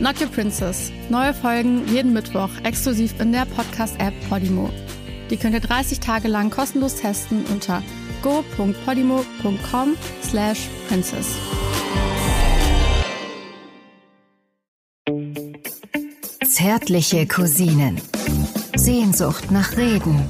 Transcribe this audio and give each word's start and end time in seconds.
Not 0.00 0.20
Your 0.20 0.28
Princess. 0.28 0.90
Neue 1.10 1.34
Folgen 1.34 1.86
jeden 1.88 2.12
Mittwoch 2.12 2.50
exklusiv 2.64 3.20
in 3.20 3.32
der 3.32 3.44
Podcast-App 3.44 4.14
Podimo. 4.28 4.70
Die 5.30 5.36
könnt 5.36 5.54
ihr 5.54 5.60
30 5.60 6.00
Tage 6.00 6.28
lang 6.28 6.50
kostenlos 6.50 6.96
testen 6.96 7.44
unter 7.52 7.82
go.podimo.com 8.22 9.96
slash 10.22 10.68
princess. 10.88 11.36
Zärtliche 16.44 17.26
Cousinen. 17.26 18.00
Sehnsucht 18.76 19.50
nach 19.50 19.76
Reden. 19.76 20.24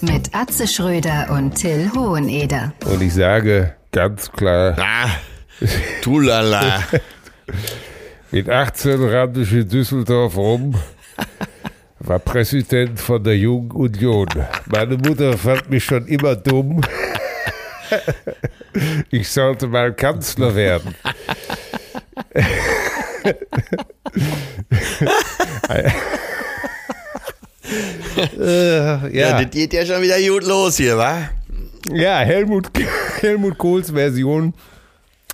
Mit 0.00 0.34
Atze 0.34 0.66
Schröder 0.66 1.30
und 1.30 1.54
Till 1.54 1.90
Hoheneder. 1.94 2.72
Und 2.86 3.02
ich 3.02 3.14
sage 3.14 3.76
ganz 3.92 4.30
klar, 4.32 4.76
Ah, 4.78 5.10
tulala. 6.02 6.82
mit 8.32 8.48
18 8.48 9.02
rannte 9.04 9.40
ich 9.42 9.52
in 9.52 9.68
Düsseldorf 9.68 10.36
rum, 10.36 10.74
war 12.00 12.18
Präsident 12.18 12.98
von 12.98 13.22
der 13.22 13.36
Jungen 13.36 13.70
Union. 13.72 14.28
Meine 14.66 14.96
Mutter 14.96 15.36
fand 15.38 15.70
mich 15.70 15.84
schon 15.84 16.06
immer 16.06 16.36
dumm. 16.36 16.80
Ich 19.10 19.28
sollte 19.28 19.66
mal 19.66 19.92
Kanzler 19.92 20.54
werden. 20.54 20.94
äh, 25.68 25.90
Ja, 28.28 29.08
ja. 29.08 29.42
das 29.42 29.50
geht 29.50 29.72
ja 29.72 29.84
schon 29.84 30.02
wieder 30.02 30.18
gut 30.20 30.44
los 30.44 30.76
hier, 30.76 30.96
wa? 30.96 31.28
Ja, 31.90 32.20
Helmut, 32.20 32.70
Helmut 33.20 33.58
Kohls 33.58 33.90
Version. 33.90 34.54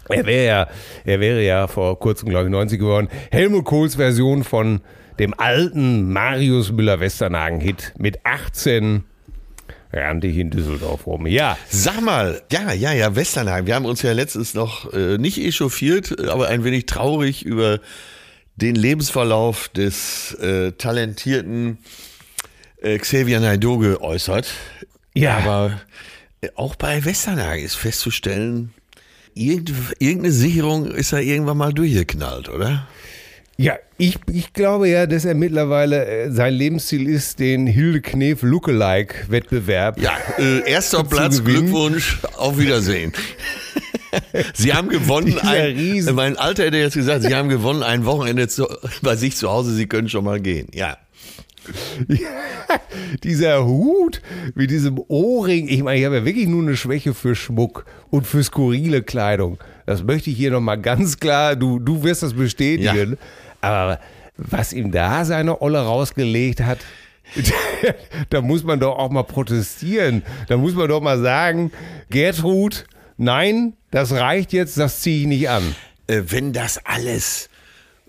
Er 0.08 0.26
wäre 0.26 0.46
ja, 0.46 0.68
er 1.04 1.20
wäre 1.20 1.42
ja 1.42 1.66
vor 1.66 1.98
kurzem, 1.98 2.28
glaube 2.28 2.46
ich, 2.46 2.50
90 2.50 2.78
geworden. 2.78 3.08
Helmut 3.30 3.64
Kohls 3.64 3.96
Version 3.96 4.44
von 4.44 4.80
dem 5.18 5.34
alten 5.34 6.12
Marius 6.12 6.72
Müller-Westernhagen-Hit 6.72 7.94
mit 7.98 8.24
18 8.24 9.04
rannte 9.92 10.26
ich 10.26 10.36
in 10.36 10.50
Düsseldorf 10.50 11.06
rum. 11.06 11.26
Ja, 11.26 11.56
Sag 11.68 12.00
mal, 12.00 12.42
ja, 12.52 12.72
ja, 12.72 12.92
ja, 12.92 13.16
Westernhagen. 13.16 13.66
Wir 13.66 13.74
haben 13.74 13.86
uns 13.86 14.02
ja 14.02 14.12
letztens 14.12 14.54
noch 14.54 14.92
äh, 14.92 15.18
nicht 15.18 15.38
echauffiert, 15.38 16.28
aber 16.28 16.48
ein 16.48 16.64
wenig 16.64 16.86
traurig 16.86 17.44
über 17.44 17.80
den 18.56 18.74
Lebensverlauf 18.74 19.68
des 19.68 20.34
äh, 20.34 20.72
talentierten 20.72 21.78
äh, 22.82 22.98
Xavier 22.98 23.40
Naidoo 23.40 23.78
geäußert. 23.78 24.48
Ja. 25.14 25.38
Aber 25.38 25.80
äh, 26.40 26.48
auch 26.54 26.76
bei 26.76 27.04
Westernhagen 27.04 27.64
ist 27.64 27.76
festzustellen, 27.76 28.74
irgendeine 29.38 30.32
Sicherung 30.32 30.86
ist 30.86 31.12
da 31.12 31.18
irgendwann 31.18 31.56
mal 31.58 31.72
durchgeknallt, 31.72 32.48
oder? 32.48 32.86
ja, 33.60 33.74
ich, 33.96 34.16
ich 34.30 34.52
glaube 34.52 34.88
ja, 34.88 35.06
dass 35.06 35.24
er 35.24 35.34
mittlerweile 35.34 36.06
äh, 36.06 36.30
sein 36.30 36.54
Lebensziel 36.54 37.08
ist, 37.08 37.40
den 37.40 37.66
Hilde 37.66 38.00
Knef 38.00 38.42
Lookalike-Wettbewerb. 38.42 40.00
Ja, 40.00 40.12
äh, 40.38 40.60
erster 40.70 41.02
Platz, 41.08 41.38
gewinnen. 41.40 41.62
Glückwunsch, 41.66 42.18
auf 42.36 42.58
Wiedersehen. 42.58 43.12
Sie 44.54 44.72
haben 44.72 44.88
gewonnen, 44.88 45.38
ein, 45.40 45.76
Riesen- 45.76 46.14
mein 46.14 46.36
Alter 46.36 46.64
hätte 46.66 46.76
jetzt 46.78 46.94
gesagt, 46.94 47.22
Sie 47.24 47.34
haben 47.34 47.48
gewonnen 47.48 47.82
ein 47.82 48.04
Wochenende 48.04 48.46
zu, 48.48 48.66
bei 49.02 49.16
sich 49.16 49.36
zu 49.36 49.50
Hause, 49.50 49.74
Sie 49.74 49.86
können 49.86 50.08
schon 50.08 50.24
mal 50.24 50.40
gehen. 50.40 50.68
Ja. 50.72 50.96
Dieser 53.24 53.64
Hut 53.64 54.20
mit 54.54 54.70
diesem 54.70 55.00
Ohrring. 55.08 55.68
Ich 55.68 55.82
meine, 55.82 55.98
ich 55.98 56.06
habe 56.06 56.16
ja 56.16 56.24
wirklich 56.24 56.48
nur 56.48 56.62
eine 56.62 56.76
Schwäche 56.76 57.14
für 57.14 57.34
Schmuck 57.34 57.84
und 58.10 58.26
für 58.26 58.42
skurrile 58.42 59.02
Kleidung. 59.02 59.58
Das 59.86 60.02
möchte 60.02 60.30
ich 60.30 60.36
hier 60.36 60.50
nochmal 60.50 60.80
ganz 60.80 61.18
klar, 61.18 61.56
du, 61.56 61.78
du 61.78 62.02
wirst 62.02 62.22
das 62.22 62.34
bestätigen. 62.34 63.18
Aber 63.60 64.00
was 64.36 64.72
ihm 64.72 64.92
da 64.92 65.24
seine 65.24 65.60
Olle 65.60 65.80
rausgelegt 65.80 66.60
hat, 66.60 66.78
da 68.30 68.40
muss 68.40 68.64
man 68.64 68.80
doch 68.80 68.96
auch 68.96 69.10
mal 69.10 69.24
protestieren. 69.24 70.22
Da 70.48 70.56
muss 70.56 70.74
man 70.74 70.88
doch 70.88 71.00
mal 71.00 71.20
sagen, 71.20 71.72
Gertrud, 72.10 72.86
nein, 73.16 73.74
das 73.90 74.12
reicht 74.12 74.52
jetzt, 74.52 74.78
das 74.78 75.00
ziehe 75.00 75.22
ich 75.22 75.26
nicht 75.26 75.50
an. 75.50 75.74
Äh, 76.06 76.22
wenn 76.28 76.52
das 76.52 76.84
alles 76.84 77.50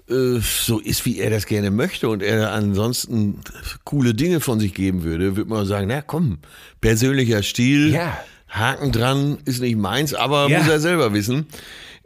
so 0.10 0.80
ist, 0.80 1.06
wie 1.06 1.20
er 1.20 1.30
das 1.30 1.46
gerne 1.46 1.70
möchte 1.72 2.10
und 2.10 2.24
er 2.24 2.52
ansonsten 2.52 3.42
coole 3.84 4.14
Dinge 4.16 4.40
von 4.40 4.60
sich 4.60 4.74
geben 4.74 5.04
würde, 5.04 5.36
würde 5.38 5.50
man 5.50 5.66
sagen, 5.68 5.88
na 5.88 6.02
komm, 6.02 6.40
persönlicher 6.82 7.44
Stil, 7.44 7.92
Ja. 7.94 8.18
Haken 8.48 8.92
dran, 8.92 9.38
ist 9.46 9.62
nicht 9.62 9.78
meins, 9.78 10.16
aber 10.16 10.50
Ja. 10.50 10.58
muss 10.60 10.68
er 10.68 10.80
selber 10.80 11.14
wissen. 11.14 11.46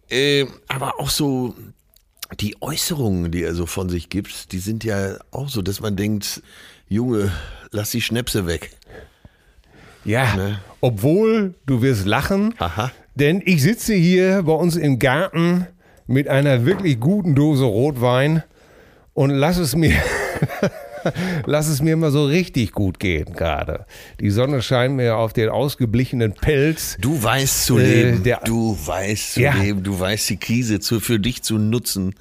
Äh, 0.10 0.46
aber 0.68 1.00
auch 1.00 1.10
so 1.10 1.56
die 2.42 2.58
Äußerungen, 2.62 3.32
die 3.32 3.44
er 3.44 3.54
so 3.56 3.66
von 3.66 3.88
sich 3.90 4.10
gibt, 4.10 4.52
die 4.52 4.60
sind 4.60 4.84
ja 4.84 5.18
auch 5.32 5.48
so, 5.48 5.62
dass 5.62 5.80
man 5.80 5.96
denkt, 5.96 6.42
Junge, 6.90 7.32
lass 7.72 7.92
die 7.92 8.02
Schnäpse 8.02 8.46
weg. 8.46 8.72
Ja, 10.04 10.36
Ne? 10.36 10.60
obwohl 10.82 11.54
du 11.66 11.82
wirst 11.82 12.06
lachen, 12.06 12.54
Aha. 12.60 12.92
denn 13.16 13.42
ich 13.46 13.62
sitze 13.62 13.94
hier 13.94 14.44
bei 14.44 14.52
uns 14.52 14.76
im 14.76 15.00
Garten 15.00 15.68
mit 16.08 16.28
einer 16.28 16.66
wirklich 16.66 17.00
guten 17.00 17.36
Dose 17.36 17.64
Rotwein 17.64 18.44
und 19.14 19.30
lass 19.30 19.58
es 19.58 19.76
mir, 19.76 19.94
lass 21.46 21.68
es 21.68 21.82
mir 21.82 21.96
mal 21.98 22.12
so 22.12 22.26
richtig 22.26 22.72
gut 22.72 23.00
gehen 23.00 23.34
gerade. 23.34 23.86
Die 24.20 24.30
Sonne 24.30 24.62
scheint 24.62 24.96
mir 24.96 25.18
auf 25.18 25.34
den 25.34 25.50
ausgeblichenen 25.50 26.34
Pelz. 26.34 26.98
Du 27.00 27.22
weißt 27.22 27.66
zu 27.66 27.78
Äh, 27.78 28.04
leben, 28.04 28.24
der- 28.24 28.42
du 28.46 28.78
weißt 28.86 29.34
zu 29.34 29.42
Ja. 29.42 29.54
leben, 29.54 29.84
du 29.84 30.00
weißt 30.00 30.30
die 30.30 30.38
Krise 30.38 30.80
zu, 30.80 31.00
für 31.00 31.20
dich 31.20 31.44
zu 31.44 31.58
nutzen, 31.58 32.16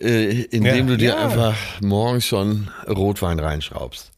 äh, 0.00 0.42
indem 0.44 0.76
Ja, 0.76 0.82
du 0.86 0.96
dir 0.96 1.08
ja. 1.10 1.16
einfach 1.24 1.56
morgens 1.80 2.26
schon 2.26 2.70
Rotwein 2.88 3.38
reinschraubst. 3.38 4.12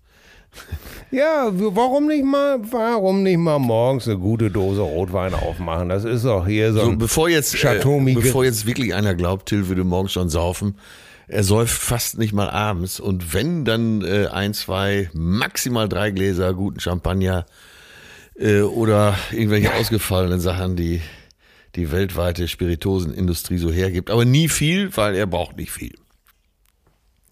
Ja, 1.10 1.48
warum 1.52 2.06
nicht 2.06 2.24
mal, 2.24 2.58
warum 2.70 3.22
nicht 3.22 3.38
mal 3.38 3.58
morgens 3.58 4.06
eine 4.06 4.18
gute 4.18 4.50
Dose 4.50 4.82
Rotwein 4.82 5.32
aufmachen? 5.32 5.88
Das 5.88 6.04
ist 6.04 6.24
doch 6.24 6.46
hier 6.46 6.72
so, 6.72 6.80
So, 6.80 6.90
ein 6.90 6.98
bevor 6.98 7.28
jetzt, 7.28 7.56
Chateau 7.56 7.98
äh, 8.00 8.14
bevor 8.14 8.44
jetzt 8.44 8.66
wirklich 8.66 8.94
einer 8.94 9.14
glaubt, 9.14 9.46
Till 9.46 9.68
würde 9.68 9.84
morgens 9.84 10.12
schon 10.12 10.28
saufen, 10.28 10.76
er 11.26 11.44
säuft 11.44 11.72
fast 11.72 12.18
nicht 12.18 12.32
mal 12.32 12.50
abends 12.50 13.00
und 13.00 13.32
wenn 13.34 13.64
dann 13.64 14.02
äh, 14.02 14.26
ein, 14.26 14.54
zwei, 14.54 15.10
maximal 15.14 15.88
drei 15.88 16.10
Gläser 16.10 16.52
guten 16.54 16.80
Champagner 16.80 17.46
äh, 18.38 18.60
oder 18.60 19.16
irgendwelche 19.30 19.74
ausgefallenen 19.74 20.40
Sachen, 20.40 20.76
die 20.76 21.00
die 21.74 21.92
weltweite 21.92 22.48
Spiritosenindustrie 22.48 23.58
so 23.58 23.70
hergibt. 23.70 24.10
Aber 24.10 24.24
nie 24.24 24.48
viel, 24.48 24.94
weil 24.96 25.14
er 25.14 25.26
braucht 25.26 25.56
nicht 25.56 25.70
viel. 25.70 25.94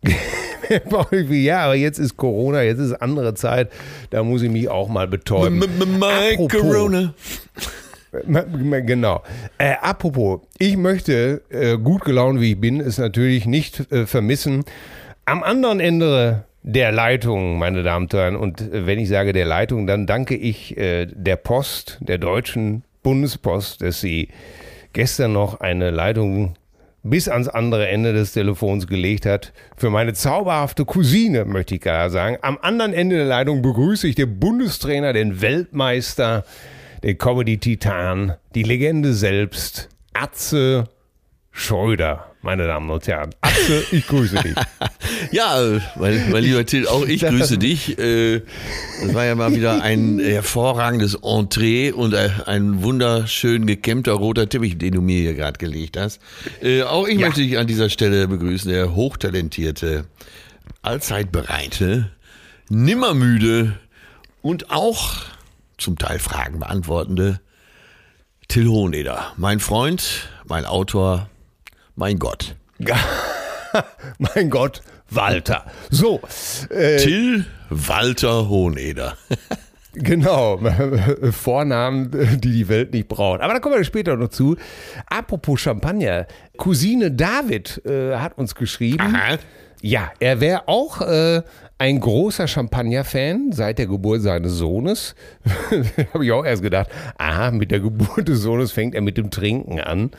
ja, 1.31 1.59
aber 1.65 1.75
jetzt 1.75 1.99
ist 1.99 2.16
Corona, 2.16 2.62
jetzt 2.62 2.78
ist 2.78 2.93
andere 2.94 3.34
Zeit, 3.34 3.71
da 4.10 4.22
muss 4.22 4.43
ich 4.43 4.50
mich 4.50 4.69
auch 4.69 4.88
mal 4.88 5.06
betäuben. 5.09 5.60
Apropos- 6.34 6.60
Corona. 6.60 7.15
Genau. 8.87 9.22
Äh, 9.59 9.75
apropos, 9.82 10.41
ich 10.59 10.76
möchte, 10.78 11.43
äh, 11.50 11.76
gut 11.76 12.03
gelaunt 12.05 12.41
wie 12.41 12.53
ich 12.53 12.60
bin, 12.60 12.81
es 12.81 12.97
natürlich 12.97 13.44
nicht 13.44 13.93
äh, 13.93 14.06
vermissen. 14.06 14.65
Am 15.26 15.43
anderen 15.43 15.81
Ende 15.81 16.44
der 16.62 16.93
Leitung, 16.93 17.59
meine 17.59 17.82
Damen 17.82 18.05
und 18.06 18.15
Herren, 18.15 18.37
und 18.37 18.60
äh, 18.60 18.87
wenn 18.87 18.99
ich 18.99 19.08
sage 19.08 19.32
der 19.32 19.44
Leitung, 19.44 19.87
dann 19.87 20.06
danke 20.06 20.35
ich 20.35 20.76
äh, 20.79 21.06
der 21.06 21.37
Post, 21.37 21.99
der 22.00 22.19
deutschen 22.19 22.85
Bundespost, 23.02 23.82
dass 23.82 24.00
sie 24.00 24.29
gestern 24.93 25.32
noch 25.32 25.61
eine 25.61 25.91
Leitung 25.91 26.55
bis 27.11 27.29
ans 27.29 27.49
andere 27.49 27.88
Ende 27.88 28.12
des 28.12 28.32
Telefons 28.32 28.87
gelegt 28.87 29.26
hat. 29.26 29.53
Für 29.76 29.91
meine 29.91 30.12
zauberhafte 30.12 30.85
Cousine, 30.85 31.44
möchte 31.44 31.76
ich 31.76 31.81
gar 31.81 32.11
sagen. 32.11 32.38
Am 32.43 32.58
anderen 32.61 32.93
Ende 32.93 33.17
der 33.17 33.25
Leitung 33.25 33.62
begrüße 33.62 34.08
ich 34.08 34.14
den 34.14 34.38
Bundestrainer, 34.38 35.12
den 35.12 35.41
Weltmeister, 35.41 36.44
den 37.03 37.19
Comedy-Titan, 37.19 38.35
die 38.55 38.62
Legende 38.62 39.12
selbst, 39.12 39.88
Atze 40.12 40.85
Schröder, 41.50 42.32
meine 42.46 42.66
Damen 42.66 42.88
und 42.88 43.06
Herren. 43.06 43.31
Atze, 43.43 43.84
ich 43.93 44.06
grüße 44.06 44.37
dich. 44.37 44.54
Ja, 45.32 45.60
äh, 45.60 45.81
mein, 45.96 46.31
mein 46.31 46.44
lieber 46.44 46.64
Till, 46.66 46.87
auch 46.87 47.04
ich 47.04 47.20
grüße 47.22 47.58
dich. 47.58 47.98
Äh, 47.98 48.43
Das 49.02 49.12
war 49.14 49.25
ja 49.25 49.34
mal 49.34 49.54
wieder 49.54 49.82
ein 49.82 50.19
hervorragendes 50.20 51.16
Entree 51.22 51.90
und 51.93 52.14
ein 52.14 52.82
wunderschön 52.82 53.66
gekämmter 53.66 54.12
roter 54.12 54.48
Teppich, 54.48 54.78
den 54.78 54.93
du 54.93 55.00
mir 55.02 55.20
hier 55.20 55.34
gerade 55.34 55.58
gelegt 55.58 55.96
hast. 55.96 56.20
Äh, 56.62 56.82
Auch 56.82 57.06
ich 57.08 57.19
möchte 57.19 57.40
dich 57.40 57.58
an 57.58 57.66
dieser 57.66 57.90
Stelle 57.90 58.28
begrüßen, 58.28 58.70
der 58.70 58.94
hochtalentierte, 58.94 60.04
allzeit 60.82 61.32
bereite 61.32 62.10
nimmermüde 62.69 63.75
und 64.43 64.70
auch 64.70 65.14
zum 65.78 65.98
Teil 65.98 66.19
Fragen 66.19 66.58
beantwortende 66.60 67.40
Till 68.48 68.69
Hoheneder. 68.69 69.32
Mein 69.37 69.60
Freund, 69.60 70.28
mein 70.46 70.64
Autor, 70.66 71.28
mein 71.96 72.19
Gott. 72.19 72.54
mein 74.19 74.50
Gott, 74.50 74.82
Walter. 75.10 75.64
So, 75.90 76.20
äh, 76.70 76.98
Till 76.98 77.46
Walter 77.70 78.48
Hoheneder. 78.48 79.16
Genau, 79.98 80.58
Vornamen, 81.31 82.10
die 82.10 82.52
die 82.52 82.69
Welt 82.69 82.93
nicht 82.93 83.08
braucht. 83.08 83.40
Aber 83.40 83.54
da 83.54 83.60
kommen 83.60 83.76
wir 83.76 83.84
später 83.84 84.14
noch 84.14 84.28
zu. 84.28 84.56
Apropos 85.06 85.58
Champagner, 85.58 86.26
Cousine 86.58 87.10
David 87.10 87.81
äh, 87.87 88.14
hat 88.16 88.37
uns 88.37 88.54
geschrieben. 88.54 89.00
Aha. 89.00 89.38
Ja, 89.82 90.11
er 90.19 90.40
wäre 90.40 90.69
auch 90.69 91.00
äh, 91.02 91.43
ein 91.78 92.00
großer 92.00 92.49
Champagner-Fan 92.49 93.52
seit 93.52 93.78
der 93.78 93.87
Geburt 93.87 94.23
seines 94.23 94.52
Sohnes. 94.52 95.14
Habe 96.14 96.25
ich 96.25 96.32
auch 96.32 96.44
erst 96.44 96.62
gedacht, 96.62 96.88
aha, 97.19 97.50
mit 97.50 97.70
der 97.70 97.81
Geburt 97.81 98.28
des 98.28 98.40
Sohnes 98.40 98.73
fängt 98.73 98.94
er 98.94 99.02
mit 99.02 99.19
dem 99.19 99.31
Trinken 99.31 99.81
an. 99.81 100.11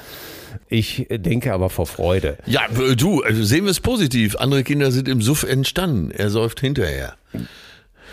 Ich 0.69 1.07
denke 1.09 1.53
aber 1.53 1.69
vor 1.69 1.87
Freude. 1.87 2.37
Ja, 2.45 2.61
du, 2.95 3.23
also 3.23 3.43
sehen 3.43 3.63
wir 3.63 3.71
es 3.71 3.79
positiv. 3.79 4.35
Andere 4.35 4.63
Kinder 4.63 4.91
sind 4.91 5.07
im 5.07 5.21
Suff 5.21 5.43
entstanden. 5.43 6.11
Er 6.11 6.29
säuft 6.29 6.59
hinterher. 6.59 7.15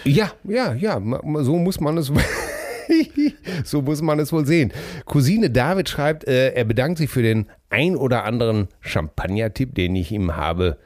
Ja, 0.04 0.32
ja, 0.44 0.74
ja, 0.74 1.00
so 1.42 1.56
muss 1.56 1.80
man 1.80 1.98
es. 1.98 2.12
so 3.64 3.82
muss 3.82 4.02
man 4.02 4.18
es 4.18 4.32
wohl 4.32 4.46
sehen. 4.46 4.72
Cousine 5.04 5.50
David 5.50 5.88
schreibt, 5.88 6.26
äh, 6.26 6.50
er 6.50 6.64
bedankt 6.64 6.98
sich 6.98 7.10
für 7.10 7.22
den 7.22 7.46
ein 7.70 7.96
oder 7.96 8.24
anderen 8.24 8.68
Champagner-Tipp, 8.80 9.74
den 9.74 9.96
ich 9.96 10.12
ihm 10.12 10.36
habe 10.36 10.78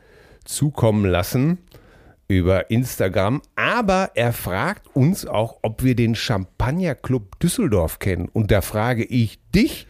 zukommen 0.48 1.04
lassen 1.04 1.58
über 2.26 2.70
Instagram. 2.70 3.42
Aber 3.56 4.10
er 4.14 4.32
fragt 4.32 4.94
uns 4.94 5.26
auch, 5.26 5.58
ob 5.62 5.82
wir 5.82 5.94
den 5.94 6.14
Champagner 6.14 6.94
Club 6.94 7.38
Düsseldorf 7.40 7.98
kennen. 7.98 8.28
Und 8.32 8.50
da 8.50 8.60
frage 8.60 9.04
ich 9.04 9.38
dich, 9.54 9.86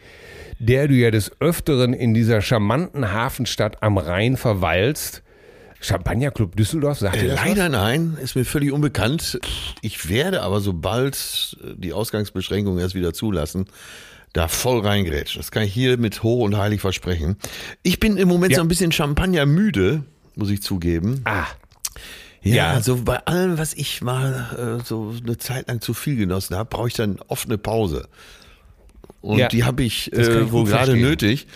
der 0.59 0.87
du 0.87 0.93
ja 0.93 1.11
des 1.11 1.31
Öfteren 1.39 1.93
in 1.93 2.13
dieser 2.13 2.41
charmanten 2.41 3.11
Hafenstadt 3.11 3.81
am 3.81 3.97
Rhein 3.97 4.37
verweilst, 4.37 5.23
Champagnerclub 5.81 6.57
Düsseldorf, 6.57 6.99
sagt 6.99 7.21
ihr 7.21 7.29
das 7.29 7.39
Leider 7.39 7.65
was? 7.65 7.71
nein, 7.71 8.17
ist 8.21 8.35
mir 8.35 8.43
völlig 8.43 8.73
unbekannt. 8.73 9.39
Ich 9.81 10.09
werde 10.09 10.41
aber, 10.41 10.59
sobald 10.59 11.57
die 11.77 11.93
Ausgangsbeschränkungen 11.93 12.79
erst 12.79 12.95
wieder 12.95 13.13
zulassen, 13.13 13.67
da 14.33 14.49
voll 14.49 14.81
reingrätschen. 14.81 15.39
Das 15.39 15.51
kann 15.51 15.63
ich 15.63 15.73
hier 15.73 15.97
mit 15.97 16.21
hoch 16.21 16.43
und 16.43 16.57
heilig 16.57 16.81
versprechen. 16.81 17.37
Ich 17.81 17.99
bin 17.99 18.17
im 18.17 18.27
Moment 18.27 18.51
ja. 18.51 18.57
so 18.57 18.61
ein 18.61 18.67
bisschen 18.67 18.91
Champagner 18.91 19.45
müde, 19.45 20.03
muss 20.39 20.49
ich 20.49 20.61
zugeben. 20.61 21.21
Ah. 21.25 21.45
Ja, 22.41 22.55
ja, 22.55 22.71
also 22.71 23.03
bei 23.03 23.17
allem, 23.25 23.57
was 23.57 23.73
ich 23.73 24.01
mal 24.01 24.79
äh, 24.79 24.85
so 24.85 25.13
eine 25.21 25.37
Zeit 25.37 25.67
lang 25.67 25.81
zu 25.81 25.93
viel 25.93 26.15
genossen 26.15 26.55
habe, 26.55 26.69
brauche 26.69 26.87
ich 26.87 26.93
dann 26.93 27.19
oft 27.27 27.47
eine 27.47 27.57
Pause. 27.57 28.07
Und 29.21 29.39
ja, 29.39 29.49
die 29.49 29.65
habe 29.65 29.83
ich, 29.83 30.13
äh, 30.13 30.51
wohl 30.51 30.65
gerade 30.65 30.95
nötig. 30.95 31.47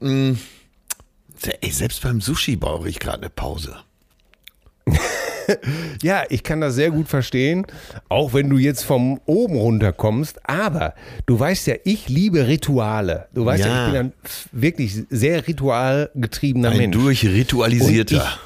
Ey, 0.00 1.70
selbst 1.70 2.02
beim 2.02 2.20
Sushi 2.20 2.56
brauche 2.56 2.88
ich 2.88 2.98
gerade 2.98 3.18
eine 3.18 3.30
Pause. 3.30 3.76
ja, 6.02 6.24
ich 6.28 6.42
kann 6.42 6.60
das 6.60 6.74
sehr 6.74 6.90
gut 6.90 7.08
verstehen, 7.08 7.66
auch 8.08 8.34
wenn 8.34 8.48
du 8.48 8.58
jetzt 8.58 8.84
vom 8.84 9.20
oben 9.26 9.56
runter 9.56 9.92
kommst. 9.92 10.48
Aber 10.48 10.94
du 11.26 11.38
weißt 11.38 11.66
ja, 11.66 11.74
ich 11.84 12.08
liebe 12.08 12.46
Rituale. 12.46 13.28
Du 13.32 13.44
weißt 13.44 13.64
ja, 13.64 13.68
ja 13.68 13.86
ich 13.86 13.92
bin 13.92 14.00
ein 14.00 14.12
wirklich 14.52 15.04
sehr 15.10 15.46
ritualgetriebener 15.46 16.70
ein 16.70 16.78
Mensch. 16.78 16.96
Durchritualisierter. 16.96 18.38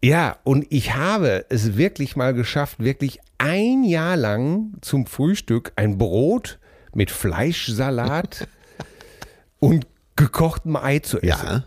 Ich, 0.00 0.08
ja, 0.08 0.36
und 0.44 0.66
ich 0.70 0.94
habe 0.94 1.44
es 1.50 1.76
wirklich 1.76 2.16
mal 2.16 2.32
geschafft, 2.32 2.78
wirklich 2.78 3.20
ein 3.38 3.84
Jahr 3.84 4.16
lang 4.16 4.72
zum 4.80 5.06
Frühstück 5.06 5.72
ein 5.76 5.98
Brot 5.98 6.58
mit 6.94 7.10
Fleischsalat 7.10 8.48
und 9.58 9.86
gekochtem 10.16 10.76
Ei 10.76 11.00
zu 11.00 11.18
essen. 11.18 11.46
Ja 11.46 11.64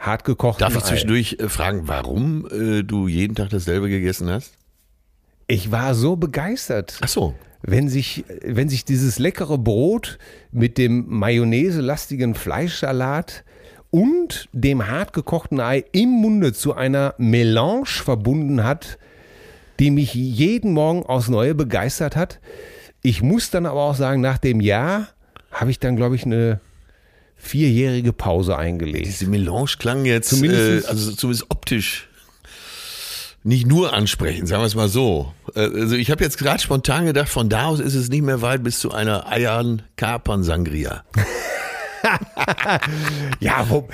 hart 0.00 0.24
gekocht. 0.24 0.60
Darf 0.60 0.74
ich 0.74 0.82
zwischendurch 0.82 1.36
Ei. 1.38 1.44
Äh, 1.44 1.48
fragen, 1.48 1.82
warum 1.84 2.46
äh, 2.50 2.82
du 2.82 3.06
jeden 3.06 3.34
Tag 3.34 3.50
dasselbe 3.50 3.88
gegessen 3.88 4.28
hast? 4.28 4.54
Ich 5.46 5.70
war 5.70 5.94
so 5.94 6.16
begeistert. 6.16 6.98
Ach 7.02 7.08
so. 7.08 7.34
Wenn 7.62 7.88
sich, 7.88 8.24
wenn 8.42 8.70
sich 8.70 8.84
dieses 8.84 9.18
leckere 9.18 9.58
Brot 9.58 10.18
mit 10.50 10.78
dem 10.78 11.06
mayonnaise-lastigen 11.08 12.34
Fleischsalat 12.34 13.44
und 13.90 14.48
dem 14.52 14.88
hart 14.88 15.12
gekochten 15.12 15.60
Ei 15.60 15.84
im 15.92 16.08
Munde 16.08 16.54
zu 16.54 16.74
einer 16.74 17.14
Melange 17.18 17.86
verbunden 17.86 18.64
hat, 18.64 18.98
die 19.78 19.90
mich 19.90 20.14
jeden 20.14 20.72
Morgen 20.72 21.04
aufs 21.04 21.28
Neue 21.28 21.54
begeistert 21.54 22.16
hat. 22.16 22.40
Ich 23.02 23.22
muss 23.22 23.50
dann 23.50 23.66
aber 23.66 23.80
auch 23.82 23.94
sagen, 23.94 24.20
nach 24.20 24.38
dem 24.38 24.60
Jahr 24.60 25.08
habe 25.50 25.70
ich 25.70 25.78
dann, 25.78 25.96
glaube 25.96 26.14
ich, 26.14 26.24
eine 26.24 26.60
vierjährige 27.40 28.12
Pause 28.12 28.56
eingelegt. 28.56 29.06
Diese 29.06 29.26
Melange 29.26 29.72
klang 29.78 30.04
jetzt, 30.04 30.30
zumindest, 30.30 30.84
äh, 30.84 30.88
also 30.88 31.12
zumindest 31.12 31.50
optisch 31.50 32.08
nicht 33.42 33.66
nur 33.66 33.94
ansprechen, 33.94 34.46
sagen 34.46 34.62
wir 34.62 34.66
es 34.66 34.74
mal 34.74 34.88
so. 34.88 35.32
Äh, 35.54 35.60
also 35.60 35.96
ich 35.96 36.10
habe 36.10 36.22
jetzt 36.22 36.38
gerade 36.38 36.62
spontan 36.62 37.06
gedacht, 37.06 37.28
von 37.28 37.48
da 37.48 37.66
aus 37.66 37.80
ist 37.80 37.94
es 37.94 38.08
nicht 38.08 38.22
mehr 38.22 38.42
weit 38.42 38.62
bis 38.62 38.78
zu 38.78 38.92
einer 38.92 39.30
Eiern 39.30 39.82
Kapern 39.96 40.42
Sangria. 40.42 41.04
ja, 43.40 43.66
wo, 43.68 43.88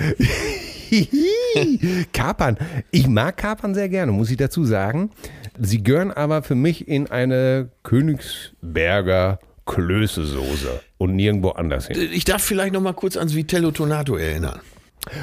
Kapern. 2.13 2.57
Ich 2.91 3.07
mag 3.07 3.37
Kapern 3.37 3.73
sehr 3.73 3.89
gerne, 3.89 4.11
muss 4.11 4.29
ich 4.29 4.37
dazu 4.37 4.65
sagen. 4.65 5.11
Sie 5.59 5.81
gehören 5.81 6.11
aber 6.11 6.43
für 6.43 6.55
mich 6.55 6.87
in 6.87 7.07
eine 7.07 7.69
Königsberger 7.83 9.39
Klöße-Soße 9.67 10.79
und 10.97 11.15
nirgendwo 11.15 11.49
anders 11.49 11.87
hin. 11.87 12.09
Ich 12.11 12.25
darf 12.25 12.43
vielleicht 12.43 12.73
noch 12.73 12.81
mal 12.81 12.93
kurz 12.93 13.15
ans 13.17 13.35
Vitello 13.35 13.71
Tonato 13.71 14.15
erinnern. 14.15 14.59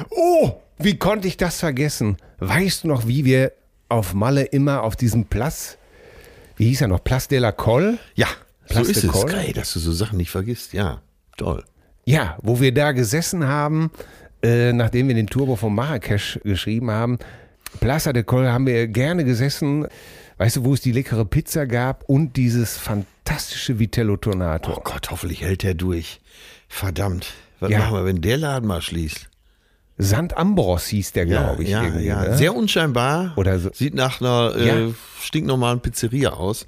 Oh, 0.09 0.53
wie 0.77 0.97
konnte 0.97 1.27
ich 1.27 1.35
das 1.35 1.59
vergessen? 1.59 2.17
Weißt 2.39 2.83
du 2.83 2.87
noch, 2.87 3.07
wie 3.07 3.25
wir 3.25 3.51
auf 3.89 4.13
Malle 4.13 4.43
immer 4.43 4.83
auf 4.83 4.95
diesem 4.95 5.25
Platz, 5.25 5.77
wie 6.57 6.67
hieß 6.67 6.81
er 6.81 6.87
noch, 6.87 7.03
Place 7.03 7.27
de 7.27 7.39
la 7.39 7.51
Colle? 7.51 7.97
Ja, 8.15 8.27
Place 8.67 8.87
so 8.87 8.91
ist 8.91 9.03
es. 9.03 9.25
Geil, 9.25 9.51
dass 9.53 9.73
du 9.73 9.79
so 9.79 9.91
Sachen 9.91 10.17
nicht 10.17 10.31
vergisst. 10.31 10.73
Ja, 10.73 11.01
toll. 11.37 11.63
Ja, 12.05 12.37
wo 12.41 12.59
wir 12.59 12.73
da 12.73 12.91
gesessen 12.91 13.47
haben, 13.47 13.91
äh, 14.41 14.73
nachdem 14.73 15.07
wir 15.07 15.15
den 15.15 15.27
Turbo 15.27 15.55
von 15.55 15.73
Marrakesch 15.73 16.39
geschrieben 16.43 16.91
haben. 16.91 17.17
Plaza 17.79 18.13
de 18.13 18.23
Colle 18.23 18.53
haben 18.53 18.65
wir 18.67 18.87
gerne 18.87 19.25
gesessen. 19.25 19.87
Weißt 20.37 20.57
du, 20.57 20.65
wo 20.65 20.73
es 20.73 20.81
die 20.81 20.91
leckere 20.91 21.25
Pizza 21.25 21.65
gab 21.65 22.03
und 22.07 22.35
dieses 22.35 22.77
fantastische 22.77 23.79
Vitello 23.79 24.17
Tornato. 24.17 24.73
Oh 24.75 24.81
Gott, 24.83 25.09
hoffentlich 25.11 25.41
hält 25.41 25.63
der 25.63 25.75
durch. 25.75 26.19
Verdammt. 26.67 27.33
Was 27.59 27.71
ja. 27.71 27.79
machen 27.79 27.93
wir, 27.95 28.05
wenn 28.05 28.21
der 28.21 28.37
Laden 28.37 28.67
mal 28.67 28.81
schließt? 28.81 29.29
Sand 29.97 30.35
Ambros 30.35 30.87
hieß 30.87 31.13
der, 31.13 31.25
glaube 31.25 31.63
ich. 31.63 31.69
Ja, 31.69 31.83
ja. 31.83 32.23
Ne? 32.23 32.37
sehr 32.37 32.53
unscheinbar. 32.53 33.31
Oder 33.37 33.59
so. 33.59 33.69
Sieht 33.73 33.93
nach 33.93 34.19
einer 34.19 34.53
äh, 34.57 34.93
stinknormalen 35.21 35.79
Pizzeria 35.79 36.31
aus. 36.31 36.65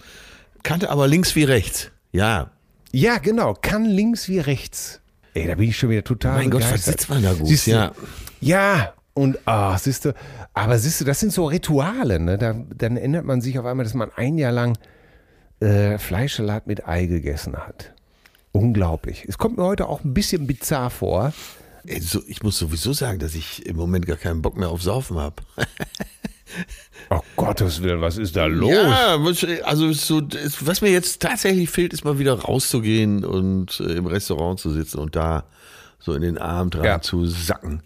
Kannte 0.63 0.89
aber 0.89 1.07
links 1.07 1.35
wie 1.35 1.43
rechts. 1.43 1.91
Ja. 2.13 2.51
Ja, 2.93 3.17
genau. 3.17 3.53
Kann 3.53 3.83
links 3.83 4.29
wie 4.29 4.39
rechts. 4.39 5.01
Ey, 5.33 5.45
da 5.45 5.55
bin 5.55 5.69
ich 5.69 5.77
schon 5.77 5.89
wieder 5.89 6.05
total 6.05 6.37
Mein 6.37 6.49
begeistert. 6.49 6.71
Gott, 6.71 6.79
was 6.79 6.85
sitzt 6.85 7.09
man 7.09 7.21
da 7.21 7.33
gut? 7.33 7.47
Siehst 7.47 7.67
ja. 7.67 7.91
Ja, 8.39 8.93
und 9.17 9.39
ah, 9.45 9.75
siehst 9.79 10.05
du, 10.05 10.13
aber 10.53 10.77
siehst 10.77 11.01
du, 11.01 11.05
das 11.05 11.19
sind 11.19 11.33
so 11.33 11.45
Rituale, 11.45 12.19
ne? 12.19 12.37
Da, 12.37 12.53
dann 12.53 12.97
erinnert 12.97 13.25
man 13.25 13.41
sich 13.41 13.57
auf 13.57 13.65
einmal, 13.65 13.83
dass 13.83 13.95
man 13.95 14.11
ein 14.15 14.37
Jahr 14.37 14.51
lang 14.51 14.77
äh, 15.59 15.97
Fleischsalat 15.97 16.67
mit 16.67 16.87
Ei 16.87 17.07
gegessen 17.07 17.57
hat. 17.57 17.93
Unglaublich. 18.51 19.25
Es 19.27 19.39
kommt 19.39 19.57
mir 19.57 19.63
heute 19.63 19.87
auch 19.87 20.03
ein 20.03 20.13
bisschen 20.13 20.45
bizarr 20.45 20.91
vor. 20.91 21.33
Ich 21.83 22.43
muss 22.43 22.59
sowieso 22.59 22.93
sagen, 22.93 23.17
dass 23.17 23.33
ich 23.33 23.65
im 23.65 23.75
Moment 23.75 24.05
gar 24.05 24.17
keinen 24.17 24.43
Bock 24.43 24.55
mehr 24.55 24.69
auf 24.69 24.83
Saufen 24.83 25.17
habe. 25.17 25.43
Oh 27.09 27.19
Gottes 27.35 27.83
Willen, 27.83 27.99
was 27.99 28.17
ist 28.17 28.37
da 28.37 28.45
los? 28.45 28.71
Ja, 28.71 29.19
also 29.63 29.91
so, 29.91 30.21
was 30.61 30.81
mir 30.81 30.89
jetzt 30.89 31.21
tatsächlich 31.21 31.69
fehlt, 31.69 31.93
ist 31.93 32.05
mal 32.05 32.19
wieder 32.19 32.39
rauszugehen 32.39 33.25
und 33.25 33.81
äh, 33.81 33.93
im 33.93 34.07
Restaurant 34.07 34.57
zu 34.57 34.71
sitzen 34.71 34.99
und 34.99 35.15
da 35.15 35.43
so 35.99 36.13
in 36.13 36.21
den 36.21 36.37
Abend 36.37 36.77
rein 36.77 36.85
ja. 36.85 37.01
zu 37.01 37.25
sacken. 37.25 37.83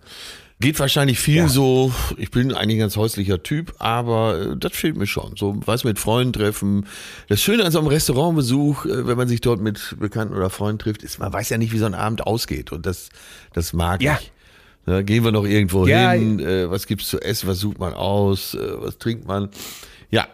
Geht 0.61 0.79
wahrscheinlich 0.79 1.19
viel 1.19 1.37
ja. 1.37 1.47
so, 1.47 1.91
ich 2.17 2.29
bin 2.29 2.53
eigentlich 2.53 2.77
ein 2.77 2.81
ganz 2.81 2.95
häuslicher 2.95 3.41
Typ, 3.41 3.73
aber 3.79 4.39
äh, 4.39 4.57
das 4.57 4.73
fehlt 4.73 4.95
mir 4.95 5.07
schon. 5.07 5.35
So, 5.35 5.59
was 5.65 5.83
mit 5.83 5.97
Freunden 5.97 6.33
treffen. 6.33 6.85
Das 7.29 7.41
Schöne 7.41 7.65
an 7.65 7.71
so 7.71 7.79
einem 7.79 7.87
Restaurantbesuch, 7.87 8.85
äh, 8.85 9.07
wenn 9.07 9.17
man 9.17 9.27
sich 9.27 9.41
dort 9.41 9.59
mit 9.59 9.95
Bekannten 9.99 10.35
oder 10.35 10.51
Freunden 10.51 10.77
trifft, 10.77 11.01
ist, 11.01 11.17
man 11.17 11.33
weiß 11.33 11.49
ja 11.49 11.57
nicht, 11.57 11.73
wie 11.73 11.79
so 11.79 11.85
ein 11.85 11.95
Abend 11.95 12.27
ausgeht. 12.27 12.71
Und 12.71 12.85
das, 12.85 13.09
das 13.53 13.73
mag 13.73 14.03
ja. 14.03 14.19
ich. 14.21 14.31
Ja, 14.85 15.01
gehen 15.01 15.23
wir 15.23 15.31
noch 15.31 15.45
irgendwo 15.45 15.87
ja. 15.87 16.11
hin, 16.11 16.39
äh, 16.39 16.69
was 16.69 16.85
gibt's 16.85 17.09
zu 17.09 17.19
essen, 17.19 17.49
was 17.49 17.59
sucht 17.59 17.79
man 17.79 17.95
aus, 17.95 18.55
was 18.55 18.99
trinkt 18.99 19.27
man. 19.27 19.49
Ja. 20.11 20.27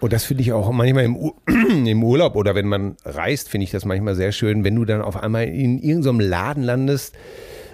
Und 0.00 0.14
das 0.14 0.24
finde 0.24 0.42
ich 0.42 0.54
auch 0.54 0.72
manchmal 0.72 1.04
im, 1.04 1.16
Ur 1.16 1.34
im 1.46 2.02
Urlaub 2.02 2.34
oder 2.34 2.54
wenn 2.54 2.66
man 2.66 2.96
reist, 3.04 3.50
finde 3.50 3.64
ich 3.64 3.72
das 3.72 3.84
manchmal 3.84 4.14
sehr 4.14 4.32
schön, 4.32 4.64
wenn 4.64 4.74
du 4.74 4.86
dann 4.86 5.02
auf 5.02 5.22
einmal 5.22 5.44
in 5.44 5.78
irgendeinem 5.78 6.20
Laden 6.20 6.62
landest, 6.62 7.14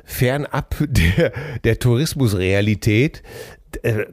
fernab 0.05 0.77
der, 0.81 1.33
der 1.65 1.79
Tourismusrealität. 1.79 3.23
Äh, 3.83 4.07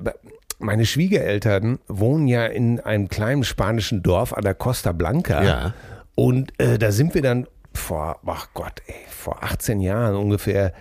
meine 0.59 0.85
Schwiegereltern 0.85 1.79
wohnen 1.87 2.27
ja 2.27 2.45
in 2.45 2.79
einem 2.79 3.07
kleinen 3.07 3.43
spanischen 3.43 4.03
Dorf 4.03 4.33
an 4.33 4.43
der 4.43 4.55
Costa 4.55 4.91
Blanca. 4.91 5.43
Ja. 5.43 5.73
Und 6.15 6.51
äh, 6.59 6.77
da 6.77 6.91
sind 6.91 7.13
wir 7.13 7.21
dann 7.21 7.47
vor, 7.73 8.19
ach 8.25 8.47
Gott, 8.53 8.81
ey, 8.87 8.95
vor 9.09 9.43
18 9.43 9.79
Jahren 9.79 10.15
ungefähr 10.15 10.73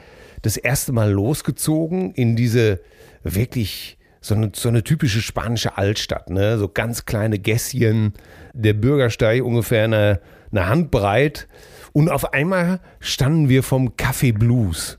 das 0.43 0.57
erste 0.57 0.93
Mal 0.93 1.11
losgezogen 1.11 2.13
in 2.13 2.35
diese 2.35 2.81
wirklich 3.23 3.99
so 4.21 4.35
eine, 4.35 4.51
so 4.55 4.69
eine 4.69 4.83
typische 4.83 5.23
spanische 5.23 5.79
Altstadt, 5.79 6.31
ne? 6.31 6.59
So 6.59 6.69
ganz 6.69 7.07
kleine 7.07 7.39
Gässchen, 7.39 8.15
der 8.53 8.73
Bürgersteig 8.73 9.45
ungefähr 9.45 9.85
eine, 9.85 10.21
eine 10.51 10.69
Handbreit. 10.69 11.47
Und 11.93 12.11
auf 12.11 12.33
einmal 12.33 12.81
standen 13.01 13.49
wir 13.49 13.63
vom 13.63 13.91
Café 13.91 14.37
Blues. 14.37 14.99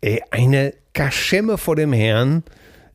Ey, 0.00 0.22
eine 0.30 0.74
Kaschemme 0.92 1.58
vor 1.58 1.76
dem 1.76 1.92
Herrn, 1.92 2.42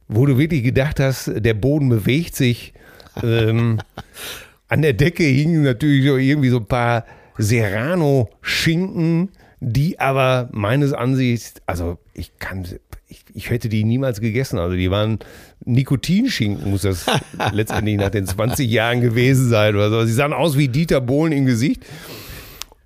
wo 0.08 0.26
du 0.26 0.38
wirklich 0.38 0.64
gedacht 0.64 1.00
hast, 1.00 1.32
der 1.34 1.54
Boden 1.54 1.90
bewegt 1.90 2.36
sich. 2.36 2.74
Ähm, 3.22 3.80
an 4.68 4.82
der 4.82 4.94
Decke 4.94 5.24
hingen 5.24 5.64
natürlich 5.64 6.06
so 6.06 6.18
irgendwie 6.18 6.50
so 6.50 6.58
ein 6.58 6.66
paar 6.66 7.06
Serrano-Schinken, 7.38 9.30
die 9.60 10.00
aber 10.00 10.50
meines 10.52 10.94
Ansichts, 10.94 11.56
also 11.66 11.98
ich 12.14 12.38
kann, 12.40 12.66
ich, 13.08 13.26
ich 13.34 13.50
hätte 13.50 13.68
die 13.70 13.84
niemals 13.84 14.22
gegessen. 14.22 14.60
Also 14.60 14.76
die 14.76 14.92
waren 14.92 15.20
Nikotinschinken, 15.66 16.70
muss 16.70 16.84
das 16.84 17.06
letztendlich 17.52 17.98
nach 17.98 18.12
den 18.12 18.26
20 18.26 18.70
Jahren 18.70 19.02
gewesen 19.02 19.50
sein 19.50 19.76
oder 19.76 19.90
so. 19.90 20.06
Sie 20.06 20.14
sahen 20.14 20.34
aus 20.34 20.58
wie 20.58 20.68
Dieter 20.68 21.02
Bohlen 21.02 21.34
im 21.34 21.46
Gesicht. 21.46 21.84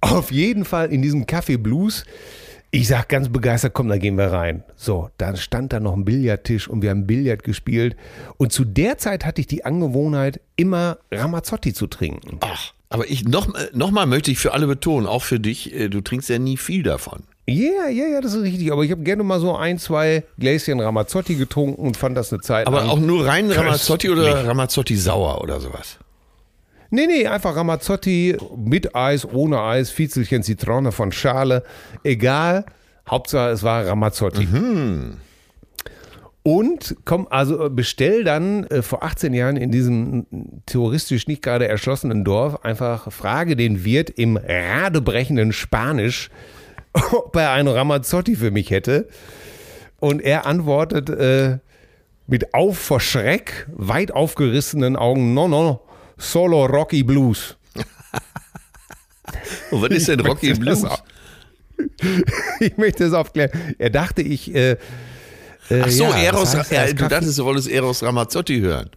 Auf 0.04 0.32
jeden 0.32 0.66
Fall 0.66 0.92
in 0.92 1.02
diesem 1.02 1.26
Café 1.26 1.58
Blues. 1.58 2.04
Ich 2.72 2.88
sag 2.88 3.08
ganz 3.08 3.30
begeistert, 3.30 3.74
komm, 3.74 3.88
da 3.88 3.98
gehen 3.98 4.18
wir 4.18 4.32
rein. 4.34 4.64
So, 4.76 5.10
dann 5.18 5.38
stand 5.38 5.72
da 5.72 5.80
noch 5.80 5.94
ein 5.94 6.04
Billardtisch 6.04 6.68
und 6.68 6.82
wir 6.82 6.90
haben 6.90 7.08
Billard 7.08 7.44
gespielt. 7.44 7.96
Und 8.38 8.52
zu 8.52 8.66
der 8.66 8.98
Zeit 8.98 9.26
hatte 9.26 9.40
ich 9.40 9.48
die 9.48 9.64
Angewohnheit, 9.64 10.42
immer 10.58 10.98
Ramazzotti 11.12 11.74
zu 11.74 11.88
trinken. 11.88 12.40
Ach, 12.42 12.74
aber 12.90 13.10
ich 13.10 13.24
noch, 13.24 13.48
noch 13.72 13.92
mal 13.92 14.06
möchte 14.06 14.30
ich 14.30 14.40
für 14.40 14.54
alle 14.54 14.68
betonen, 14.68 15.08
auch 15.08 15.24
für 15.24 15.40
dich, 15.40 15.74
äh, 15.74 15.88
du 15.88 16.02
trinkst 16.02 16.30
ja 16.30 16.38
nie 16.38 16.58
viel 16.58 16.84
davon. 16.84 17.24
Ja, 17.48 17.88
ja, 17.90 18.08
ja, 18.08 18.20
das 18.20 18.34
ist 18.34 18.44
richtig. 18.44 18.72
Aber 18.72 18.84
ich 18.84 18.92
habe 18.92 19.04
gerne 19.04 19.24
mal 19.24 19.40
so 19.40 19.56
ein, 19.56 19.80
zwei 19.80 20.24
Gläschen 20.38 20.82
Ramazzotti 20.82 21.36
getrunken 21.36 21.82
und 21.82 21.96
fand 21.96 22.18
das 22.18 22.34
eine 22.34 22.42
Zeit 22.42 22.68
Aber 22.68 22.86
auch 22.86 23.00
nur 23.00 23.26
rein 23.26 23.50
Ramazzotti 23.52 24.10
oder. 24.10 24.48
Ramazzotti 24.48 24.98
sauer 24.98 25.42
oder 25.42 25.62
sowas? 25.62 25.98
Nee, 26.94 27.08
nee, 27.08 27.26
einfach 27.26 27.56
Ramazzotti 27.56 28.38
mit 28.56 28.96
Eis, 28.96 29.26
ohne 29.26 29.60
Eis, 29.64 29.90
Fiezelchen 29.90 30.44
Zitrone 30.44 30.92
von 30.92 31.12
Schale. 31.12 31.64
Egal. 32.04 32.66
Hauptsache, 33.10 33.50
es 33.50 33.64
war 33.64 33.88
Ramazzotti. 33.88 34.48
Und 36.44 36.96
komm, 37.04 37.28
also 37.32 37.72
bestell 37.72 38.24
dann 38.24 38.66
äh, 38.66 38.84
vor 38.84 39.02
18 39.02 39.34
Jahren 39.34 39.58
in 39.58 39.72
diesem 39.72 40.28
touristisch 40.68 41.26
nicht 41.26 41.42
gerade 41.42 41.68
erschlossenen 41.68 42.24
Dorf 42.24 42.64
einfach 42.64 43.12
frage 43.12 43.56
den 43.56 43.84
Wirt 43.84 44.12
im 44.12 44.38
radebrechenden 44.38 45.52
Spanisch, 45.52 46.30
ob 47.12 47.36
er 47.36 47.54
einen 47.54 47.70
Ramazzotti 47.70 48.36
für 48.36 48.52
mich 48.52 48.70
hätte. 48.70 49.08
Und 50.00 50.22
er 50.22 50.46
antwortet 50.46 51.10
äh, 51.10 51.58
mit 52.28 52.54
auf 52.54 52.78
vor 52.78 53.00
Schreck, 53.00 53.66
weit 53.74 54.12
aufgerissenen 54.12 54.96
Augen, 54.96 55.34
no, 55.34 55.48
no, 55.48 55.82
solo 56.24 56.66
Rocky 56.66 57.04
Blues. 57.04 57.56
Und 59.72 59.82
was 59.82 59.90
ist 59.92 60.08
denn 60.08 60.20
Rocky 60.22 60.54
Blues? 60.54 60.86
Ich 62.60 62.78
möchte 62.78 63.04
es 63.06 63.14
aufklären. 63.14 63.50
Er 63.78 63.90
dachte, 63.90 64.22
ich. 64.22 64.54
Äh, 64.54 64.78
äh, 65.70 65.82
Ach 65.82 65.90
so, 65.90 66.04
ja, 66.04 66.18
Eros, 66.18 66.52
das 66.52 66.72
heißt, 66.72 66.94
äh, 66.94 66.96
du 66.96 67.08
dachtest, 67.08 67.40
du 67.40 67.46
wolltest 67.46 67.68
Eros 67.68 68.04
Ramazzotti 68.04 68.60
hören. 68.60 68.90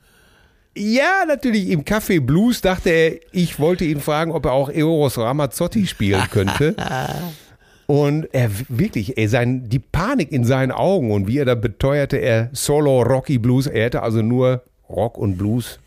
Ja, 0.76 1.24
natürlich. 1.26 1.70
Im 1.70 1.84
Café 1.84 2.20
Blues 2.20 2.60
dachte 2.60 2.90
er, 2.90 3.18
ich 3.32 3.58
wollte 3.58 3.84
ihn 3.84 4.00
fragen, 4.00 4.30
ob 4.30 4.44
er 4.44 4.52
auch 4.52 4.68
Eros 4.68 5.16
Ramazzotti 5.16 5.86
spielen 5.86 6.22
könnte. 6.30 6.76
Und 7.86 8.28
er 8.32 8.50
wirklich, 8.68 9.16
ey, 9.16 9.28
sein, 9.28 9.68
die 9.68 9.78
Panik 9.78 10.32
in 10.32 10.44
seinen 10.44 10.72
Augen 10.72 11.12
und 11.12 11.28
wie 11.28 11.38
er 11.38 11.44
da 11.44 11.54
beteuerte, 11.54 12.16
er 12.16 12.50
Solo 12.52 13.02
Rocky 13.02 13.38
Blues, 13.38 13.68
er 13.68 13.84
hätte 13.84 14.02
also 14.02 14.22
nur 14.22 14.64
Rock 14.88 15.18
und 15.18 15.36
Blues, 15.36 15.78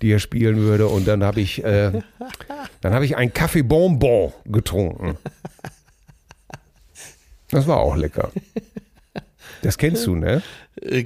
die 0.00 0.10
er 0.10 0.18
spielen 0.18 0.56
würde. 0.56 0.88
Und 0.88 1.06
dann 1.06 1.24
habe 1.24 1.40
ich, 1.40 1.62
äh, 1.64 2.02
dann 2.80 2.94
habe 2.94 3.04
ich 3.04 3.16
ein 3.16 3.32
Café 3.32 3.62
Bonbon 3.62 4.32
getrunken. 4.44 5.16
Das 7.50 7.66
war 7.66 7.78
auch 7.78 7.96
lecker. 7.96 8.30
Das 9.62 9.78
kennst 9.78 10.06
du, 10.06 10.16
ne? 10.16 10.42
Äh, 10.80 11.04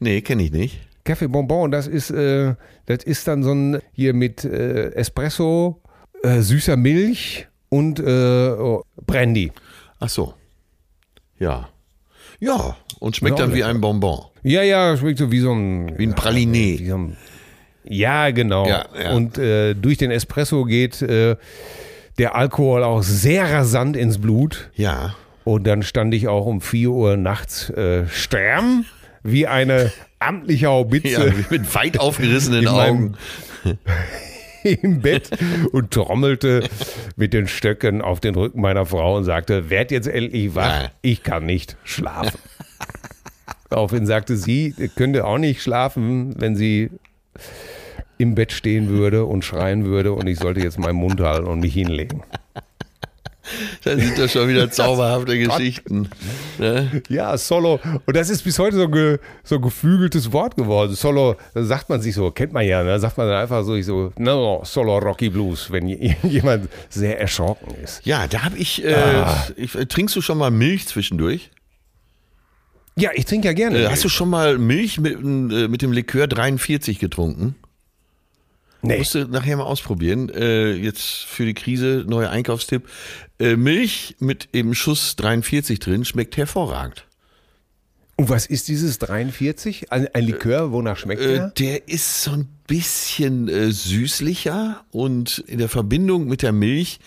nee, 0.00 0.22
kenne 0.22 0.42
ich 0.42 0.52
nicht. 0.52 0.80
Café 1.04 1.28
Bonbon, 1.28 1.70
das 1.70 1.86
ist, 1.86 2.10
äh, 2.10 2.54
das 2.86 3.04
ist 3.04 3.28
dann 3.28 3.42
so 3.42 3.52
ein 3.52 3.80
hier 3.92 4.14
mit 4.14 4.44
äh, 4.44 4.90
Espresso, 4.92 5.80
äh, 6.22 6.40
süßer 6.40 6.76
Milch 6.76 7.48
und 7.68 8.00
äh, 8.00 8.50
oh, 8.50 8.84
Brandy. 9.06 9.52
Ach 9.98 10.08
so. 10.08 10.34
Ja. 11.38 11.68
Ja, 12.40 12.76
und 13.02 13.16
schmeckt 13.16 13.38
dann 13.38 13.50
wie 13.52 13.56
lecker. 13.56 13.68
ein 13.68 13.80
Bonbon. 13.80 14.20
Ja, 14.44 14.62
ja, 14.62 14.96
schmeckt 14.96 15.18
so 15.18 15.32
wie 15.32 15.40
so 15.40 15.52
ein 15.52 15.98
Wie 15.98 16.06
ein 16.06 16.14
Praliné. 16.14 16.78
Wie 16.78 16.86
so 16.86 16.98
ein, 16.98 17.16
ja, 17.84 18.30
genau. 18.30 18.66
Ja, 18.66 18.86
ja. 19.00 19.12
Und 19.12 19.38
äh, 19.38 19.74
durch 19.74 19.98
den 19.98 20.12
Espresso 20.12 20.64
geht 20.64 21.02
äh, 21.02 21.36
der 22.18 22.36
Alkohol 22.36 22.84
auch 22.84 23.02
sehr 23.02 23.52
rasant 23.52 23.96
ins 23.96 24.18
Blut. 24.18 24.70
Ja. 24.74 25.16
Und 25.42 25.66
dann 25.66 25.82
stand 25.82 26.14
ich 26.14 26.28
auch 26.28 26.46
um 26.46 26.60
4 26.60 26.90
Uhr 26.90 27.16
nachts 27.16 27.70
äh, 27.70 28.06
stramm 28.06 28.84
wie 29.24 29.48
eine 29.48 29.92
amtliche 30.20 30.68
Haubitze. 30.68 31.08
Ja, 31.36 31.44
mit 31.50 31.74
weit 31.74 31.98
aufgerissenen 31.98 32.62
In 32.62 32.68
Augen. 32.68 33.16
im 34.64 35.00
Bett 35.00 35.30
und 35.72 35.90
trommelte 35.90 36.68
mit 37.16 37.32
den 37.32 37.48
Stöcken 37.48 38.00
auf 38.00 38.20
den 38.20 38.34
Rücken 38.34 38.60
meiner 38.60 38.86
Frau 38.86 39.16
und 39.16 39.24
sagte, 39.24 39.70
werd 39.70 39.90
jetzt 39.90 40.08
endlich 40.08 40.54
wach, 40.54 40.90
ich 41.02 41.22
kann 41.22 41.46
nicht 41.46 41.76
schlafen. 41.84 42.38
Daraufhin 43.70 44.06
sagte 44.06 44.36
sie, 44.36 44.74
könnte 44.96 45.24
auch 45.24 45.38
nicht 45.38 45.62
schlafen, 45.62 46.34
wenn 46.38 46.56
sie 46.56 46.90
im 48.18 48.34
Bett 48.34 48.52
stehen 48.52 48.88
würde 48.88 49.24
und 49.24 49.44
schreien 49.44 49.84
würde 49.84 50.12
und 50.12 50.26
ich 50.26 50.38
sollte 50.38 50.60
jetzt 50.60 50.78
meinen 50.78 50.96
Mund 50.96 51.20
halten 51.20 51.46
und 51.46 51.60
mich 51.60 51.72
hinlegen. 51.74 52.22
Da 53.82 53.96
sind 53.98 54.16
doch 54.18 54.28
schon 54.28 54.48
wieder 54.48 54.70
zauberhafte 54.70 55.36
Geschichten. 55.36 56.08
Ne? 56.58 57.02
Ja, 57.08 57.36
Solo. 57.36 57.80
Und 58.06 58.16
das 58.16 58.30
ist 58.30 58.42
bis 58.44 58.56
heute 58.58 58.76
so 58.76 58.84
ein 58.84 58.92
ge, 58.92 59.18
so 59.42 59.56
ein 59.56 59.62
geflügeltes 59.62 60.32
Wort 60.32 60.54
geworden. 60.56 60.94
Solo, 60.94 61.34
sagt 61.54 61.88
man 61.88 62.00
sich 62.00 62.14
so, 62.14 62.30
kennt 62.30 62.52
man 62.52 62.64
ja, 62.64 62.84
ne? 62.84 63.00
sagt 63.00 63.18
man 63.18 63.26
dann 63.28 63.42
einfach 63.42 63.64
so, 63.64 63.74
ich 63.74 63.84
so, 63.84 64.12
no, 64.16 64.62
Solo 64.64 64.98
Rocky 64.98 65.28
Blues, 65.28 65.72
wenn 65.72 65.88
jemand 66.22 66.68
sehr 66.88 67.18
erschrocken 67.20 67.74
ist. 67.82 68.06
Ja, 68.06 68.26
da 68.28 68.44
habe 68.44 68.56
ich, 68.58 68.84
äh, 68.84 68.94
Ah. 68.94 69.44
ich. 69.56 69.72
Trinkst 69.72 70.14
du 70.14 70.20
schon 70.20 70.38
mal 70.38 70.50
Milch 70.52 70.86
zwischendurch? 70.86 71.50
Ja, 72.96 73.10
ich 73.14 73.24
trinke 73.24 73.48
ja 73.48 73.54
gerne. 73.54 73.78
Äh, 73.78 73.88
hast 73.88 74.04
du 74.04 74.08
schon 74.08 74.28
mal 74.30 74.58
Milch 74.58 74.98
mit, 75.00 75.14
äh, 75.14 75.68
mit 75.68 75.82
dem 75.82 75.92
Likör 75.92 76.26
43 76.26 76.98
getrunken? 76.98 77.54
nee. 78.82 78.98
Musst 78.98 79.14
du 79.14 79.26
nachher 79.28 79.56
mal 79.56 79.64
ausprobieren. 79.64 80.28
Äh, 80.28 80.72
jetzt 80.74 81.24
für 81.24 81.46
die 81.46 81.54
Krise, 81.54 82.04
neuer 82.06 82.30
Einkaufstipp. 82.30 82.88
Äh, 83.38 83.56
Milch 83.56 84.16
mit 84.18 84.48
eben 84.52 84.74
Schuss 84.74 85.16
43 85.16 85.78
drin 85.78 86.04
schmeckt 86.04 86.36
hervorragend. 86.36 87.06
Und 88.16 88.28
was 88.28 88.44
ist 88.46 88.68
dieses 88.68 88.98
43? 88.98 89.90
Ein, 89.90 90.08
ein 90.12 90.24
Likör, 90.24 90.70
wonach 90.72 90.98
schmeckt 90.98 91.22
Äh, 91.22 91.26
der? 91.34 91.48
der 91.50 91.88
ist 91.88 92.22
so 92.24 92.32
ein 92.32 92.48
bisschen 92.66 93.48
äh, 93.48 93.72
süßlicher 93.72 94.84
und 94.90 95.38
in 95.38 95.58
der 95.58 95.68
Verbindung 95.70 96.26
mit 96.26 96.42
der 96.42 96.52
Milch 96.52 97.00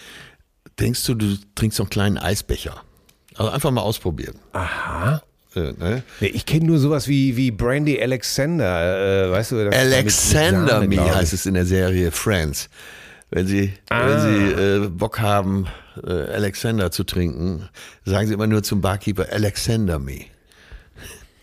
denkst 0.79 1.05
du, 1.05 1.13
du 1.13 1.37
trinkst 1.53 1.77
so 1.77 1.83
einen 1.83 1.89
kleinen 1.89 2.17
Eisbecher. 2.17 2.81
Also 3.35 3.51
einfach 3.51 3.71
mal 3.71 3.81
ausprobieren. 3.81 4.35
Aha. 4.53 5.21
Äh, 5.55 5.73
ne? 5.77 6.03
Nee, 6.19 6.27
ich 6.27 6.45
kenne 6.45 6.65
nur 6.65 6.79
sowas 6.79 7.07
wie, 7.07 7.35
wie 7.37 7.51
Brandy 7.51 8.01
Alexander, 8.01 9.27
äh, 9.27 9.31
weißt 9.31 9.51
du? 9.51 9.65
das- 9.65 9.75
Alexander 9.75 10.79
mit- 10.81 10.89
mit 10.89 10.97
Sahne, 10.99 11.09
Me 11.11 11.15
heißt 11.15 11.33
es 11.33 11.45
in 11.45 11.53
der 11.53 11.65
Serie 11.65 12.11
Friends. 12.11 12.69
Wenn 13.31 13.47
Sie, 13.47 13.73
Ah. 13.89 14.07
wenn 14.07 14.19
Sie 14.21 14.51
äh, 14.85 14.87
Bock 14.89 15.19
haben, 15.19 15.65
äh, 16.05 16.11
Alexander 16.11 16.91
zu 16.91 17.03
trinken, 17.03 17.67
sagen 18.05 18.27
Sie 18.27 18.33
immer 18.33 18.47
nur 18.47 18.63
zum 18.63 18.81
Barkeeper 18.81 19.27
Alexander 19.31 19.97
Me. 19.99 20.21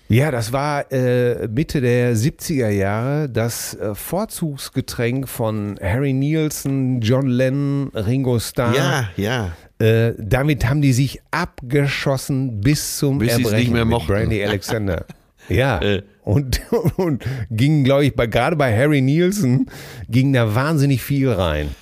Ja, 0.09 0.31
das 0.31 0.53
war 0.53 0.93
äh, 0.93 1.49
Mitte 1.49 1.81
der 1.81 2.15
70er 2.17 2.69
Jahre 2.69 3.31
das 3.31 3.75
äh, 3.75 3.95
Vorzugsgetränk 3.95 5.27
von 5.29 5.79
Harry 5.83 6.13
Nielsen, 6.13 7.01
John 7.01 7.29
Lennon, 7.29 7.91
Ringo 7.95 8.39
Starr. 8.39 8.75
Ja, 8.77 9.09
ja. 9.17 9.57
Äh, 9.79 10.13
damit 10.19 10.65
haben 10.69 10.81
die 10.83 10.93
sich 10.93 11.21
abgeschossen 11.31 12.61
bis 12.61 12.99
zum 12.99 13.19
Bis 13.19 13.33
Erbrechen 13.33 13.57
nicht 13.59 13.73
mehr 13.73 13.85
mit. 13.85 14.07
Brandy 14.07 14.45
Alexander. 14.45 15.07
Ja, 15.49 15.83
Äh. 15.83 16.03
und, 16.23 16.61
und 16.97 17.25
ging, 17.51 17.83
glaube 17.83 18.05
ich, 18.07 18.15
bei, 18.15 18.29
gerade 18.29 18.55
bei 18.55 18.75
Harry 18.77 19.01
Nielsen 19.01 19.69
ging 20.09 20.33
da 20.33 20.55
wahnsinnig 20.55 21.03
viel 21.03 21.29
rein. 21.31 21.75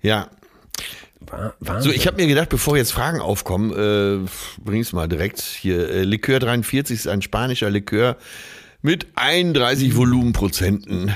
Ja, 0.00 0.28
Wa- 1.26 1.52
So, 1.58 1.66
Wahnsinn. 1.68 1.92
ich 1.96 2.06
habe 2.06 2.18
mir 2.22 2.28
gedacht, 2.28 2.50
bevor 2.50 2.76
jetzt 2.76 2.92
Fragen 2.92 3.20
aufkommen, 3.20 3.72
äh, 3.72 4.28
bring's 4.64 4.92
mal 4.92 5.08
direkt 5.08 5.40
hier. 5.40 5.90
Äh, 5.90 6.02
Likör 6.04 6.38
43 6.38 6.94
ist 7.00 7.08
ein 7.08 7.20
spanischer 7.20 7.68
Likör 7.68 8.16
mit 8.80 9.08
31 9.16 9.96
Volumenprozenten 9.96 11.10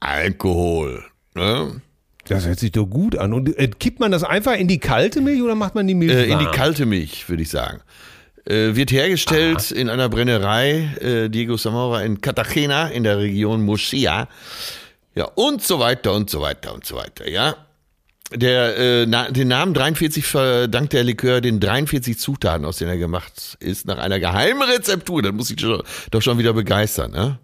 Alkohol. 0.00 1.04
Ne? 1.36 1.80
Das 2.28 2.46
hört 2.46 2.58
sich 2.58 2.72
doch 2.72 2.86
gut 2.86 3.16
an. 3.16 3.32
Und 3.32 3.56
äh, 3.58 3.68
kippt 3.68 4.00
man 4.00 4.10
das 4.10 4.24
einfach 4.24 4.54
in 4.54 4.68
die 4.68 4.78
kalte 4.78 5.20
Milch 5.20 5.42
oder 5.42 5.54
macht 5.54 5.74
man 5.74 5.86
die 5.86 5.94
Milch 5.94 6.12
Äh, 6.12 6.26
in 6.30 6.38
die 6.38 6.46
kalte 6.46 6.86
Milch, 6.86 7.28
würde 7.28 7.42
ich 7.42 7.50
sagen. 7.50 7.80
Äh, 8.44 8.76
wird 8.76 8.92
hergestellt 8.92 9.70
in 9.70 9.88
einer 9.88 10.08
Brennerei 10.08 10.90
äh, 11.00 11.28
Diego 11.28 11.56
Zamora 11.56 12.02
in 12.02 12.20
Cartagena 12.20 12.88
in 12.88 13.02
der 13.02 13.18
Region 13.18 13.64
Murcia. 13.64 14.28
Ja, 15.14 15.24
und 15.34 15.62
so 15.62 15.78
weiter 15.80 16.12
und 16.12 16.30
so 16.30 16.40
weiter 16.42 16.74
und 16.74 16.84
so 16.84 16.96
weiter, 16.96 17.28
ja. 17.28 17.56
Der, 18.32 18.76
äh, 18.76 19.06
na, 19.06 19.30
den 19.30 19.48
Namen 19.48 19.72
43 19.72 20.26
verdankt 20.26 20.92
der 20.92 21.04
Likör 21.04 21.40
den 21.40 21.60
43 21.60 22.18
Zutaten, 22.18 22.64
aus 22.64 22.78
denen 22.78 22.90
er 22.90 22.98
gemacht 22.98 23.56
ist, 23.60 23.86
nach 23.86 23.98
einer 23.98 24.18
geheimen 24.18 24.62
Rezeptur. 24.62 25.22
Das 25.22 25.32
muss 25.32 25.50
ich 25.50 25.64
doch 26.10 26.22
schon 26.22 26.38
wieder 26.38 26.52
begeistern, 26.52 27.12
ne? 27.12 27.38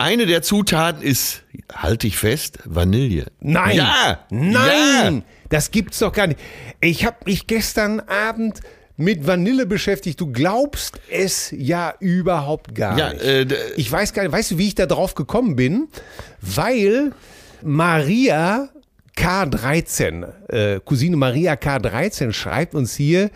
Eine 0.00 0.26
der 0.26 0.42
Zutaten 0.42 1.02
ist, 1.02 1.42
halte 1.74 2.06
ich 2.06 2.16
fest, 2.16 2.60
Vanille. 2.64 3.26
Nein. 3.40 3.76
Ja. 3.76 4.20
Nein. 4.30 5.16
Ja. 5.16 5.22
Das 5.48 5.72
gibt's 5.72 5.98
doch 5.98 6.12
gar 6.12 6.28
nicht. 6.28 6.38
Ich 6.80 7.04
habe 7.04 7.16
mich 7.24 7.48
gestern 7.48 7.98
Abend 8.00 8.60
mit 8.96 9.26
Vanille 9.26 9.66
beschäftigt. 9.66 10.20
Du 10.20 10.30
glaubst 10.30 11.00
es 11.10 11.52
ja 11.56 11.94
überhaupt 11.98 12.74
gar 12.76 12.96
Ja, 12.96 13.12
nicht. 13.12 13.24
äh, 13.24 13.46
ich 13.76 13.90
weiß 13.90 14.12
gar 14.12 14.22
nicht, 14.22 14.30
weißt 14.32 14.52
du, 14.52 14.58
wie 14.58 14.68
ich 14.68 14.74
da 14.76 14.86
drauf 14.86 15.14
gekommen 15.16 15.56
bin? 15.56 15.88
Weil 16.40 17.12
Maria 17.62 18.68
K13, 19.16 20.26
äh, 20.48 20.80
Cousine 20.84 21.16
Maria 21.16 21.54
K13 21.54 22.32
schreibt 22.32 22.74
uns 22.76 22.94
hier, 22.94 23.30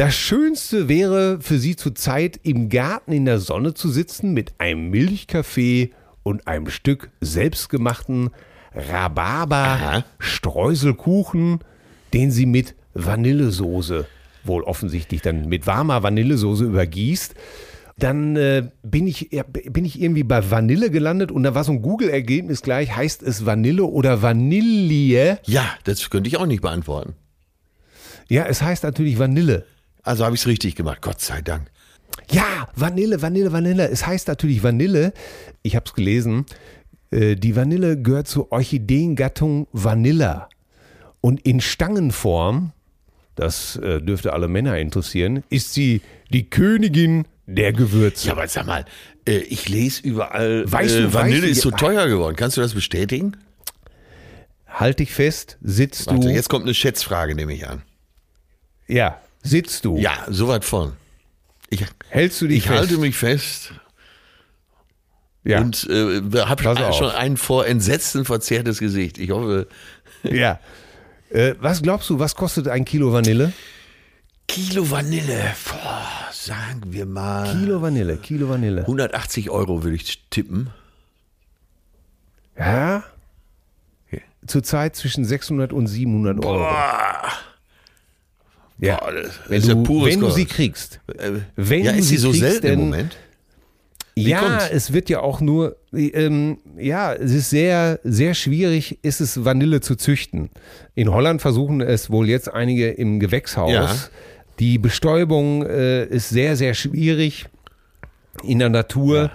das 0.00 0.14
Schönste 0.14 0.88
wäre 0.88 1.40
für 1.42 1.58
sie 1.58 1.76
zurzeit 1.76 2.40
im 2.42 2.70
Garten 2.70 3.12
in 3.12 3.26
der 3.26 3.38
Sonne 3.38 3.74
zu 3.74 3.90
sitzen 3.90 4.32
mit 4.32 4.54
einem 4.56 4.88
Milchkaffee 4.88 5.90
und 6.22 6.46
einem 6.46 6.70
Stück 6.70 7.10
selbstgemachten 7.20 8.30
Rhabarber-Streuselkuchen, 8.74 11.58
den 12.14 12.30
sie 12.30 12.46
mit 12.46 12.76
Vanillesoße, 12.94 14.06
wohl 14.42 14.62
offensichtlich 14.62 15.20
dann 15.20 15.50
mit 15.50 15.66
warmer 15.66 16.02
Vanillesoße 16.02 16.64
übergießt. 16.64 17.34
Dann 17.98 18.36
äh, 18.36 18.70
bin, 18.82 19.06
ich, 19.06 19.28
ja, 19.32 19.42
bin 19.42 19.84
ich 19.84 20.00
irgendwie 20.00 20.24
bei 20.24 20.50
Vanille 20.50 20.90
gelandet 20.90 21.30
und 21.30 21.42
da 21.42 21.54
war 21.54 21.64
so 21.64 21.72
ein 21.72 21.82
Google-Ergebnis 21.82 22.62
gleich, 22.62 22.96
heißt 22.96 23.22
es 23.22 23.44
Vanille 23.44 23.84
oder 23.84 24.22
Vanille? 24.22 25.40
Ja, 25.44 25.66
das 25.84 26.08
könnte 26.08 26.28
ich 26.28 26.38
auch 26.38 26.46
nicht 26.46 26.62
beantworten. 26.62 27.16
Ja, 28.30 28.46
es 28.46 28.62
heißt 28.62 28.84
natürlich 28.84 29.18
Vanille. 29.18 29.66
Also 30.02 30.24
habe 30.24 30.34
ich 30.34 30.42
es 30.42 30.46
richtig 30.46 30.76
gemacht, 30.76 31.00
Gott 31.02 31.20
sei 31.20 31.40
Dank. 31.42 31.70
Ja, 32.30 32.68
Vanille, 32.74 33.20
Vanille, 33.22 33.52
Vanille. 33.52 33.88
Es 33.88 34.06
heißt 34.06 34.28
natürlich 34.28 34.62
Vanille. 34.62 35.12
Ich 35.62 35.76
habe 35.76 35.84
es 35.86 35.94
gelesen. 35.94 36.46
Äh, 37.10 37.36
Die 37.36 37.56
Vanille 37.56 38.00
gehört 38.00 38.28
zur 38.28 38.50
Orchideengattung 38.52 39.66
Vanilla. 39.72 40.48
Und 41.20 41.40
in 41.46 41.60
Stangenform, 41.60 42.72
das 43.34 43.76
äh, 43.76 44.00
dürfte 44.00 44.32
alle 44.32 44.48
Männer 44.48 44.78
interessieren, 44.78 45.44
ist 45.50 45.74
sie 45.74 46.00
die 46.32 46.48
Königin 46.48 47.26
der 47.46 47.72
Gewürze. 47.72 48.28
Ja, 48.28 48.32
aber 48.34 48.46
sag 48.48 48.66
mal, 48.66 48.84
äh, 49.26 49.38
ich 49.38 49.68
lese 49.68 50.02
überall, 50.02 50.70
Weißt 50.70 50.94
du, 50.96 51.12
Vanille 51.12 51.42
weißt 51.42 51.50
ist 51.52 51.60
so 51.62 51.70
teuer 51.70 52.06
geworden. 52.08 52.36
Kannst 52.36 52.56
du 52.56 52.60
das 52.60 52.74
bestätigen? 52.74 53.36
Halt 54.66 55.00
dich 55.00 55.12
fest, 55.12 55.58
sitzt 55.62 56.06
Warte, 56.06 56.28
du. 56.28 56.32
jetzt 56.32 56.48
kommt 56.48 56.64
eine 56.64 56.74
Schätzfrage, 56.74 57.34
nehme 57.34 57.52
ich 57.52 57.68
an. 57.68 57.82
Ja, 58.86 59.20
sitzt 59.42 59.84
du. 59.84 59.96
Ja, 59.96 60.26
soweit 60.28 60.64
von. 60.64 60.92
Ich, 61.68 61.84
Hältst 62.08 62.40
du 62.40 62.48
dich 62.48 62.58
ich 62.58 62.66
fest? 62.66 62.78
halte 62.78 62.98
mich 62.98 63.16
fest 63.16 63.72
ja. 65.44 65.60
und 65.60 65.88
äh, 65.88 66.20
habe 66.40 66.92
schon 66.92 67.10
ein 67.10 67.36
vor 67.36 67.66
Entsetzen 67.66 68.24
verzerrtes 68.24 68.78
Gesicht. 68.78 69.18
Ich 69.18 69.30
hoffe, 69.30 69.68
ja. 70.22 70.60
Äh, 71.30 71.54
was 71.60 71.82
glaubst 71.82 72.10
du, 72.10 72.18
was 72.18 72.34
kostet 72.34 72.68
ein 72.68 72.84
Kilo 72.84 73.12
Vanille? 73.12 73.52
Kilo 74.48 74.90
Vanille, 74.90 75.54
boah, 75.68 76.02
sagen 76.32 76.82
wir 76.86 77.06
mal 77.06 77.52
Kilo 77.52 77.80
Vanille, 77.80 78.16
Kilo 78.16 78.48
Vanille. 78.48 78.80
180 78.80 79.48
Euro 79.48 79.84
würde 79.84 79.94
ich 79.94 80.24
tippen. 80.30 80.70
Ja? 82.58 83.04
Zurzeit 84.46 84.96
zwischen 84.96 85.24
600 85.24 85.72
und 85.72 85.86
700 85.86 86.44
Euro. 86.44 86.66
Ja, 88.80 88.96
Boah, 88.96 89.12
wenn 89.48 89.62
ja 89.62 89.74
du, 89.74 90.04
wenn 90.04 90.20
du 90.20 90.30
sie 90.30 90.46
kriegst. 90.46 91.00
Äh, 91.18 91.32
Wenn 91.56 91.84
ja, 91.84 91.92
ist 91.92 92.08
sie 92.08 92.16
so 92.16 92.30
kriegst, 92.30 92.40
selten 92.40 92.66
im 92.66 92.80
Moment? 92.80 93.16
ja, 94.14 94.40
kommt's? 94.40 94.70
es 94.72 94.92
wird 94.92 95.08
ja 95.10 95.20
auch 95.20 95.40
nur, 95.40 95.76
ähm, 95.92 96.58
ja, 96.78 97.12
es 97.12 97.32
ist 97.32 97.50
sehr, 97.50 98.00
sehr 98.04 98.34
schwierig, 98.34 98.98
ist 99.02 99.20
es 99.20 99.44
Vanille 99.44 99.80
zu 99.80 99.96
züchten. 99.96 100.50
In 100.94 101.12
Holland 101.12 101.40
versuchen 101.42 101.80
es 101.80 102.10
wohl 102.10 102.28
jetzt 102.28 102.52
einige 102.52 102.90
im 102.90 103.20
Gewächshaus. 103.20 103.70
Ja. 103.70 103.94
Die 104.58 104.78
Bestäubung 104.78 105.64
äh, 105.64 106.04
ist 106.06 106.28
sehr, 106.28 106.56
sehr 106.56 106.74
schwierig 106.74 107.46
in 108.42 108.58
der 108.58 108.68
Natur. 108.68 109.30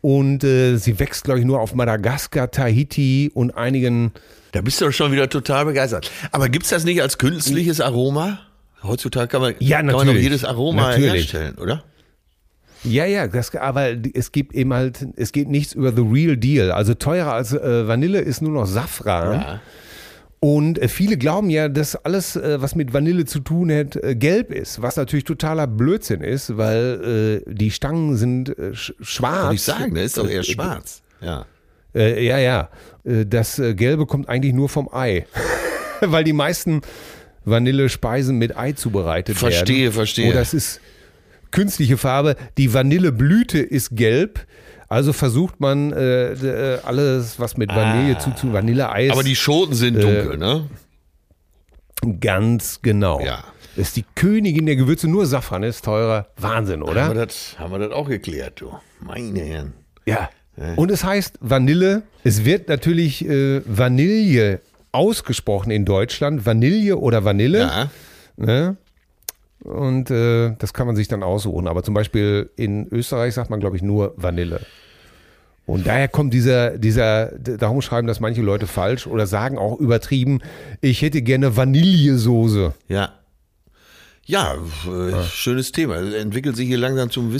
Und 0.00 0.44
äh, 0.44 0.76
sie 0.76 0.98
wächst, 0.98 1.24
glaube 1.24 1.40
ich, 1.40 1.46
nur 1.46 1.60
auf 1.60 1.74
Madagaskar, 1.74 2.50
Tahiti 2.50 3.30
und 3.32 3.52
einigen. 3.56 4.12
Da 4.52 4.60
bist 4.60 4.80
du 4.80 4.84
doch 4.84 4.92
schon 4.92 5.12
wieder 5.12 5.30
total 5.30 5.64
begeistert. 5.64 6.10
Aber 6.30 6.48
gibt's 6.50 6.68
das 6.68 6.84
nicht 6.84 7.00
als 7.00 7.16
künstliches 7.16 7.80
Aroma? 7.80 8.40
Heutzutage 8.84 9.28
kann 9.28 9.40
man, 9.40 9.54
Ja, 9.58 9.82
kann 9.82 10.06
man 10.06 10.16
jedes 10.16 10.44
Aroma 10.44 10.90
Natürlich. 10.90 11.12
herstellen, 11.32 11.56
oder? 11.58 11.84
Ja, 12.84 13.06
ja, 13.06 13.26
das, 13.26 13.54
aber 13.54 13.94
es 14.12 14.30
gibt 14.30 14.54
eben 14.54 14.74
halt, 14.74 15.06
es 15.16 15.32
geht 15.32 15.48
nichts 15.48 15.72
über 15.72 15.92
the 15.92 16.02
real 16.02 16.36
deal. 16.36 16.70
Also 16.70 16.92
teurer 16.92 17.32
als 17.32 17.52
äh, 17.52 17.88
Vanille 17.88 18.20
ist 18.20 18.42
nur 18.42 18.52
noch 18.52 18.66
Safran. 18.66 19.40
Ja. 19.40 19.60
Und 20.38 20.78
äh, 20.78 20.88
viele 20.88 21.16
glauben 21.16 21.48
ja, 21.48 21.70
dass 21.70 21.96
alles, 21.96 22.36
äh, 22.36 22.60
was 22.60 22.74
mit 22.74 22.92
Vanille 22.92 23.24
zu 23.24 23.40
tun 23.40 23.72
hat, 23.72 23.96
äh, 23.96 24.14
gelb 24.14 24.50
ist, 24.52 24.82
was 24.82 24.96
natürlich 24.96 25.24
totaler 25.24 25.66
Blödsinn 25.66 26.20
ist, 26.20 26.58
weil 26.58 27.42
äh, 27.46 27.54
die 27.54 27.70
Stangen 27.70 28.16
sind 28.16 28.50
äh, 28.58 28.74
sch 28.74 28.92
schwarz. 29.00 29.44
Kann 29.44 29.54
ich 29.54 29.62
sagen, 29.62 29.94
der 29.94 30.04
ist 30.04 30.18
doch 30.18 30.28
eher 30.28 30.42
schwarz. 30.42 31.02
Ja. 31.22 31.46
Ja, 31.96 32.38
ja. 32.38 32.70
Das 33.04 33.54
Gelbe 33.54 34.06
kommt 34.06 34.28
eigentlich 34.28 34.52
nur 34.52 34.68
vom 34.68 34.92
Ei. 34.92 35.26
weil 36.00 36.24
die 36.24 36.32
meisten 36.32 36.80
Vanillespeisen 37.44 38.38
mit 38.38 38.56
Ei 38.56 38.72
zubereitet 38.72 39.40
werden. 39.40 39.52
Verstehe, 39.52 39.92
verstehe. 39.92 40.30
Oder 40.30 40.40
es 40.40 40.54
ist 40.54 40.80
künstliche 41.50 41.96
Farbe. 41.96 42.36
Die 42.58 42.72
Vanilleblüte 42.74 43.58
ist 43.58 43.96
gelb. 43.96 44.46
Also 44.88 45.12
versucht 45.12 45.60
man 45.60 45.92
äh, 45.92 46.32
äh, 46.32 46.78
alles, 46.84 47.40
was 47.40 47.56
mit 47.56 47.70
Vanille 47.70 48.18
zu 48.18 48.30
tun, 48.30 48.52
Vanilleeis. 48.52 49.10
Aber 49.10 49.22
die 49.22 49.34
Schoten 49.34 49.74
sind 49.74 50.00
dunkel, 50.00 50.36
ne? 50.36 50.68
Ganz 52.20 52.80
genau. 52.82 53.20
Ja. 53.20 53.44
Das 53.76 53.88
ist 53.88 53.96
die 53.96 54.04
Königin 54.14 54.66
der 54.66 54.76
Gewürze, 54.76 55.08
nur 55.08 55.26
Safran 55.26 55.62
ist 55.62 55.84
teurer. 55.84 56.28
Wahnsinn, 56.36 56.80
Haben 56.80 56.88
oder? 56.88 57.08
wir, 57.08 57.26
das, 57.26 57.58
haben 57.58 57.72
wir 57.72 57.78
das 57.78 57.92
auch 57.92 58.08
geklärt, 58.08 58.60
du. 58.60 58.72
Meine 59.00 59.40
Herren. 59.40 59.72
Ja. 60.06 60.28
Und 60.76 60.90
es 60.90 61.02
heißt 61.02 61.38
Vanille. 61.40 62.02
Es 62.22 62.44
wird 62.44 62.68
natürlich 62.68 63.26
äh, 63.26 63.62
Vanille 63.66 64.60
ausgesprochen 64.94 65.70
in 65.70 65.84
Deutschland. 65.84 66.46
Vanille 66.46 66.96
oder 66.96 67.24
Vanille. 67.24 67.58
Ja. 67.58 67.90
Ne? 68.36 68.76
Und 69.62 70.10
äh, 70.10 70.54
das 70.58 70.74
kann 70.74 70.86
man 70.86 70.94
sich 70.94 71.08
dann 71.08 71.22
aussuchen. 71.22 71.66
Aber 71.66 71.82
zum 71.82 71.94
Beispiel 71.94 72.50
in 72.56 72.86
Österreich 72.88 73.34
sagt 73.34 73.50
man, 73.50 73.60
glaube 73.60 73.76
ich, 73.76 73.82
nur 73.82 74.14
Vanille. 74.16 74.60
Und 75.66 75.86
daher 75.86 76.08
kommt 76.08 76.34
dieser, 76.34 76.76
dieser, 76.76 77.32
darum 77.38 77.80
schreiben 77.80 78.06
das 78.06 78.20
manche 78.20 78.42
Leute 78.42 78.66
falsch 78.66 79.06
oder 79.06 79.26
sagen 79.26 79.56
auch 79.56 79.80
übertrieben, 79.80 80.40
ich 80.82 81.00
hätte 81.00 81.22
gerne 81.22 81.56
Vanillesoße. 81.56 82.74
Ja. 82.88 83.14
Ja, 84.26 84.54
äh, 84.54 85.22
schönes 85.24 85.72
Thema. 85.72 85.96
Entwickelt 85.96 86.56
sich 86.56 86.66
hier 86.66 86.78
langsam 86.78 87.10
zum 87.10 87.30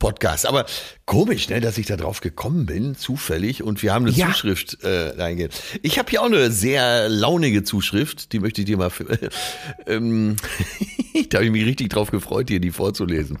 Wissenspodcast. 0.00 0.46
Aber 0.46 0.66
komisch, 1.04 1.48
ne, 1.48 1.60
dass 1.60 1.78
ich 1.78 1.86
da 1.86 1.96
drauf 1.96 2.20
gekommen 2.20 2.66
bin, 2.66 2.96
zufällig. 2.96 3.62
Und 3.62 3.82
wir 3.82 3.92
haben 3.94 4.06
eine 4.06 4.14
Ja. 4.14 4.28
Zuschrift 4.28 4.82
äh, 4.82 5.14
reingehen. 5.16 5.50
Ich 5.82 5.98
habe 5.98 6.10
hier 6.10 6.22
auch 6.22 6.26
eine 6.26 6.50
sehr 6.50 7.08
launige 7.08 7.64
Zuschrift, 7.64 8.32
die 8.32 8.38
möchte 8.40 8.60
ich 8.62 8.66
dir 8.66 8.76
mal. 8.76 8.90
ähm, 9.86 10.36
da 11.30 11.38
habe 11.38 11.46
ich 11.46 11.52
mich 11.52 11.66
richtig 11.66 11.90
drauf 11.90 12.10
gefreut, 12.10 12.48
dir 12.48 12.60
die 12.60 12.70
vorzulesen. 12.70 13.38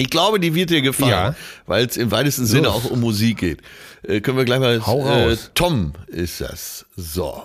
Ich 0.00 0.10
glaube, 0.10 0.38
die 0.38 0.54
wird 0.54 0.70
dir 0.70 0.80
gefallen, 0.82 1.10
Ja. 1.10 1.34
weil 1.66 1.84
es 1.86 1.96
im 1.96 2.12
weitesten 2.12 2.46
Sinne 2.46 2.68
Los. 2.68 2.74
auch 2.76 2.90
um 2.90 3.00
Musik 3.00 3.38
geht. 3.38 3.62
Äh, 4.04 4.20
können 4.20 4.36
wir 4.36 4.44
gleich 4.44 4.60
mal. 4.60 4.86
Hau 4.86 5.04
Äh, 5.04 5.26
raus. 5.30 5.50
Tom 5.54 5.92
ist 6.06 6.40
das. 6.40 6.86
So. 6.96 7.42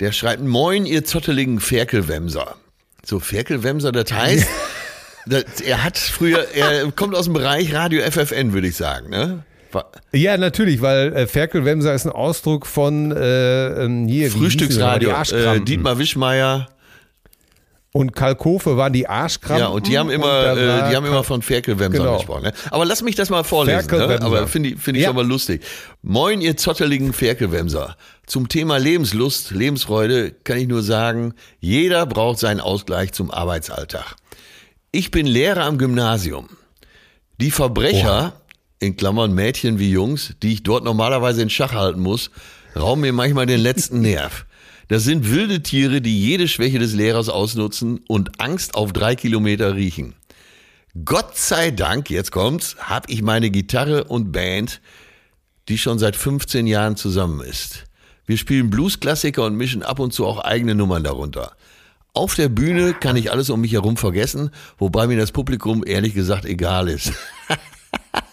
Der 0.00 0.10
schreibt, 0.10 0.42
moin, 0.42 0.86
ihr 0.86 1.04
zotteligen 1.04 1.60
Ferkelwemser. 1.60 2.56
So, 3.04 3.20
Ferkelwemser, 3.20 3.92
das 3.92 4.10
heißt, 4.12 4.48
das, 5.26 5.44
er 5.64 5.84
hat 5.84 5.98
früher, 5.98 6.46
er 6.54 6.90
kommt 6.92 7.14
aus 7.14 7.24
dem 7.24 7.34
Bereich 7.34 7.74
Radio 7.74 8.02
FFN, 8.02 8.52
würde 8.52 8.68
ich 8.68 8.76
sagen, 8.76 9.10
ne? 9.10 9.44
Ja, 10.12 10.36
natürlich, 10.36 10.82
weil 10.82 11.14
äh, 11.14 11.26
Ferkelwemser 11.26 11.94
ist 11.94 12.04
ein 12.04 12.12
Ausdruck 12.12 12.66
von 12.66 13.10
äh, 13.10 13.84
ähm, 13.84 14.06
hier? 14.06 14.30
Frühstücksradio, 14.30 15.10
äh. 15.10 15.60
Dietmar 15.60 15.98
Wischmeier, 15.98 16.68
Und 17.94 18.14
Kalkofe 18.14 18.76
waren 18.78 18.92
die 18.92 19.06
Arschkrampen. 19.06 19.64
Ja, 19.64 19.68
und 19.68 19.86
die 19.86 19.98
haben 19.98 20.10
immer, 20.10 20.56
äh, 20.56 20.90
die 20.90 20.96
haben 20.96 21.06
immer 21.06 21.24
von 21.24 21.40
Ferkelwemsern 21.42 22.02
Genau. 22.04 22.16
gesprochen. 22.16 22.44
Ne? 22.44 22.52
Aber 22.70 22.84
lass 22.86 23.02
mich 23.02 23.16
das 23.16 23.28
mal 23.30 23.44
vorlesen. 23.44 23.78
Ne? 23.78 23.82
Ferkelwemser. 23.88 24.26
Aber 24.26 24.46
finde 24.46 24.70
ich, 24.70 24.78
finde 24.78 24.98
ich 24.98 25.04
Ja. 25.04 25.08
schon 25.10 25.16
mal 25.16 25.26
lustig. 25.26 25.62
Moin, 26.02 26.40
ihr 26.40 26.56
zotteligen 26.56 27.12
Ferkelwemser. 27.14 27.96
Zum 28.26 28.48
Thema 28.48 28.78
Lebenslust, 28.78 29.50
Lebensfreude 29.50 30.32
kann 30.44 30.58
ich 30.58 30.68
nur 30.68 30.82
sagen, 30.82 31.34
jeder 31.60 32.06
braucht 32.06 32.38
seinen 32.38 32.60
Ausgleich 32.60 33.12
zum 33.12 33.30
Arbeitsalltag. 33.30 34.16
Ich 34.94 35.10
bin 35.10 35.24
Lehrer 35.24 35.64
am 35.64 35.78
Gymnasium. 35.78 36.50
Die 37.40 37.50
Verbrecher, 37.50 38.34
in 38.78 38.94
Klammern 38.94 39.32
Mädchen 39.32 39.78
wie 39.78 39.90
Jungs, 39.90 40.34
die 40.42 40.52
ich 40.52 40.64
dort 40.64 40.84
normalerweise 40.84 41.40
in 41.40 41.48
Schach 41.48 41.72
halten 41.72 42.00
muss, 42.00 42.30
rauben 42.76 43.00
mir 43.00 43.14
manchmal 43.14 43.46
den 43.46 43.60
letzten 43.60 44.00
Nerv. 44.02 44.44
Das 44.88 45.04
sind 45.04 45.30
wilde 45.30 45.62
Tiere, 45.62 46.02
die 46.02 46.20
jede 46.20 46.46
Schwäche 46.46 46.78
des 46.78 46.92
Lehrers 46.92 47.30
ausnutzen 47.30 48.00
und 48.06 48.38
Angst 48.38 48.74
auf 48.74 48.92
drei 48.92 49.16
Kilometer 49.16 49.76
riechen. 49.76 50.12
Gott 51.06 51.38
sei 51.38 51.70
Dank, 51.70 52.10
jetzt 52.10 52.30
kommt's, 52.30 52.76
habe 52.78 53.10
ich 53.10 53.22
meine 53.22 53.50
Gitarre 53.50 54.04
und 54.04 54.30
Band, 54.30 54.82
die 55.70 55.78
schon 55.78 55.98
seit 55.98 56.16
15 56.16 56.66
Jahren 56.66 56.96
zusammen 56.96 57.40
ist. 57.40 57.86
Wir 58.26 58.36
spielen 58.36 58.68
Bluesklassiker 58.68 59.46
und 59.46 59.56
mischen 59.56 59.82
ab 59.82 60.00
und 60.00 60.12
zu 60.12 60.26
auch 60.26 60.40
eigene 60.40 60.74
Nummern 60.74 61.02
darunter. 61.02 61.56
Auf 62.14 62.34
der 62.34 62.50
Bühne 62.50 62.92
kann 62.92 63.16
ich 63.16 63.32
alles 63.32 63.48
um 63.48 63.62
mich 63.62 63.72
herum 63.72 63.96
vergessen, 63.96 64.50
wobei 64.78 65.06
mir 65.06 65.16
das 65.16 65.32
Publikum 65.32 65.82
ehrlich 65.86 66.12
gesagt 66.14 66.44
egal 66.44 66.88
ist. 66.88 67.12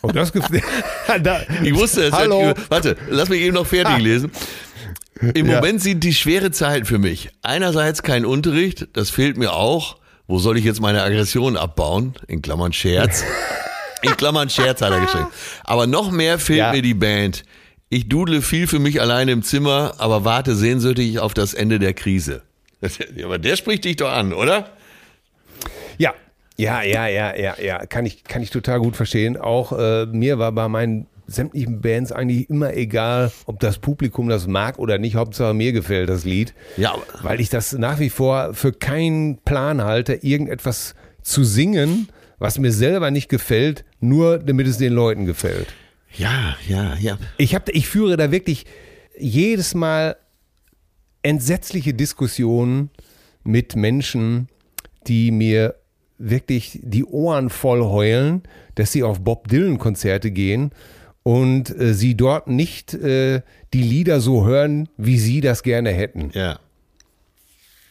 Und 0.02 0.18
das 0.18 0.34
gef- 0.34 0.62
da, 1.24 1.42
Ich 1.64 1.74
wusste 1.74 2.04
es. 2.04 2.12
Hallo. 2.12 2.54
Warte, 2.68 2.98
lass 3.10 3.30
mich 3.30 3.40
eben 3.42 3.54
noch 3.56 3.66
fertig 3.66 3.94
Ah. 3.96 3.98
lesen. 3.98 4.32
Im 5.34 5.48
Ja. 5.48 5.56
Moment 5.56 5.82
sind 5.82 6.04
die 6.04 6.14
schwere 6.14 6.52
Zeiten 6.52 6.86
für 6.86 6.98
mich. 6.98 7.30
Einerseits 7.42 8.04
kein 8.04 8.26
Unterricht, 8.26 8.88
das 8.94 9.10
fehlt 9.10 9.38
mir 9.38 9.54
auch. 9.54 9.96
Wo 10.28 10.40
soll 10.40 10.58
ich 10.58 10.66
jetzt 10.66 10.82
meine 10.82 11.02
Aggression 11.02 11.56
abbauen? 11.56 12.16
In 12.28 12.42
Klammern 12.42 12.74
Scherz. 12.74 13.24
In 14.02 14.16
Klammern 14.18 14.50
Scherz 14.50 14.82
hat 14.82 14.92
er 14.92 15.00
geschrieben. 15.02 15.28
Aber 15.64 15.88
noch 15.88 16.12
mehr 16.12 16.38
fehlt 16.38 16.60
Ja. 16.60 16.72
mir 16.74 16.82
die 16.82 16.94
Band. 16.94 17.44
Ich 17.90 18.08
dudle 18.10 18.42
viel 18.42 18.68
für 18.68 18.80
mich 18.80 19.00
alleine 19.02 19.32
im 19.32 19.42
Zimmer, 19.42 19.96
aber 20.00 20.24
warte 20.26 20.54
sehnsüchtig 20.56 21.20
auf 21.20 21.34
das 21.34 21.54
Ende 21.54 21.80
der 21.80 21.94
Krise. 21.94 22.44
Das, 22.82 22.98
aber 23.24 23.38
der 23.38 23.58
spricht 23.58 23.84
dich 23.84 23.98
doch 23.98 24.10
an, 24.10 24.32
oder? 24.32 24.70
Ja, 25.98 26.14
ja, 26.56 26.82
ja, 26.82 27.08
ja, 27.08 27.36
ja, 27.36 27.56
ja, 27.62 27.86
kann 27.86 28.06
ich, 28.06 28.24
kann 28.24 28.42
ich 28.42 28.52
total 28.52 28.80
gut 28.80 28.96
verstehen. 28.96 29.36
Auch 29.36 29.78
äh, 29.78 30.06
mir 30.06 30.40
war 30.40 30.54
bei 30.54 30.70
meinen 30.70 31.08
sämtlichen 31.28 31.82
Bands 31.82 32.12
eigentlich 32.12 32.50
immer 32.50 32.74
egal, 32.74 33.32
ob 33.46 33.60
das 33.60 33.78
Publikum 33.80 34.30
das 34.30 34.48
mag 34.48 34.80
oder 34.80 34.98
nicht. 34.98 35.16
Hauptsache 35.16 35.54
mir 35.54 35.72
gefällt 35.72 36.10
das 36.10 36.26
Lied. 36.26 36.54
Ja, 36.78 36.96
weil 37.22 37.40
ich 37.40 37.50
das 37.50 37.74
nach 37.74 38.00
wie 38.00 38.10
vor 38.10 38.54
für 38.54 38.74
keinen 38.74 39.38
Plan 39.40 39.84
halte, 39.84 40.16
irgendetwas 40.16 40.96
zu 41.22 41.44
singen, 41.44 42.10
was 42.40 42.58
mir 42.58 42.72
selber 42.72 43.12
nicht 43.12 43.30
gefällt, 43.30 43.86
nur 44.00 44.40
damit 44.40 44.68
es 44.68 44.78
den 44.78 44.94
Leuten 44.94 45.26
gefällt. 45.26 45.68
Ja, 46.16 46.56
ja, 46.68 46.96
ja. 46.96 47.18
Ich, 47.38 47.54
hab, 47.54 47.70
ich 47.70 47.88
führe 47.88 48.18
da 48.18 48.32
wirklich 48.32 48.66
jedes 49.18 49.76
Mal 49.76 50.16
entsetzliche 51.24 51.94
Diskussionen 51.94 52.90
mit 53.44 53.76
Menschen, 53.76 54.48
die 55.08 55.32
mir 55.32 55.76
wirklich 56.18 56.80
die 56.84 57.06
Ohren 57.06 57.50
voll 57.50 57.82
heulen, 57.82 58.44
dass 58.76 58.92
sie 58.92 59.04
auf 59.04 59.22
Bob 59.22 59.48
Dylan-Konzerte 59.48 60.32
gehen 60.32 60.72
und 61.24 61.70
äh, 61.80 61.94
sie 61.94 62.16
dort 62.16 62.48
nicht 62.48 62.94
äh, 62.94 63.42
die 63.74 63.84
Lieder 63.84 64.20
so 64.20 64.46
hören, 64.46 64.90
wie 64.98 65.18
sie 65.18 65.42
das 65.42 65.64
gerne 65.64 65.92
hätten. 65.92 66.32
Ja. 66.34 66.60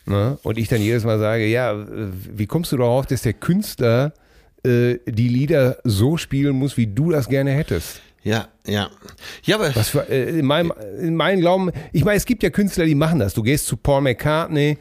Ne? 0.07 0.39
Und 0.43 0.59
ich 0.59 0.69
dann 0.69 0.81
jedes 0.81 1.05
Mal 1.05 1.19
sage, 1.19 1.47
ja, 1.47 1.87
wie 1.87 2.47
kommst 2.47 2.73
du 2.73 2.77
darauf, 2.79 3.07
dass 3.07 3.23
der 3.23 3.35
Künstler 3.35 4.15
äh, 4.65 4.97
die 5.07 5.29
Lieder 5.29 5.79
so 5.85 6.17
spielen 6.17 6.57
muss, 6.57 6.77
wie 6.77 6.87
du 6.87 7.11
das 7.11 7.29
gerne 7.29 7.53
hättest? 7.53 8.01
Ja, 8.23 8.49
ja. 8.67 8.91
Ja, 9.45 9.57
aber. 9.57 9.75
Was 9.75 9.91
für, 9.91 10.09
äh, 10.09 10.39
in, 10.39 10.47
meinem, 10.47 10.73
in 11.01 11.15
meinem 11.15 11.41
Glauben, 11.41 11.71
ich 11.93 12.05
meine, 12.05 12.17
es 12.17 12.27
gibt 12.27 12.43
ja 12.43 12.51
Künstler, 12.51 12.85
die 12.85 12.95
machen 12.95 13.21
das. 13.21 13.35
Du 13.35 13.43
gehst 13.43 13.67
zu 13.67 13.77
Paul 13.77 14.03
McCartney 14.03 14.79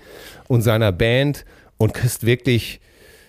und 0.47 0.62
seiner 0.62 0.91
Band 0.91 1.45
und 1.78 1.93
kriegst 1.93 2.26
wirklich, 2.26 2.82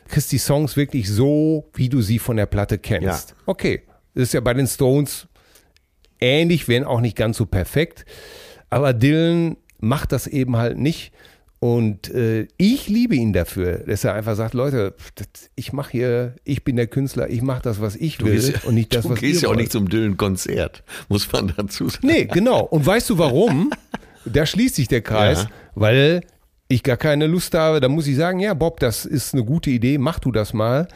kriegst 0.09 0.33
die 0.33 0.38
Songs 0.38 0.77
wirklich 0.77 1.09
so, 1.09 1.68
wie 1.75 1.88
du 1.88 2.01
sie 2.01 2.18
von 2.18 2.37
der 2.37 2.47
Platte 2.47 2.79
kennst. 2.79 3.31
Ja. 3.31 3.37
Okay, 3.47 3.83
das 4.14 4.25
ist 4.25 4.35
ja 4.35 4.40
bei 4.40 4.55
den 4.55 4.66
Stones 4.66 5.29
ähnlich, 6.21 6.68
wenn 6.68 6.85
auch 6.85 7.01
nicht 7.01 7.16
ganz 7.16 7.37
so 7.37 7.47
perfekt. 7.47 8.05
Aber 8.71 8.92
Dylan 8.92 9.57
macht 9.79 10.12
das 10.12 10.27
eben 10.27 10.57
halt 10.57 10.79
nicht. 10.79 11.12
Und 11.61 12.09
äh, 12.14 12.47
ich 12.57 12.88
liebe 12.88 13.16
ihn 13.16 13.33
dafür, 13.33 13.79
dass 13.79 14.05
er 14.05 14.14
einfach 14.14 14.37
sagt, 14.37 14.55
Leute, 14.55 14.94
das, 15.16 15.27
ich 15.57 15.73
mache 15.73 15.90
hier, 15.90 16.35
ich 16.44 16.62
bin 16.62 16.77
der 16.77 16.87
Künstler, 16.87 17.29
ich 17.29 17.42
mache 17.42 17.62
das, 17.62 17.81
was 17.81 17.97
ich 17.97 18.21
will 18.25 18.35
gehst 18.35 18.64
und 18.64 18.75
nicht 18.75 18.94
das, 18.94 19.03
du 19.05 19.11
was 19.11 19.18
gehst 19.18 19.37
ihr 19.38 19.42
ja 19.42 19.49
auch 19.49 19.51
wollt. 19.51 19.61
nicht 19.61 19.73
zum 19.73 19.88
Dylan-Konzert, 19.88 20.85
muss 21.09 21.31
man 21.33 21.53
dazu 21.57 21.88
sagen. 21.88 22.07
Nee, 22.07 22.27
genau. 22.27 22.61
Und 22.64 22.87
weißt 22.87 23.11
du 23.11 23.18
warum? 23.18 23.71
Da 24.25 24.44
schließt 24.44 24.75
sich 24.75 24.88
der 24.88 25.01
Kreis, 25.01 25.44
Ja. 25.44 25.49
weil 25.75 26.21
ich 26.68 26.83
gar 26.83 26.99
keine 26.99 27.27
Lust 27.27 27.55
habe. 27.55 27.81
Da 27.81 27.88
muss 27.88 28.07
ich 28.07 28.16
sagen, 28.16 28.40
ja, 28.40 28.53
Bob, 28.53 28.79
das 28.79 29.07
ist 29.07 29.33
eine 29.33 29.42
gute 29.42 29.71
Idee, 29.71 29.97
mach 29.97 30.18
du 30.18 30.33
das 30.33 30.53
mal. 30.53 30.87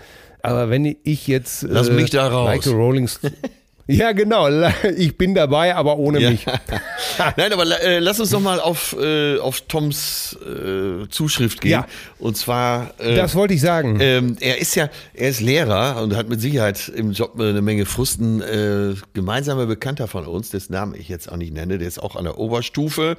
Aber 0.43 0.69
wenn 0.69 0.97
ich 1.03 1.29
jetzt. 1.29 1.63
Lass 1.63 1.91
mich 1.91 2.11
da 2.11 2.29
raus. 2.29 2.49
Like 2.49 2.63
the 2.65 2.71
Rolling 2.71 3.07
St- 3.07 3.33
Ja, 3.97 4.13
genau. 4.13 4.49
Ich 4.97 5.17
bin 5.17 5.35
dabei, 5.35 5.75
aber 5.75 5.97
ohne 5.99 6.21
Ja. 6.21 6.31
mich. 6.31 6.45
Nein, 7.37 7.53
aber 7.53 7.65
äh, 7.83 7.99
lass 7.99 8.21
uns 8.21 8.31
doch 8.31 8.41
mal 8.41 8.61
auf, 8.61 8.97
äh, 8.99 9.39
auf 9.39 9.63
Toms 9.63 10.37
äh, 10.45 11.09
Zuschrift 11.09 11.61
gehen. 11.61 11.71
Ja. 11.73 11.87
Und 12.19 12.37
zwar. 12.37 12.95
Äh, 12.99 13.15
Das 13.15 13.35
wollte 13.35 13.55
ich 13.55 13.61
sagen. 13.61 13.99
ähm, 14.01 14.37
er 14.41 14.59
ist 14.61 14.75
ja, 14.75 14.89
er 15.15 15.29
ist 15.31 15.41
Lehrer 15.41 16.03
und 16.03 16.15
hat 16.17 16.29
mit 16.29 16.41
Sicherheit 16.41 16.89
im 16.89 17.13
Job 17.13 17.39
eine 17.41 17.63
Menge 17.63 17.87
Frusten. 17.87 18.41
Äh, 18.43 18.95
gemeinsamer 19.15 19.67
Bekannter 19.67 20.09
von 20.09 20.27
uns, 20.27 20.51
dessen 20.51 20.73
Namen 20.73 20.95
ich 20.95 21.09
jetzt 21.09 21.31
auch 21.31 21.37
nicht 21.37 21.53
nenne, 21.53 21.79
der 21.79 21.89
ist 21.89 22.03
auch 22.03 22.17
an 22.17 22.25
der 22.25 22.39
Oberstufe 22.39 23.17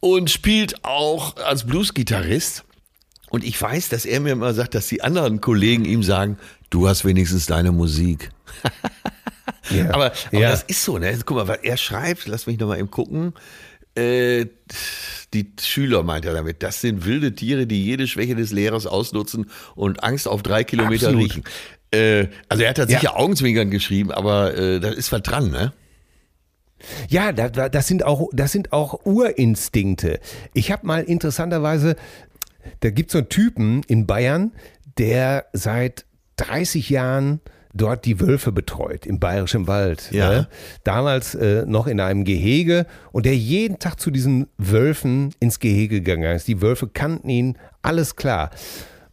und 0.00 0.30
spielt 0.30 0.84
auch 0.84 1.36
als 1.36 1.64
Bluesgitarrist. 1.64 2.64
Und 3.30 3.42
ich 3.42 3.60
weiß, 3.60 3.88
dass 3.88 4.04
er 4.04 4.20
mir 4.20 4.32
immer 4.32 4.54
sagt, 4.54 4.74
dass 4.74 4.86
die 4.86 5.02
anderen 5.02 5.40
Kollegen 5.40 5.84
ihm 5.84 6.02
sagen, 6.04 6.38
du 6.70 6.86
hast 6.88 7.04
wenigstens 7.04 7.46
deine 7.46 7.72
Musik. 7.72 8.30
Ja. 9.70 9.90
Aber, 9.92 10.06
aber 10.06 10.38
Ja. 10.40 10.50
das 10.50 10.62
ist 10.64 10.82
so, 10.84 10.98
ne? 10.98 11.16
Guck 11.24 11.36
mal, 11.36 11.48
was 11.48 11.58
er 11.62 11.76
schreibt, 11.76 12.26
lass 12.26 12.46
mich 12.46 12.58
noch 12.58 12.68
mal 12.68 12.78
eben 12.78 12.90
gucken. 12.90 13.34
Äh, 13.96 14.46
die 15.32 15.52
Schüler 15.60 16.02
meint 16.02 16.24
er 16.24 16.32
damit. 16.34 16.62
Das 16.62 16.80
sind 16.80 17.04
wilde 17.04 17.34
Tiere, 17.34 17.66
die 17.66 17.84
jede 17.84 18.06
Schwäche 18.06 18.34
des 18.34 18.50
Lehrers 18.52 18.86
ausnutzen 18.86 19.50
und 19.74 20.02
Angst 20.02 20.26
auf 20.26 20.42
drei 20.42 20.64
Kilometer 20.64 21.08
Absolut. 21.08 21.24
riechen. 21.30 21.44
Äh, 21.92 22.28
also 22.48 22.62
er 22.64 22.70
hat 22.70 22.78
Ja. 22.78 22.84
tatsächlich 22.84 23.10
Augenzwinkern 23.10 23.70
geschrieben, 23.70 24.10
aber 24.10 24.56
äh, 24.56 24.80
da 24.80 24.88
ist 24.90 25.12
was 25.12 25.22
dran, 25.22 25.50
ne? 25.50 25.72
Ja, 27.08 27.32
da, 27.32 27.48
da, 27.48 27.68
das 27.68 27.86
sind 27.86 28.04
auch, 28.04 28.28
das 28.32 28.52
sind 28.52 28.72
auch 28.72 29.04
Urinstinkte. 29.06 30.20
Ich 30.52 30.70
habe 30.70 30.86
mal 30.86 31.02
interessanterweise, 31.04 31.96
da 32.80 32.90
gibt 32.90 33.10
es 33.10 33.12
so 33.12 33.18
einen 33.18 33.28
Typen 33.28 33.82
in 33.84 34.06
Bayern, 34.06 34.52
der 34.98 35.46
seit 35.52 36.04
30 36.36 36.90
Jahren 36.90 37.40
dort 37.74 38.04
die 38.04 38.20
Wölfe 38.20 38.52
betreut 38.52 39.04
im 39.04 39.18
Bayerischen 39.18 39.66
Wald. 39.66 40.10
Ja. 40.12 40.30
Ne? 40.30 40.48
Damals 40.84 41.34
äh, 41.34 41.64
noch 41.66 41.86
in 41.86 42.00
einem 42.00 42.24
Gehege 42.24 42.86
und 43.12 43.26
der 43.26 43.36
jeden 43.36 43.78
Tag 43.78 44.00
zu 44.00 44.10
diesen 44.10 44.46
Wölfen 44.56 45.34
ins 45.40 45.58
Gehege 45.58 46.00
gegangen 46.00 46.36
ist. 46.36 46.48
Die 46.48 46.62
Wölfe 46.62 46.88
kannten 46.88 47.28
ihn, 47.28 47.58
alles 47.82 48.16
klar. 48.16 48.50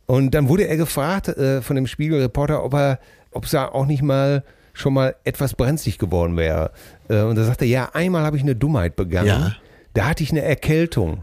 Und 0.06 0.32
dann 0.32 0.48
wurde 0.48 0.68
er 0.68 0.78
gefragt 0.78 1.28
äh, 1.30 1.62
von 1.62 1.76
dem 1.76 1.88
Spiegelreporter, 1.88 2.64
ob 2.64 2.74
er, 2.76 3.00
ob 3.32 3.46
es 3.46 3.52
da 3.52 3.68
auch 3.68 3.86
nicht 3.86 4.04
mal 4.04 4.44
schon 4.74 4.94
mal 4.94 5.16
etwas 5.24 5.56
brenzlig 5.56 5.98
geworden 5.98 6.38
wäre. 6.38 6.72
Äh, 7.10 7.22
und 7.22 7.36
da 7.36 7.44
sagte 7.44 7.66
er, 7.66 7.72
ja, 7.72 7.90
einmal 7.94 8.24
habe 8.24 8.38
ich 8.38 8.44
eine 8.44 8.56
Dummheit 8.56 8.96
begangen. 8.96 9.28
Ja. 9.28 9.56
Da 9.94 10.08
hatte 10.08 10.24
ich 10.24 10.32
eine 10.32 10.42
Erkältung. 10.42 11.22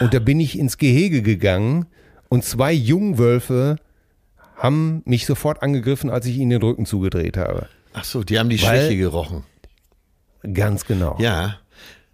Und 0.00 0.14
da 0.14 0.18
bin 0.18 0.40
ich 0.40 0.58
ins 0.58 0.78
Gehege 0.78 1.22
gegangen 1.22 1.86
und 2.28 2.44
zwei 2.44 2.72
Jungwölfe 2.72 3.76
haben 4.62 5.02
mich 5.04 5.26
sofort 5.26 5.62
angegriffen, 5.62 6.08
als 6.10 6.26
ich 6.26 6.36
ihnen 6.36 6.50
den 6.50 6.62
Rücken 6.62 6.86
zugedreht 6.86 7.36
habe. 7.36 7.68
Ach 7.94 8.04
so, 8.04 8.22
die 8.22 8.38
haben 8.38 8.48
die 8.48 8.62
Weil- 8.62 8.80
Schwäche 8.86 8.96
gerochen. 8.96 9.44
Ganz 10.54 10.84
genau. 10.86 11.16
Ja. 11.20 11.58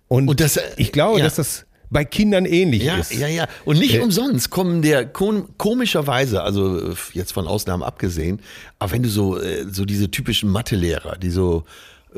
Und, 0.08 0.28
Und 0.28 0.40
das, 0.40 0.56
äh, 0.56 0.62
ich 0.76 0.92
glaube, 0.92 1.18
ja. 1.18 1.24
dass 1.24 1.36
das 1.36 1.66
bei 1.90 2.04
Kindern 2.04 2.44
ähnlich 2.44 2.82
Ja, 2.82 2.98
ist. 2.98 3.14
ja, 3.14 3.26
ja. 3.28 3.46
Und 3.64 3.78
nicht 3.78 3.94
Äh, 3.94 4.00
umsonst 4.00 4.50
kommen 4.50 4.82
der 4.82 5.06
kom 5.06 5.48
komischerweise, 5.56 6.42
also 6.42 6.92
jetzt 7.14 7.32
von 7.32 7.46
Ausnahmen 7.46 7.82
abgesehen, 7.82 8.40
aber 8.78 8.92
wenn 8.92 9.02
du 9.02 9.08
so, 9.08 9.38
äh, 9.40 9.64
so 9.70 9.84
diese 9.86 10.10
typischen 10.10 10.50
Mathelehrer, 10.50 11.16
die 11.16 11.30
so 11.30 11.64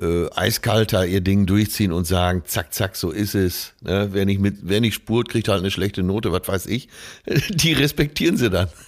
äh, 0.00 0.28
eiskalter 0.34 1.06
ihr 1.06 1.20
Ding 1.20 1.46
durchziehen 1.46 1.92
und 1.92 2.06
sagen, 2.06 2.42
zack, 2.46 2.72
zack, 2.72 2.94
so 2.96 3.10
ist 3.10 3.34
es. 3.34 3.72
Ne? 3.80 4.08
Wer, 4.12 4.24
nicht 4.24 4.40
mit, 4.40 4.58
wer 4.62 4.80
nicht 4.80 4.94
spurt, 4.94 5.28
kriegt 5.28 5.48
halt 5.48 5.60
eine 5.60 5.70
schlechte 5.72 6.02
Note, 6.04 6.30
was 6.32 6.46
weiß 6.46 6.66
ich. 6.66 6.88
Die 7.50 7.72
respektieren 7.72 8.36
sie 8.36 8.50
dann. 8.50 8.68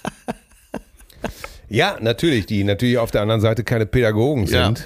Ja, 1.68 1.96
natürlich, 2.00 2.46
die 2.46 2.64
natürlich 2.64 2.98
auf 2.98 3.10
der 3.10 3.22
anderen 3.22 3.40
Seite 3.40 3.64
keine 3.64 3.86
Pädagogen 3.86 4.46
Ja. 4.46 4.66
sind. 4.66 4.84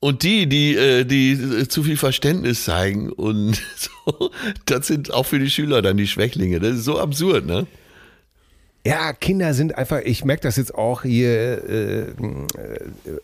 Und 0.00 0.22
die, 0.22 0.46
die, 0.46 0.76
äh, 0.76 1.04
die 1.04 1.32
äh, 1.32 1.66
zu 1.66 1.82
viel 1.82 1.96
Verständnis 1.96 2.64
zeigen 2.64 3.10
und 3.10 3.54
so, 3.76 4.30
das 4.66 4.86
sind 4.86 5.12
auch 5.12 5.24
für 5.24 5.38
die 5.38 5.50
Schüler 5.50 5.80
dann 5.82 5.96
die 5.96 6.06
Schwächlinge. 6.06 6.60
Das 6.60 6.74
ist 6.76 6.84
so 6.84 6.98
absurd, 7.00 7.46
ne? 7.46 7.66
Ja, 8.86 9.14
Kinder 9.14 9.54
sind 9.54 9.78
einfach, 9.78 10.02
ich 10.04 10.26
merke 10.26 10.42
das 10.42 10.56
jetzt 10.56 10.74
auch 10.74 11.04
hier 11.04 11.66
äh, 11.66 12.00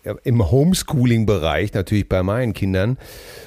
äh, 0.05 0.15
im 0.25 0.51
Homeschooling-Bereich, 0.51 1.75
natürlich 1.75 2.09
bei 2.09 2.23
meinen 2.23 2.55
Kindern. 2.55 2.97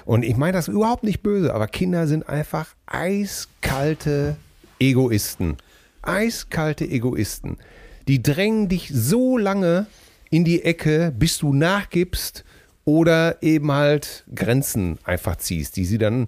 Und 0.05 0.23
ich 0.23 0.37
meine 0.37 0.53
das 0.53 0.67
überhaupt 0.67 1.03
nicht 1.03 1.23
böse, 1.23 1.55
aber 1.55 1.65
Kinder 1.65 2.05
sind 2.05 2.29
einfach 2.29 2.67
eiskalte 2.85 4.35
Egoisten. 4.79 5.57
Eiskalte 6.03 6.85
Egoisten. 6.85 7.57
Die 8.07 8.21
drängen 8.21 8.67
dich 8.69 8.89
so 8.93 9.37
lange 9.37 9.87
in 10.29 10.43
die 10.43 10.63
Ecke, 10.63 11.13
bis 11.17 11.37
du 11.37 11.53
nachgibst 11.53 12.43
oder 12.85 13.41
eben 13.41 13.71
halt 13.71 14.25
Grenzen 14.33 14.99
einfach 15.03 15.37
ziehst, 15.37 15.77
die 15.77 15.85
sie 15.85 15.97
dann 15.97 16.27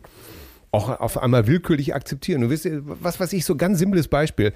auch 0.71 0.99
auf 0.99 1.17
einmal 1.17 1.47
willkürlich 1.47 1.95
akzeptieren. 1.95 2.41
Du 2.41 2.49
wisst, 2.49 2.67
was 2.69 3.19
weiß 3.19 3.33
ich, 3.33 3.45
so 3.45 3.55
ganz 3.55 3.79
simples 3.79 4.07
Beispiel. 4.07 4.53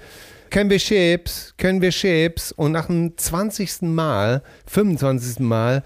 Können 0.50 0.68
wir 0.70 0.78
Chips? 0.78 1.54
Können 1.56 1.80
wir 1.80 1.90
Chips? 1.90 2.52
Und 2.52 2.72
nach 2.72 2.86
dem 2.86 3.16
20. 3.16 3.82
Mal, 3.82 4.42
25. 4.66 5.40
Mal, 5.40 5.82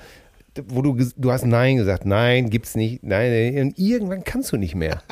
wo 0.67 0.83
du, 0.83 0.99
du 1.17 1.33
hast 1.33 1.47
Nein 1.47 1.77
gesagt, 1.77 2.05
nein, 2.05 2.51
gibt's 2.51 2.75
nicht, 2.75 3.03
nein, 3.03 3.61
und 3.61 3.79
irgendwann 3.79 4.25
kannst 4.25 4.53
du 4.53 4.57
nicht 4.57 4.75
mehr. 4.75 5.03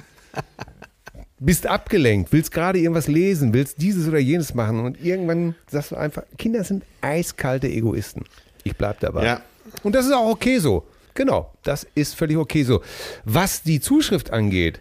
Bist 1.44 1.66
abgelenkt, 1.66 2.33
willst 2.33 2.52
gerade 2.52 2.78
irgendwas 2.78 3.09
lesen, 3.09 3.52
willst 3.52 3.81
dieses 3.81 4.07
oder 4.07 4.18
jenes 4.18 4.55
machen 4.55 4.81
und 4.81 5.02
irgendwann 5.02 5.55
sagst 5.68 5.90
du 5.90 5.96
einfach, 5.96 6.22
Kinder 6.38 6.62
sind 6.62 6.85
eiskalte 7.00 7.68
Egoisten. 7.68 8.24
Ich 8.62 8.76
bleib 8.76 9.00
dabei. 9.00 9.24
Ja. 9.24 9.40
Und 9.83 9.94
das 9.94 10.07
ist 10.07 10.12
auch 10.12 10.31
okay 10.31 10.59
so. 10.59 10.87
Genau, 11.14 11.52
das 11.62 11.87
ist 11.94 12.14
völlig 12.14 12.37
okay 12.37 12.62
so. 12.62 12.81
Was 13.24 13.62
die 13.62 13.81
Zuschrift 13.81 14.31
angeht, 14.31 14.81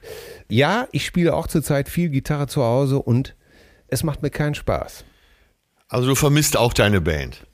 ja, 0.50 0.88
ich 0.92 1.06
spiele 1.06 1.34
auch 1.34 1.48
zurzeit 1.48 1.90
viel 1.90 2.10
Gitarre 2.10 2.48
zu 2.48 2.64
Hause 2.64 3.00
und 3.00 3.36
es 3.88 4.04
macht 4.04 4.22
mir 4.22 4.30
keinen 4.30 4.56
Spaß. 4.56 5.04
Also 5.90 6.08
du 6.08 6.16
vermisst 6.16 6.56
auch 6.56 6.74
deine 6.74 7.02
Band. 7.02 7.46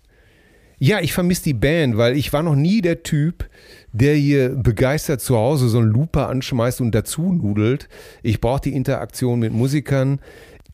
Ja, 0.80 1.00
ich 1.00 1.14
vermisse 1.14 1.44
die 1.44 1.54
Band, 1.54 1.98
weil 1.98 2.16
ich 2.16 2.32
war 2.34 2.44
noch 2.44 2.56
nie 2.56 2.82
der 2.82 3.02
Typ, 3.02 3.50
der 3.92 4.14
hier 4.16 4.50
begeistert 4.50 5.22
zu 5.22 5.36
Hause 5.36 5.70
so 5.70 5.80
einen 5.80 5.92
Looper 5.92 6.30
anschmeißt 6.30 6.82
und 6.82 6.94
dazu 6.94 7.34
nudelt. 7.34 7.90
Ich 8.22 8.42
brauche 8.42 8.62
die 8.62 8.76
Interaktion 8.76 9.40
mit 9.40 9.54
Musikern. 9.54 10.20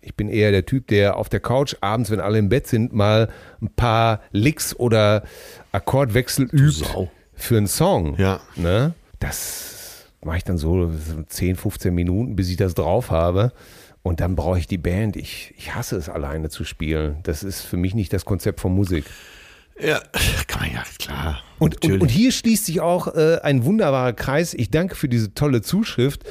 Ich 0.02 0.16
bin 0.16 0.28
eher 0.28 0.52
der 0.52 0.66
Typ, 0.66 0.88
der 0.88 1.16
auf 1.16 1.30
der 1.30 1.40
Couch 1.40 1.76
abends, 1.80 2.12
wenn 2.12 2.20
alle 2.20 2.38
im 2.38 2.50
Bett 2.50 2.68
sind, 2.68 2.92
mal 2.92 3.30
ein 3.62 3.70
paar 3.70 4.20
Licks 4.32 4.76
oder 4.76 5.24
Akkordwechsel 5.72 6.50
übt 6.52 6.86
für 7.34 7.58
einen 7.58 7.68
Song. 7.68 8.18
Ja. 8.18 8.42
Ne? 8.58 8.94
Das 9.20 10.08
mache 10.22 10.38
ich 10.38 10.44
dann 10.44 10.58
so 10.58 10.92
10, 11.28 11.56
15 11.56 11.96
Minuten, 11.96 12.36
bis 12.36 12.50
ich 12.50 12.58
das 12.58 12.74
drauf 12.74 13.10
habe. 13.10 13.54
Und 14.02 14.20
dann 14.20 14.36
brauche 14.36 14.60
ich 14.60 14.68
die 14.68 14.78
Band. 14.78 15.16
Ich, 15.16 15.54
ich 15.58 15.74
hasse 15.74 15.96
es, 15.96 16.10
alleine 16.10 16.50
zu 16.50 16.66
spielen. 16.66 17.20
Das 17.24 17.42
ist 17.42 17.62
für 17.62 17.78
mich 17.78 17.96
nicht 17.96 18.12
das 18.12 18.26
Konzept 18.26 18.60
von 18.60 18.76
Musik. 18.76 19.06
Ja, 19.80 20.02
kann 20.48 20.62
man 20.62 20.72
ja, 20.74 20.84
klar. 21.00 21.42
Und, 21.60 21.84
und, 21.84 22.02
und 22.02 22.10
hier 22.10 22.32
schließt 22.32 22.66
sich 22.66 22.82
auch 22.82 23.08
äh, 23.16 23.40
ein 23.42 23.64
wunderbarer 23.64 24.14
Kreis. 24.14 24.54
Ich 24.54 24.70
danke 24.70 24.96
für 24.96 25.10
diese 25.10 25.34
tolle 25.34 25.62
Zuschrift. 25.62 26.24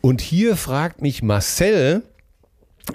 Und 0.00 0.20
hier 0.20 0.56
fragt 0.56 1.00
mich 1.02 1.22
Marcel, 1.22 2.02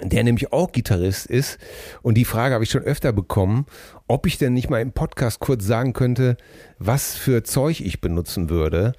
der 0.02 0.22
nämlich 0.22 0.52
auch 0.52 0.70
Gitarrist 0.70 1.26
ist, 1.26 1.58
und 2.02 2.14
die 2.14 2.24
Frage 2.24 2.54
habe 2.54 2.62
ich 2.62 2.70
schon 2.70 2.84
öfter 2.84 3.12
bekommen, 3.12 3.66
ob 4.06 4.26
ich 4.26 4.38
denn 4.38 4.54
nicht 4.54 4.70
mal 4.70 4.80
im 4.80 4.92
Podcast 4.92 5.40
kurz 5.40 5.64
sagen 5.64 5.92
könnte, 5.92 6.36
was 6.78 7.16
für 7.16 7.42
Zeug 7.42 7.80
ich 7.80 8.00
benutzen 8.00 8.50
würde. 8.50 8.92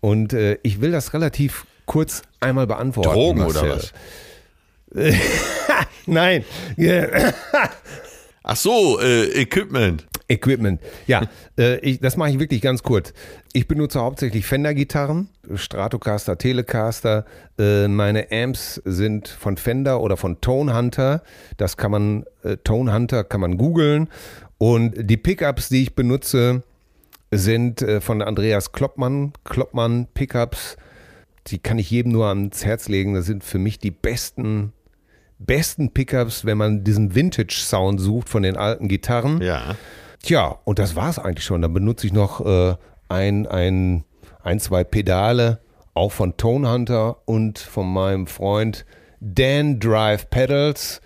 Und 0.00 0.32
äh, 0.32 0.58
ich 0.62 0.80
will 0.80 0.90
das 0.90 1.12
relativ 1.12 1.66
kurz 1.84 2.22
einmal 2.40 2.66
beantworten. 2.66 3.10
Drogen 3.10 3.42
oder 3.42 3.62
Marcel. 3.62 3.90
was? 4.90 5.14
Nein. 6.06 6.44
Ach 8.42 8.56
so, 8.56 8.98
äh, 9.00 9.42
Equipment. 9.42 10.06
Equipment. 10.28 10.80
Ja, 11.06 11.22
äh, 11.58 11.78
ich, 11.78 12.00
das 12.00 12.16
mache 12.16 12.30
ich 12.30 12.38
wirklich 12.38 12.60
ganz 12.60 12.82
kurz. 12.82 13.14
Ich 13.52 13.66
benutze 13.66 14.00
hauptsächlich 14.00 14.46
Fender-Gitarren, 14.46 15.30
Stratocaster, 15.54 16.36
Telecaster. 16.36 17.24
Äh, 17.58 17.88
meine 17.88 18.30
Amps 18.30 18.80
sind 18.84 19.28
von 19.28 19.56
Fender 19.56 20.02
oder 20.02 20.16
von 20.16 20.40
Tone 20.40 20.76
Hunter. 20.76 21.22
Das 21.56 21.76
kann 21.78 21.90
man, 21.90 22.24
äh, 22.42 22.58
Tone 22.58 22.92
Hunter 22.92 23.24
kann 23.24 23.40
man 23.40 23.56
googeln. 23.56 24.08
Und 24.58 24.94
die 25.08 25.16
Pickups, 25.16 25.70
die 25.70 25.82
ich 25.82 25.94
benutze, 25.94 26.62
sind 27.30 27.82
äh, 27.82 28.00
von 28.00 28.20
Andreas 28.20 28.72
Kloppmann. 28.72 29.32
Kloppmann 29.44 30.08
Pickups. 30.12 30.76
Die 31.46 31.58
kann 31.58 31.78
ich 31.78 31.90
jedem 31.90 32.12
nur 32.12 32.26
ans 32.26 32.64
Herz 32.64 32.88
legen. 32.88 33.14
Das 33.14 33.24
sind 33.24 33.44
für 33.44 33.58
mich 33.58 33.78
die 33.78 33.90
besten, 33.90 34.72
besten 35.38 35.92
Pickups, 35.92 36.44
wenn 36.44 36.58
man 36.58 36.84
diesen 36.84 37.14
Vintage-Sound 37.14 37.98
sucht 37.98 38.28
von 38.28 38.42
den 38.42 38.58
alten 38.58 38.88
Gitarren. 38.88 39.40
Ja. 39.40 39.76
Tja, 40.22 40.58
und 40.64 40.78
das 40.78 40.96
war 40.96 41.10
es 41.10 41.18
eigentlich 41.18 41.44
schon. 41.44 41.62
Dann 41.62 41.72
benutze 41.72 42.06
ich 42.06 42.12
noch 42.12 42.44
äh, 42.44 42.76
ein, 43.08 43.46
ein, 43.46 44.04
ein, 44.42 44.60
zwei 44.60 44.84
Pedale, 44.84 45.60
auch 45.94 46.12
von 46.12 46.36
Tone 46.36 46.70
Hunter 46.70 47.16
und 47.26 47.58
von 47.58 47.92
meinem 47.92 48.26
Freund 48.26 48.84
Dan 49.20 49.80
Drive 49.80 50.30
Pedals, 50.30 51.00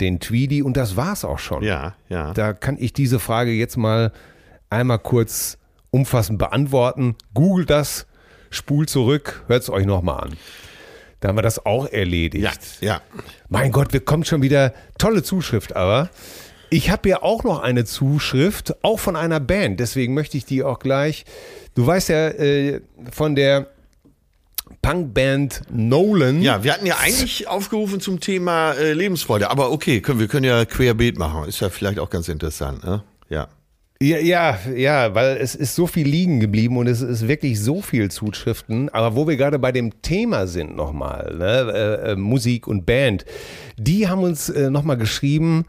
den 0.00 0.20
Tweedy, 0.20 0.62
und 0.62 0.76
das 0.76 0.96
war's 0.96 1.24
auch 1.24 1.38
schon. 1.38 1.62
Ja, 1.62 1.94
ja. 2.08 2.34
Da 2.34 2.52
kann 2.52 2.76
ich 2.78 2.92
diese 2.92 3.18
Frage 3.18 3.52
jetzt 3.52 3.76
mal 3.76 4.12
einmal 4.68 4.98
kurz 4.98 5.58
umfassend 5.90 6.38
beantworten. 6.38 7.16
Googelt 7.32 7.70
das, 7.70 8.06
spult 8.50 8.90
zurück, 8.90 9.44
hört 9.46 9.62
es 9.62 9.70
euch 9.70 9.86
nochmal 9.86 10.24
an. 10.24 10.36
Da 11.20 11.28
haben 11.28 11.38
wir 11.38 11.42
das 11.42 11.64
auch 11.64 11.86
erledigt. 11.86 12.80
Ja, 12.80 12.86
ja. 12.86 13.00
Mein 13.48 13.72
Gott, 13.72 13.92
wir 13.92 14.00
kommen 14.00 14.24
schon 14.24 14.42
wieder. 14.42 14.74
Tolle 14.98 15.22
Zuschrift, 15.22 15.74
aber. 15.74 16.10
Ich 16.70 16.90
habe 16.90 17.08
ja 17.08 17.22
auch 17.22 17.44
noch 17.44 17.60
eine 17.60 17.84
Zuschrift, 17.84 18.74
auch 18.82 18.98
von 18.98 19.16
einer 19.16 19.40
Band. 19.40 19.78
Deswegen 19.80 20.14
möchte 20.14 20.36
ich 20.36 20.44
die 20.44 20.62
auch 20.62 20.78
gleich. 20.78 21.24
Du 21.74 21.86
weißt 21.86 22.08
ja 22.08 22.28
äh, 22.28 22.80
von 23.12 23.36
der 23.36 23.68
Punkband 24.82 25.62
Nolan. 25.70 26.42
Ja, 26.42 26.64
wir 26.64 26.72
hatten 26.72 26.86
ja 26.86 26.96
eigentlich 27.00 27.46
aufgerufen 27.48 28.00
zum 28.00 28.20
Thema 28.20 28.72
äh, 28.72 28.92
Lebensfreude, 28.92 29.50
aber 29.50 29.70
okay, 29.70 30.00
können, 30.00 30.18
wir 30.18 30.28
können 30.28 30.44
ja 30.44 30.64
querbeet 30.64 31.18
machen. 31.18 31.48
Ist 31.48 31.60
ja 31.60 31.70
vielleicht 31.70 31.98
auch 31.98 32.10
ganz 32.10 32.28
interessant, 32.28 32.84
ne? 32.84 33.02
Ja. 33.28 33.48
Ja, 34.00 34.18
ja, 34.18 34.58
ja, 34.74 35.14
weil 35.14 35.38
es 35.38 35.54
ist 35.54 35.74
so 35.74 35.86
viel 35.86 36.06
liegen 36.06 36.38
geblieben 36.38 36.76
und 36.76 36.86
es 36.86 37.00
ist 37.00 37.28
wirklich 37.28 37.58
so 37.58 37.80
viel 37.80 38.10
Zuschriften. 38.10 38.90
Aber 38.90 39.16
wo 39.16 39.26
wir 39.26 39.36
gerade 39.38 39.58
bei 39.58 39.72
dem 39.72 40.02
Thema 40.02 40.46
sind 40.46 40.76
nochmal, 40.76 41.34
ne, 41.38 41.72
äh, 41.72 42.12
äh, 42.12 42.16
Musik 42.16 42.66
und 42.66 42.84
Band, 42.84 43.24
die 43.78 44.06
haben 44.06 44.22
uns 44.22 44.50
äh, 44.50 44.68
nochmal 44.68 44.98
geschrieben, 44.98 45.64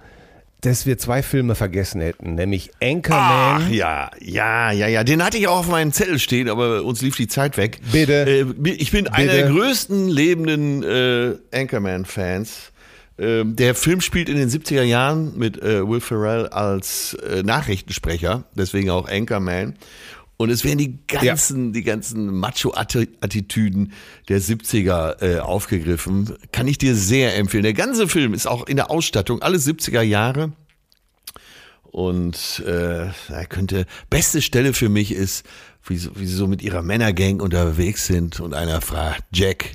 dass 0.62 0.86
wir 0.86 0.98
zwei 0.98 1.22
Filme 1.22 1.56
vergessen 1.56 2.02
hätten, 2.02 2.36
nämlich 2.36 2.72
Anchorman. 2.82 3.64
Ach 3.66 3.70
ja, 3.70 4.10
ja, 4.20 4.72
ja, 4.72 4.88
ja. 4.88 5.04
Den 5.04 5.24
hatte 5.24 5.38
ich 5.38 5.48
auch 5.48 5.60
auf 5.60 5.68
meinem 5.70 5.92
Zettel 5.92 6.20
stehen, 6.20 6.50
aber 6.50 6.84
uns 6.84 7.02
lief 7.02 7.16
die 7.16 7.28
Zeit 7.28 7.58
weg. 7.58 7.80
Bitte. 7.92 8.26
Äh, 8.26 8.70
ich 8.72 8.92
bin 8.92 9.08
einer 9.08 9.34
der 9.34 9.50
größten 9.50 10.10
lebenden 10.10 10.84
äh, 10.84 11.36
Anchorman-Fans. 11.54 12.72
Ähm, 13.20 13.56
der 13.56 13.76
Film 13.76 14.02
spielt 14.02 14.30
in 14.30 14.38
den 14.38 14.50
70er 14.50 14.84
Jahren 14.84 15.38
mit 15.38 15.62
äh, 15.62 15.88
Will 15.88 16.02
Ferrell 16.02 16.48
als 16.48 17.16
äh, 17.16 17.42
Nachrichtensprecher, 17.44 18.44
deswegen 18.56 18.90
auch 18.90 19.10
Anchorman. 19.10 19.76
Und 20.40 20.52
es 20.52 20.64
werden 20.64 20.78
die 20.78 21.00
ganzen, 21.08 21.74
die 21.74 21.82
ganzen 21.84 22.28
Macho-Attitüden 22.38 23.92
der 24.30 24.40
70er 24.40 25.22
äh, 25.24 25.40
aufgegriffen. 25.40 26.36
Kann 26.52 26.68
ich 26.68 26.78
dir 26.78 26.94
sehr 26.96 27.36
empfehlen. 27.38 27.64
Der 27.64 27.74
ganze 27.74 28.08
Film 28.08 28.36
ist 28.36 28.46
auch 28.48 28.68
in 28.68 28.76
der 28.76 28.92
Ausstattung, 28.92 29.42
alle 29.42 29.58
70er 29.58 30.02
Jahre. 30.02 30.52
Und 31.84 32.62
äh, 32.68 33.08
er 33.08 33.46
könnte, 33.50 33.86
beste 34.10 34.42
Stelle 34.42 34.74
für 34.74 34.90
mich 34.90 35.12
ist, 35.12 35.46
wie, 35.86 35.98
so- 35.98 36.12
wie 36.16 36.28
sie 36.28 36.36
so 36.36 36.48
mit 36.48 36.62
ihrer 36.62 36.82
Männergang 36.84 37.40
unterwegs 37.40 38.06
sind 38.06 38.40
und 38.40 38.54
einer 38.54 38.82
fragt, 38.82 39.24
Jack, 39.34 39.72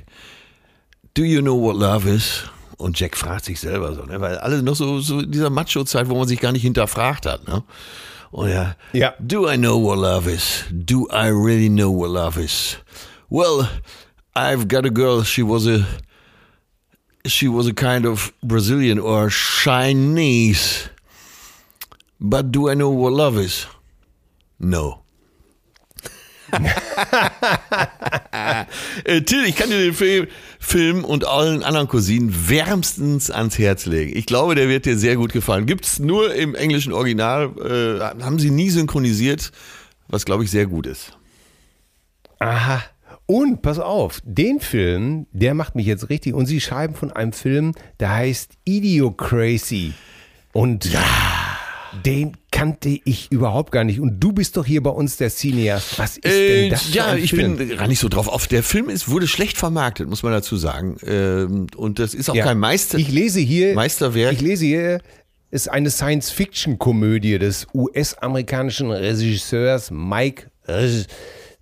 do 1.14 1.22
you 1.22 1.40
know 1.40 1.60
what 1.60 1.76
love 1.76 2.08
is? 2.08 2.44
Und 2.76 2.98
Jack 3.00 3.16
fragt 3.16 3.44
sich 3.46 3.60
selber 3.60 3.94
so, 3.94 4.04
ne? 4.04 4.20
weil 4.20 4.38
alle 4.38 4.62
noch 4.62 4.76
so, 4.76 5.00
so 5.00 5.20
in 5.20 5.30
dieser 5.32 5.50
Macho-Zeit, 5.50 6.08
wo 6.08 6.16
man 6.16 6.28
sich 6.28 6.40
gar 6.40 6.52
nicht 6.52 6.62
hinterfragt 6.62 7.26
hat. 7.26 7.48
Ne? 7.48 7.62
Und 8.32 8.48
yeah. 8.48 8.74
Ja. 8.92 9.14
do 9.24 9.46
I 9.46 9.56
know 9.56 9.76
what 9.76 9.98
love 9.98 10.26
is? 10.26 10.64
Do 10.72 11.06
I 11.10 11.28
really 11.28 11.68
know 11.68 11.90
what 11.90 12.10
love 12.10 12.38
is? 12.38 12.78
Well, 13.28 13.68
I've 14.34 14.68
got 14.68 14.86
a 14.86 14.90
girl, 14.90 15.22
she 15.22 15.42
was 15.42 15.66
a, 15.66 15.86
she 17.26 17.46
was 17.46 17.66
a 17.66 17.74
kind 17.74 18.06
of 18.06 18.32
Brazilian 18.42 18.98
or 18.98 19.28
Chinese. 19.28 20.88
But 22.18 22.50
do 22.50 22.70
I 22.70 22.74
know 22.74 22.88
what 22.88 23.12
love 23.12 23.36
is? 23.36 23.66
No. 24.58 25.02
äh, 29.04 29.22
Till, 29.22 29.44
ich 29.44 29.56
kann 29.56 29.70
dir 29.70 29.78
den 29.78 29.94
Film, 29.94 30.26
Film 30.58 31.04
und 31.04 31.26
allen 31.26 31.62
anderen 31.62 31.88
Cousinen 31.88 32.48
wärmstens 32.48 33.30
ans 33.30 33.58
Herz 33.58 33.86
legen. 33.86 34.16
Ich 34.16 34.26
glaube, 34.26 34.54
der 34.54 34.68
wird 34.68 34.86
dir 34.86 34.96
sehr 34.96 35.16
gut 35.16 35.32
gefallen. 35.32 35.66
Gibt's 35.66 35.98
nur 35.98 36.34
im 36.34 36.54
englischen 36.54 36.92
Original, 36.92 37.50
äh, 37.58 38.22
haben 38.22 38.38
sie 38.38 38.50
nie 38.50 38.70
synchronisiert, 38.70 39.52
was 40.08 40.24
glaube 40.24 40.44
ich 40.44 40.50
sehr 40.50 40.66
gut 40.66 40.86
ist. 40.86 41.16
Aha. 42.38 42.82
Und 43.26 43.62
pass 43.62 43.78
auf, 43.78 44.20
den 44.24 44.60
Film, 44.60 45.26
der 45.32 45.54
macht 45.54 45.74
mich 45.74 45.86
jetzt 45.86 46.10
richtig. 46.10 46.34
Und 46.34 46.46
sie 46.46 46.60
schreiben 46.60 46.94
von 46.94 47.12
einem 47.12 47.32
Film, 47.32 47.72
der 48.00 48.10
heißt 48.14 48.52
Idiocracy. 48.64 49.92
Und 50.52 50.92
den 52.04 52.36
kannte 52.50 52.88
ich 53.04 53.30
überhaupt 53.30 53.72
gar 53.72 53.84
nicht. 53.84 54.00
Und 54.00 54.18
du 54.20 54.32
bist 54.32 54.56
doch 54.56 54.64
hier 54.66 54.82
bei 54.82 54.90
uns 54.90 55.16
der 55.16 55.30
Cineast. 55.30 55.98
Was 55.98 56.16
ist 56.16 56.24
denn 56.24 56.70
das? 56.70 56.82
für 56.84 56.90
Äh, 56.92 56.94
ja, 56.94 57.14
ich 57.14 57.30
Film? 57.30 57.56
bin 57.56 57.76
gar 57.76 57.86
nicht 57.88 57.98
so 58.00 58.08
drauf 58.08 58.28
auf. 58.28 58.46
Der 58.46 58.62
Film 58.62 58.88
ist, 58.88 59.08
wurde 59.08 59.26
schlecht 59.28 59.56
vermarktet, 59.58 60.08
muss 60.08 60.22
man 60.22 60.32
dazu 60.32 60.56
sagen. 60.56 60.96
Ähm, 61.06 61.66
Und 61.76 61.98
das 61.98 62.14
ist 62.14 62.30
auch 62.30 62.34
Ja. 62.34 62.44
kein 62.44 62.58
Meister. 62.58 62.98
Ich 62.98 63.10
lese 63.10 63.40
hier. 63.40 63.74
Meisterwerk. 63.74 64.32
Ich 64.32 64.40
lese 64.40 64.64
hier, 64.64 65.00
ist 65.50 65.68
eine 65.70 65.90
Science-Fiction-Komödie 65.90 67.38
des 67.38 67.66
US-amerikanischen 67.74 68.90
Regisseurs 68.90 69.90
Mike. 69.90 70.46
Reg- 70.66 71.06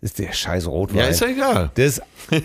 ist 0.03 0.19
der 0.19 0.33
scheiß 0.33 0.67
Rotwein. 0.67 0.99
ja, 0.99 1.07
ist 1.09 1.21
ja 1.21 1.27
egal. 1.29 1.71
des 1.77 2.01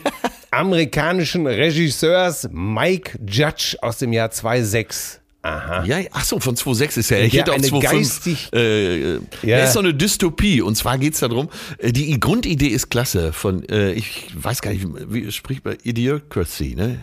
amerikanischen 0.52 1.48
Regisseurs 1.48 2.48
Mike 2.52 3.18
Judge 3.28 3.78
aus 3.82 3.98
dem 3.98 4.14
Jahr 4.14 4.32
2006. 4.32 5.22
Aha. 5.46 5.86
Ja, 5.86 6.00
ach 6.12 6.26
so, 6.26 6.40
von 6.40 6.56
2.6 6.56 6.98
ist 6.98 7.10
ja. 7.12 7.18
Ich 7.20 7.32
Der 7.34 7.42
hätte 7.42 7.54
eine 7.54 7.68
2.5. 7.68 7.82
geistig- 7.82 8.50
Äh, 8.54 9.14
Ja. 9.14 9.20
ja. 9.44 9.64
ist 9.66 9.74
so 9.74 9.80
eine 9.80 9.94
Dystopie. 9.94 10.62
Und 10.62 10.76
zwar 10.76 10.98
geht's 10.98 11.20
darum, 11.20 11.50
äh, 11.78 11.92
die 11.92 12.20
Grundidee 12.20 12.68
ist 12.70 12.90
klasse. 12.90 13.32
Von, 13.32 13.64
äh, 13.70 13.92
ich 13.94 14.28
weiß 14.34 14.62
gar 14.62 14.72
nicht, 14.72 14.86
wie 15.10 15.32
spricht 15.32 15.64
man? 15.64 15.78
Idiocracy, 15.84 16.74
ne? 16.76 17.00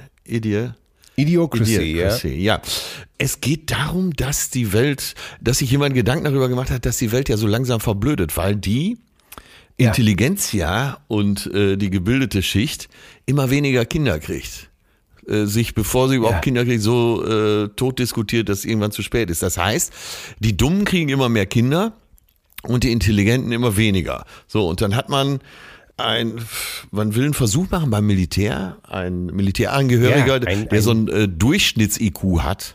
Idiocracy, 1.16 1.72
ja. 1.74 1.80
Idiocracy, 1.82 2.28
ja. 2.34 2.60
Es 3.18 3.40
geht 3.40 3.70
darum, 3.70 4.12
dass 4.16 4.50
die 4.50 4.72
Welt, 4.72 5.14
dass 5.40 5.58
sich 5.58 5.70
jemand 5.70 5.94
Gedanken 5.94 6.24
darüber 6.24 6.48
gemacht 6.48 6.70
hat, 6.70 6.84
dass 6.86 6.96
die 6.98 7.12
Welt 7.12 7.28
ja 7.28 7.36
so 7.36 7.46
langsam 7.46 7.80
verblödet, 7.80 8.36
weil 8.36 8.56
die 8.56 8.98
Ja. 9.78 9.88
Intelligenzia 9.88 10.98
und 11.08 11.46
äh, 11.54 11.76
die 11.76 11.90
gebildete 11.90 12.42
Schicht 12.42 12.88
immer 13.26 13.50
weniger 13.50 13.84
Kinder 13.84 14.18
kriegt. 14.18 14.68
Äh, 15.32 15.46
sich, 15.46 15.74
bevor 15.74 16.08
sie 16.08 16.16
überhaupt 16.16 16.36
Ja. 16.36 16.40
Kinder 16.40 16.64
kriegt, 16.64 16.82
so 16.82 17.24
äh, 17.26 17.68
tot 17.70 17.98
diskutiert, 17.98 18.48
dass 18.48 18.58
es 18.60 18.64
irgendwann 18.66 18.92
zu 18.92 19.02
spät 19.02 19.30
ist. 19.30 19.42
Das 19.42 19.56
heißt, 19.56 19.92
die 20.40 20.56
Dummen 20.56 20.84
kriegen 20.84 21.08
immer 21.08 21.28
mehr 21.28 21.46
Kinder 21.46 21.94
und 22.62 22.84
die 22.84 22.92
Intelligenten 22.92 23.50
immer 23.52 23.76
weniger. 23.76 24.24
So, 24.46 24.68
und 24.68 24.80
dann 24.82 24.94
hat 24.94 25.08
man 25.08 25.40
ein, 25.96 26.40
man 26.90 27.14
will 27.14 27.24
einen 27.24 27.34
Versuch 27.34 27.70
machen 27.70 27.90
beim 27.90 28.06
Militär, 28.06 28.76
ein 28.88 29.26
Militärangehöriger, 29.26 30.26
Ja, 30.26 30.34
ein- 30.48 30.68
der 30.68 30.78
ein- 30.78 30.82
so 30.82 30.90
ein 30.92 31.08
äh, 31.08 31.28
Durchschnitts-IQ 31.28 32.40
hat. 32.42 32.74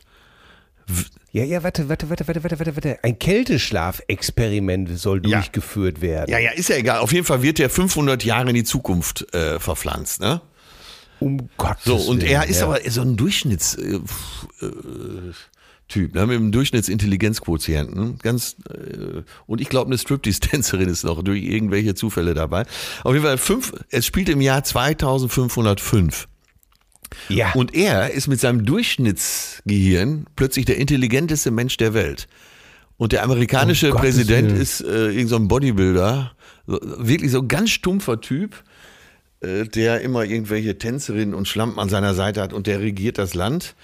Ja, 1.34 1.44
ja, 1.44 1.62
warte, 1.64 1.90
warte, 1.90 2.10
warte, 2.10 2.28
warte, 2.28 2.44
warte, 2.44 2.60
warte, 2.60 2.76
warte. 2.76 3.04
Ein 3.04 3.20
Kälteschlafexperiment 3.20 4.98
soll 4.98 5.22
Ja. 5.26 5.38
durchgeführt 5.40 6.02
werden. 6.02 6.30
Ja, 6.32 6.40
ja, 6.40 6.52
ist 6.52 6.70
ja 6.70 6.78
egal. 6.78 7.00
Auf 7.00 7.12
jeden 7.14 7.26
Fall 7.26 7.42
wird 7.42 7.60
der 7.60 7.70
500 7.70 8.24
Jahre 8.24 8.50
in 8.50 8.56
die 8.56 8.64
Zukunft 8.64 9.34
äh, 9.34 9.60
verpflanzt, 9.60 10.22
ne? 10.22 10.42
Um 11.20 11.50
Gottes 11.58 11.84
So, 11.86 11.96
und 11.96 12.22
Willen, 12.22 12.32
er 12.32 12.48
ist 12.48 12.60
ja. 12.60 12.68
aber 12.68 12.80
so 12.90 13.02
ein 13.02 13.18
Durchschnitts 13.18 13.76
äh, 13.76 13.96
äh, 14.62 15.34
Typ, 15.88 16.16
ne, 16.16 16.28
mit 16.28 16.36
einem 16.36 16.52
Durchschnittsintelligenzquotienten, 16.52 18.18
ganz 18.20 18.58
äh, 18.70 19.22
und 19.46 19.62
ich 19.62 19.70
glaube 19.70 19.88
eine 19.88 19.98
Striptease-Tänzerin 19.98 20.90
ist 20.90 21.06
noch 21.06 21.24
durch 21.24 21.42
irgendwelche 21.44 21.96
Zufälle 21.96 22.34
dabei. 22.34 22.66
Auf 23.06 23.14
jeden 23.14 23.24
Fall 23.26 23.38
fünf. 23.38 23.74
Es 23.90 24.06
spielt 24.06 24.28
im 24.28 24.42
Jahr 24.42 24.64
2505 24.66 26.28
Ja. 27.30 27.54
und 27.54 27.74
er 27.74 28.12
ist 28.12 28.28
mit 28.28 28.42
seinem 28.42 28.66
Durchschnittsgehirn 28.66 30.26
plötzlich 30.36 30.66
der 30.66 30.78
intelligenteste 30.78 31.52
Mensch 31.52 31.78
der 31.78 31.94
Welt. 31.94 32.28
Und 32.98 33.14
der 33.14 33.24
amerikanische 33.24 33.90
Gottes 33.92 34.02
Präsident 34.02 34.52
ist 34.52 34.82
äh, 34.82 35.12
irgend 35.12 35.30
so 35.30 35.38
ein 35.38 35.48
Bodybuilder, 35.48 36.34
wirklich 36.66 37.32
so 37.32 37.40
ein 37.40 37.48
ganz 37.48 37.70
stumpfer 37.70 38.20
Typ, 38.20 38.62
der 39.42 40.02
immer 40.02 40.24
irgendwelche 40.24 40.78
Tänzerinnen 40.78 41.36
und 41.36 41.48
Schlampen 41.48 41.80
an 41.80 41.90
seiner 41.90 42.14
Seite 42.14 42.42
hat 42.42 42.54
und 42.54 42.68
der 42.68 42.80
regiert 42.80 43.18
das 43.18 43.34
Land. 43.34 43.76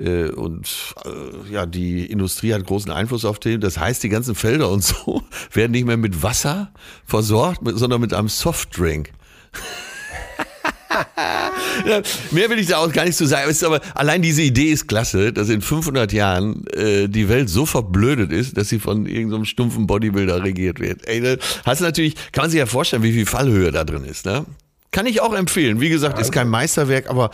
Äh, 0.00 0.30
und 0.30 0.94
äh, 1.04 1.52
ja, 1.52 1.66
die 1.66 2.06
Industrie 2.06 2.54
hat 2.54 2.66
großen 2.66 2.90
Einfluss 2.90 3.24
auf 3.24 3.38
den. 3.38 3.60
Das 3.60 3.78
heißt, 3.78 4.02
die 4.02 4.08
ganzen 4.08 4.34
Felder 4.34 4.70
und 4.70 4.82
so 4.82 5.22
werden 5.52 5.72
nicht 5.72 5.86
mehr 5.86 5.96
mit 5.96 6.22
Wasser 6.22 6.72
versorgt, 7.04 7.60
sondern 7.64 8.00
mit 8.00 8.14
einem 8.14 8.28
Softdrink. 8.28 9.12
Mehr 12.30 12.50
will 12.50 12.58
ich 12.58 12.66
da 12.66 12.78
auch 12.78 12.92
gar 12.92 13.04
nicht 13.04 13.16
zu 13.16 13.26
sagen. 13.26 13.54
Aber 13.64 13.80
allein 13.94 14.22
diese 14.22 14.42
Idee 14.42 14.70
ist 14.70 14.88
klasse, 14.88 15.32
dass 15.32 15.48
in 15.48 15.62
500 15.62 16.12
Jahren 16.12 16.66
äh, 16.68 17.08
die 17.08 17.28
Welt 17.28 17.48
so 17.48 17.64
verblödet 17.64 18.32
ist, 18.32 18.56
dass 18.56 18.68
sie 18.68 18.80
von 18.80 19.06
irgendeinem 19.06 19.44
stumpfen 19.44 19.86
Bodybuilder 19.86 20.42
regiert 20.42 20.80
wird. 20.80 21.06
Ey, 21.06 21.20
da 21.20 21.36
hast 21.64 21.80
du 21.80 21.84
natürlich, 21.84 22.14
kann 22.32 22.44
man 22.44 22.50
sich 22.50 22.58
ja 22.58 22.66
vorstellen, 22.66 23.02
wie 23.02 23.12
viel 23.12 23.26
Fallhöhe 23.26 23.70
da 23.70 23.84
drin 23.84 24.04
ist. 24.04 24.26
Ne? 24.26 24.44
Kann 24.92 25.06
ich 25.06 25.20
auch 25.20 25.34
empfehlen. 25.34 25.80
Wie 25.80 25.88
gesagt, 25.88 26.18
ist 26.18 26.32
kein 26.32 26.48
Meisterwerk, 26.48 27.08
aber 27.08 27.30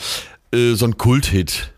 äh, 0.52 0.74
so 0.74 0.84
ein 0.86 0.96
Kulthit. 0.98 1.72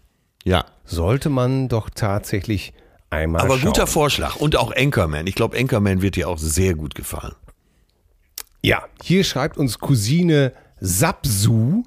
Ja. 0.44 0.64
Sollte 0.84 1.28
man 1.28 1.68
doch 1.68 1.90
tatsächlich 1.90 2.72
einmal 3.10 3.42
Aber 3.42 3.58
schauen. 3.58 3.68
guter 3.68 3.86
Vorschlag. 3.86 4.36
Und 4.36 4.56
auch 4.56 4.74
Anchorman. 4.74 5.26
Ich 5.26 5.34
glaube, 5.34 5.56
Anchorman 5.58 6.02
wird 6.02 6.16
dir 6.16 6.28
auch 6.28 6.38
sehr 6.38 6.74
gut 6.74 6.94
gefallen. 6.94 7.34
Ja, 8.62 8.84
hier 9.02 9.22
schreibt 9.24 9.56
uns 9.56 9.78
Cousine 9.78 10.52
Sapsu. 10.80 11.84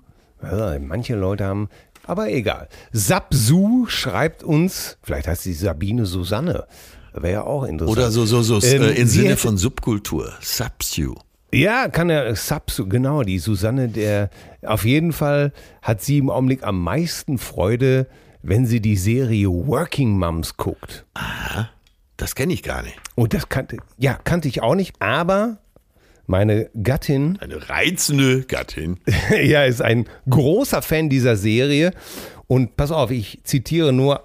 Manche 0.79 1.15
Leute 1.15 1.43
haben, 1.45 1.69
aber 2.07 2.29
egal. 2.31 2.69
Sapsu 2.93 3.85
schreibt 3.87 4.43
uns, 4.43 4.97
vielleicht 5.03 5.27
heißt 5.27 5.43
sie 5.43 5.53
Sabine 5.53 6.05
Susanne. 6.05 6.65
Wäre 7.13 7.33
ja 7.33 7.43
auch 7.43 7.63
interessant. 7.65 7.97
Oder 7.97 8.09
so, 8.11 8.25
so, 8.25 8.41
so 8.41 8.65
Ähm, 8.65 8.81
äh, 8.83 8.91
im 8.93 9.07
Sinne 9.07 9.29
hätte- 9.29 9.37
von 9.37 9.57
Subkultur. 9.57 10.31
Subsu. 10.39 11.15
Ja, 11.53 11.89
kann 11.89 12.09
er, 12.09 12.33
Sapsu, 12.35 12.87
genau, 12.87 13.23
die 13.23 13.37
Susanne, 13.37 13.89
der, 13.89 14.29
auf 14.61 14.85
jeden 14.85 15.11
Fall 15.11 15.51
hat 15.81 16.01
sie 16.01 16.19
im 16.19 16.29
Augenblick 16.29 16.63
am 16.63 16.81
meisten 16.81 17.37
Freude, 17.37 18.07
wenn 18.41 18.65
sie 18.65 18.79
die 18.79 18.95
Serie 18.95 19.49
Working 19.49 20.17
Moms 20.17 20.55
guckt. 20.55 21.05
Das 22.15 22.35
kenne 22.35 22.53
ich 22.53 22.63
gar 22.63 22.83
nicht. 22.83 22.97
Und 23.15 23.33
das 23.33 23.49
kannte, 23.49 23.77
ja, 23.97 24.17
kannte 24.23 24.47
ich 24.47 24.61
auch 24.61 24.75
nicht, 24.75 24.95
aber 25.01 25.57
meine 26.25 26.69
Gattin 26.81 27.37
Eine 27.41 27.67
reizende 27.69 28.43
Gattin. 28.43 28.99
ja, 29.43 29.65
ist 29.65 29.81
ein 29.81 30.07
großer 30.29 30.81
Fan 30.81 31.09
dieser 31.09 31.35
Serie. 31.35 31.91
Und 32.47 32.77
pass 32.77 32.91
auf, 32.91 33.11
ich 33.11 33.41
zitiere 33.43 33.91
nur 33.91 34.23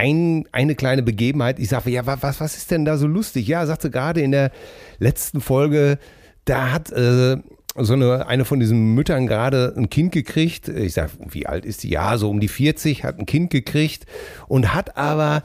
ein, 0.00 0.46
eine 0.52 0.74
kleine 0.74 1.02
Begebenheit. 1.02 1.58
Ich 1.58 1.68
sage, 1.68 1.90
ja, 1.90 2.06
wa- 2.06 2.16
was, 2.20 2.40
was 2.40 2.56
ist 2.56 2.70
denn 2.70 2.84
da 2.86 2.96
so 2.96 3.06
lustig? 3.06 3.46
Ja, 3.46 3.66
sagte 3.66 3.90
gerade 3.90 4.20
in 4.22 4.32
der 4.32 4.50
letzten 4.98 5.40
Folge, 5.42 5.98
da 6.46 6.72
hat 6.72 6.90
äh, 6.90 7.36
so 7.76 7.92
eine, 7.92 8.26
eine 8.26 8.44
von 8.46 8.60
diesen 8.60 8.94
Müttern 8.94 9.26
gerade 9.26 9.74
ein 9.76 9.90
Kind 9.90 10.12
gekriegt. 10.12 10.68
Ich 10.68 10.94
sage, 10.94 11.10
wie 11.28 11.46
alt 11.46 11.64
ist 11.66 11.82
die? 11.82 11.90
Ja, 11.90 12.16
so 12.16 12.30
um 12.30 12.40
die 12.40 12.48
40, 12.48 13.04
hat 13.04 13.18
ein 13.18 13.26
Kind 13.26 13.50
gekriegt 13.50 14.06
und 14.48 14.72
hat 14.74 14.96
aber 14.96 15.42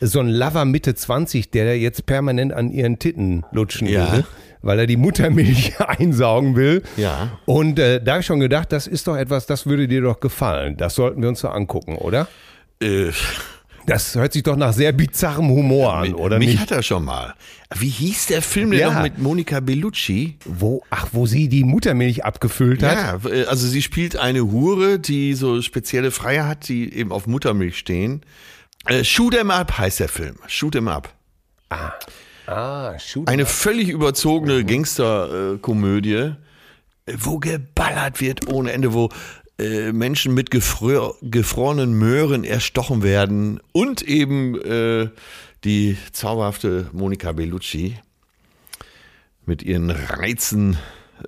so 0.00 0.20
ein 0.20 0.28
Lover 0.28 0.64
Mitte 0.64 0.94
20, 0.94 1.50
der 1.50 1.78
jetzt 1.78 2.06
permanent 2.06 2.52
an 2.52 2.70
ihren 2.70 2.98
Titten 2.98 3.44
lutschen 3.52 3.88
Ja. 3.88 4.12
will, 4.12 4.24
weil 4.62 4.78
er 4.78 4.86
die 4.86 4.96
Muttermilch 4.96 5.78
einsaugen 5.86 6.56
will. 6.56 6.82
Ja. 6.96 7.38
Und 7.46 7.78
äh, 7.78 8.02
da 8.02 8.12
habe 8.12 8.20
ich 8.20 8.26
schon 8.26 8.40
gedacht, 8.40 8.72
das 8.72 8.86
ist 8.86 9.06
doch 9.06 9.16
etwas, 9.16 9.46
das 9.46 9.66
würde 9.66 9.86
dir 9.86 10.00
doch 10.00 10.20
gefallen. 10.20 10.76
Das 10.78 10.94
sollten 10.94 11.20
wir 11.20 11.28
uns 11.28 11.40
so 11.40 11.48
angucken, 11.48 11.96
oder? 11.96 12.26
Äh, 12.80 13.10
Das 13.88 14.14
hört 14.14 14.32
sich 14.34 14.42
doch 14.42 14.56
nach 14.56 14.72
sehr 14.72 14.92
bizarrem 14.92 15.48
Humor 15.48 15.94
an, 15.94 16.14
oder 16.14 16.38
mich 16.38 16.48
nicht? 16.48 16.60
hat 16.60 16.70
er 16.70 16.82
schon 16.82 17.04
mal. 17.04 17.34
Wie 17.74 17.88
hieß 17.88 18.26
der 18.26 18.42
Film 18.42 18.70
denn 18.70 18.80
Ja. 18.80 18.92
noch 18.92 19.02
mit 19.02 19.18
Monica 19.18 19.60
Bellucci? 19.60 20.36
Wo, 20.44 20.82
ach, 20.90 21.08
wo 21.12 21.26
sie 21.26 21.48
die 21.48 21.64
Muttermilch 21.64 22.24
abgefüllt 22.24 22.82
hat? 22.82 23.22
Ja, 23.24 23.30
also 23.48 23.66
sie 23.66 23.82
spielt 23.82 24.16
eine 24.16 24.42
Hure, 24.50 24.98
die 24.98 25.34
so 25.34 25.60
spezielle 25.62 26.10
Freier 26.10 26.46
hat, 26.46 26.68
die 26.68 26.92
eben 26.94 27.12
auf 27.12 27.26
Muttermilch 27.26 27.78
stehen. 27.78 28.22
Äh, 28.86 29.04
Shoot 29.04 29.34
'em 29.34 29.50
Up 29.50 29.76
heißt 29.78 30.00
der 30.00 30.08
Film. 30.08 30.36
Shoot 30.46 30.74
'em 30.76 30.88
Up. 30.88 31.12
Ah, 32.46 32.98
shoot. 32.98 33.28
Eine 33.28 33.44
völlig 33.44 33.88
überzogene 33.90 34.64
Gangsterkomödie, 34.64 36.14
äh, 36.14 36.34
wo 37.18 37.38
geballert 37.38 38.20
wird 38.20 38.50
ohne 38.52 38.72
Ende, 38.72 38.94
wo 38.94 39.10
äh, 39.58 39.92
Menschen 39.92 40.34
mit 40.34 40.50
gefror 40.50 41.16
gefrorenen 41.22 41.92
Möhren 41.92 42.44
erstochen 42.44 43.02
werden 43.02 43.60
und 43.72 44.02
eben 44.02 44.60
äh, 44.60 45.08
die 45.64 45.96
zauberhafte 46.12 46.88
Monica 46.92 47.32
Bellucci 47.32 47.96
mit 49.46 49.62
ihren 49.62 49.90
Reizen 49.90 50.76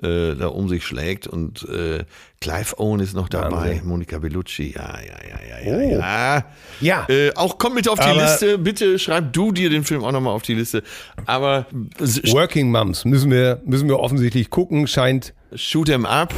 äh, 0.03 0.37
da 0.37 0.47
um 0.49 0.69
sich 0.69 0.85
schlägt 0.87 1.27
und 1.27 1.69
äh, 1.69 2.05
Clive 2.41 2.79
Owen 2.79 3.01
ist 3.01 3.15
noch 3.15 3.29
dabei, 3.29 3.51
Wahnsinn. 3.71 3.89
Monica 3.89 4.19
Bellucci, 4.19 4.73
ja, 4.77 4.99
ja, 5.01 5.17
ja, 5.29 5.41
ja, 5.49 5.73
ja, 5.73 5.77
Oh. 5.77 5.91
ja. 6.01 6.45
Ja. 6.81 7.07
Äh, 7.09 7.35
auch 7.35 7.59
komm 7.59 7.75
mit 7.75 7.89
auf 7.89 7.99
die 7.99 8.05
Aber- 8.07 8.23
Liste, 8.23 8.57
bitte 8.59 8.99
schreib 9.01 9.33
du 9.33 9.51
dir 9.51 9.69
den 9.69 9.83
Film 9.83 10.05
auch 10.05 10.13
nochmal 10.13 10.33
auf 10.33 10.43
die 10.43 10.55
Liste. 10.55 10.85
Aber 11.27 11.67
s- 11.99 12.23
Working 12.33 12.71
Moms 12.71 13.05
müssen 13.05 13.31
wir, 13.33 13.61
müssen 13.65 13.89
wir 13.89 13.99
offensichtlich 13.99 14.49
gucken, 14.51 14.87
scheint. 14.87 15.35
shoot 15.57 15.89
'em 15.91 16.07
up 16.07 16.33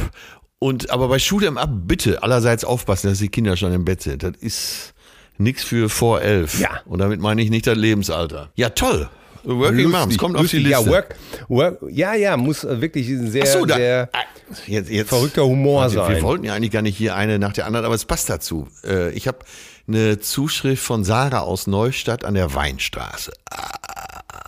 und 0.63 0.89
aber 0.89 1.07
bei 1.09 1.19
shoot 1.19 1.43
'em 1.43 1.57
up 1.57 1.69
bitte 1.85 2.23
allerseits 2.23 2.63
aufpassen, 2.63 3.09
dass 3.09 3.19
die 3.19 3.29
Kinder 3.29 3.57
schon 3.57 3.73
im 3.73 3.85
Bett 3.85 4.01
sind. 4.01 4.23
Das 4.23 4.33
ist 4.39 4.93
nix 5.37 5.63
für 5.63 5.89
vor 5.89 6.21
elf. 6.21 6.59
Ja. 6.59 6.81
Und 6.85 6.99
damit 6.99 7.19
meine 7.19 7.41
ich 7.41 7.49
nicht 7.49 7.67
das 7.67 7.77
Lebensalter. 7.77 8.49
Ja, 8.55 8.69
toll. 8.69 9.09
Working 9.45 9.89
Moms, 9.89 10.17
kommt 10.17 10.37
auf 10.37 10.47
die 10.47 10.59
lustig. 10.59 10.77
Liste. 10.77 10.85
Ja, 10.85 10.89
work, 10.89 11.15
work, 11.49 11.79
ja, 11.89 12.13
ja, 12.13 12.37
muss 12.37 12.63
äh, 12.63 12.79
wirklich 12.79 13.09
ein 13.09 13.29
sehr, 13.29 13.45
so, 13.45 13.65
da, 13.65 13.75
sehr 13.75 14.09
ah, 14.13 14.19
jetzt, 14.67 14.89
jetzt, 14.89 15.09
verrückter 15.09 15.45
Humor 15.45 15.81
Warte, 15.81 15.95
Wir 15.95 16.15
sein. 16.15 16.21
wollten 16.23 16.45
ja 16.45 16.53
eigentlich 16.53 16.71
gar 16.71 16.81
nicht 16.81 16.95
hier 16.95 17.15
eine 17.15 17.39
nach 17.39 17.51
der 17.51 17.65
anderen, 17.65 17.85
aber 17.85 17.95
es 17.95 18.05
passt 18.05 18.29
dazu. 18.29 18.67
Äh, 18.85 19.11
Ich 19.11 19.27
habe 19.27 19.39
eine 19.85 20.19
Zuschrift 20.21 20.81
von 20.81 21.03
Sarah 21.03 21.41
aus 21.41 21.67
Neustadt 21.67 22.23
an 22.23 22.35
der 22.35 22.55
Weinstraße. 22.55 23.33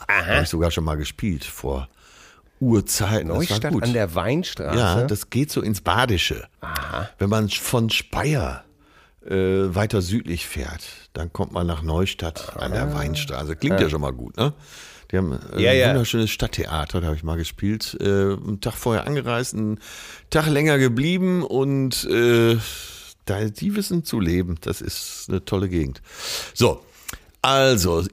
Habe 0.08 0.44
ich 0.44 0.50
sogar 0.50 0.72
schon 0.72 0.86
mal 0.86 0.96
gespielt 0.96 1.44
vor 1.44 1.90
Urzeiten. 2.60 3.28
Neustadt 3.28 3.66
an 3.66 3.94
der 3.94 4.16
Weinstraße. 4.16 4.78
Ja, 4.78 5.04
das 5.04 5.30
geht 5.30 5.52
so 5.52 5.62
ins 5.62 5.82
Badische. 5.82 6.48
Wenn 7.20 7.30
man 7.30 7.50
von 7.50 7.90
Speyer 7.90 8.64
äh, 9.26 9.34
weiter 9.76 10.02
südlich 10.02 10.46
fährt, 10.48 10.84
dann 11.14 11.34
kommt 11.34 11.52
man 11.52 11.68
nach 11.68 11.82
Neustadt 11.82 12.56
an 12.58 12.72
der 12.72 12.94
Weinstraße. 12.94 13.56
Klingt 13.56 13.80
ja. 13.80 13.90
schon 13.90 14.02
mal 14.02 14.14
gut, 14.14 14.38
ne? 14.38 14.54
Die 15.12 15.18
haben 15.18 15.40
äh, 15.54 15.62
Ja, 15.62 15.72
ein 15.72 15.78
ja. 15.78 15.90
wunderschönes 15.90 16.32
Stadttheater, 16.32 17.02
da 17.02 17.08
habe 17.08 17.16
ich 17.16 17.24
mal 17.24 17.38
gespielt. 17.38 17.98
Äh, 18.00 18.06
einen 18.06 18.60
Tag 18.62 18.74
vorher 18.74 19.06
angereist, 19.06 19.54
einen 19.54 19.80
Tag 20.30 20.48
länger 20.48 20.78
geblieben 20.78 21.44
und 21.44 22.06
äh, 22.06 22.58
da, 23.26 23.46
die 23.46 23.76
wissen 23.76 24.04
zu 24.04 24.20
leben. 24.20 24.56
Das 24.62 24.82
ist 24.82 25.26
eine 25.30 25.44
tolle 25.46 25.70
Gegend. 25.70 26.02
So, 26.54 26.84
also, 27.42 28.06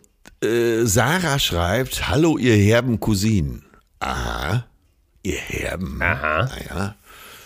äh, 0.43 0.85
Sarah 0.85 1.39
schreibt, 1.39 2.09
hallo 2.09 2.37
ihr 2.39 2.57
herben 2.57 3.01
Cousinen. 3.01 3.65
Aha, 4.03 4.65
ihr 5.23 5.37
herben. 5.39 6.01
Aha. 6.03 6.45
Naja, 6.47 6.97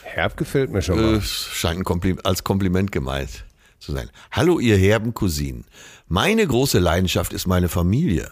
Herb 0.02 0.36
gefällt 0.38 0.70
mir 0.70 0.80
schon 0.80 0.96
mal. 1.00 1.16
äh, 1.16 1.20
scheint 1.20 1.78
ein 1.80 1.84
Kompli 1.84 2.16
als 2.24 2.44
Kompliment 2.44 2.90
gemeint 2.92 3.44
zu 3.78 3.92
sein. 3.92 4.08
Hallo, 4.32 4.58
ihr 4.58 4.76
herben 4.78 5.12
Cousinen. 5.12 5.64
Meine 6.08 6.46
große 6.46 6.78
Leidenschaft 6.78 7.34
ist 7.34 7.46
meine 7.46 7.68
Familie. 7.68 8.30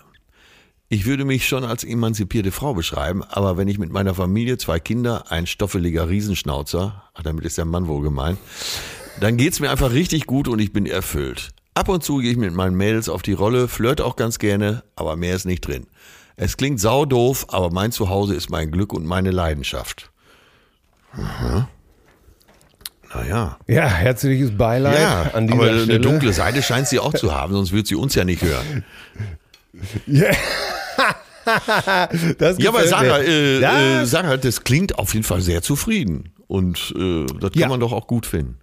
Ich 0.89 1.05
würde 1.05 1.25
mich 1.27 1.47
schon 1.47 1.65
als 1.65 1.85
emanzipierte 1.85 2.51
Frau 2.51 2.73
beschreiben, 2.73 3.23
aber 3.25 3.59
wenn 3.59 3.69
ich 3.69 3.79
mit 3.79 3.91
meiner 3.91 4.15
Familie, 4.15 4.57
zwei 4.57 4.81
Kinder, 4.81 5.31
ein 5.31 5.47
stoffeliger 5.47 6.09
Riesenschnauzer, 6.09 7.05
ach, 7.13 7.23
damit 7.23 7.45
ist 7.45 7.59
der 7.59 7.65
Mann 7.67 7.89
wohl 7.89 8.03
gemeint, 8.03 8.39
dann 9.21 9.37
geht's 9.37 9.61
mir 9.61 9.71
einfach 9.71 9.93
richtig 9.93 10.27
gut 10.27 10.49
und 10.49 10.61
ich 10.61 10.73
bin 10.73 10.87
erfüllt. 10.87 11.51
Ab 11.75 11.89
und 11.91 12.03
zu 12.03 12.19
gehe 12.19 12.31
ich 12.31 12.37
mit 12.39 12.55
meinen 12.55 12.77
Mädels 12.77 13.09
auf 13.11 13.23
die 13.23 13.33
Rolle, 13.35 13.69
flirt 13.69 14.01
auch 14.01 14.17
ganz 14.17 14.39
gerne, 14.39 14.83
aber 14.97 15.17
mehr 15.17 15.35
ist 15.37 15.45
nicht 15.45 15.67
drin. 15.67 15.87
Es 16.37 16.57
klingt 16.57 16.81
saudoof, 16.81 17.47
aber 17.51 17.71
mein 17.71 17.93
Zuhause 17.93 18.35
ist 18.35 18.51
mein 18.51 18.71
Glück 18.71 18.93
und 18.93 19.05
meine 19.07 19.31
Leidenschaft. 19.31 20.11
Aha. 21.13 21.69
Naja. 23.15 23.59
Ja, 23.69 23.87
herzliches 23.87 24.57
Beileid 24.57 24.99
Ja, 24.99 25.31
an 25.35 25.47
dieser 25.47 25.59
aber 25.61 25.71
eine 25.71 25.85
Stelle. 25.85 26.01
dunkle 26.01 26.33
Seite 26.33 26.63
scheint 26.63 26.89
sie 26.89 26.99
auch 26.99 27.15
zu 27.15 27.33
haben, 27.33 27.53
sonst 27.53 27.71
wird 27.73 27.87
sie 27.87 27.95
uns 27.95 28.15
ja 28.17 28.25
nicht 28.25 28.43
hören. 28.43 28.85
Ja. 30.07 30.31
Ja, 31.47 32.69
aber 32.71 32.87
Sarah, 32.87 33.19
äh, 33.21 33.61
Das- 33.61 33.75
äh, 33.83 34.05
Sarah, 34.07 34.37
das 34.37 34.65
klingt 34.65 34.99
auf 34.99 35.13
jeden 35.15 35.25
Fall 35.25 35.41
sehr 35.43 35.63
zufrieden. 35.63 36.33
Und 36.47 36.95
äh, 36.97 37.27
das 37.41 37.51
kann 37.53 37.61
Ja. 37.63 37.69
man 37.69 37.81
doch 37.81 37.93
auch 37.93 38.07
gut 38.07 38.25
finden. 38.25 38.59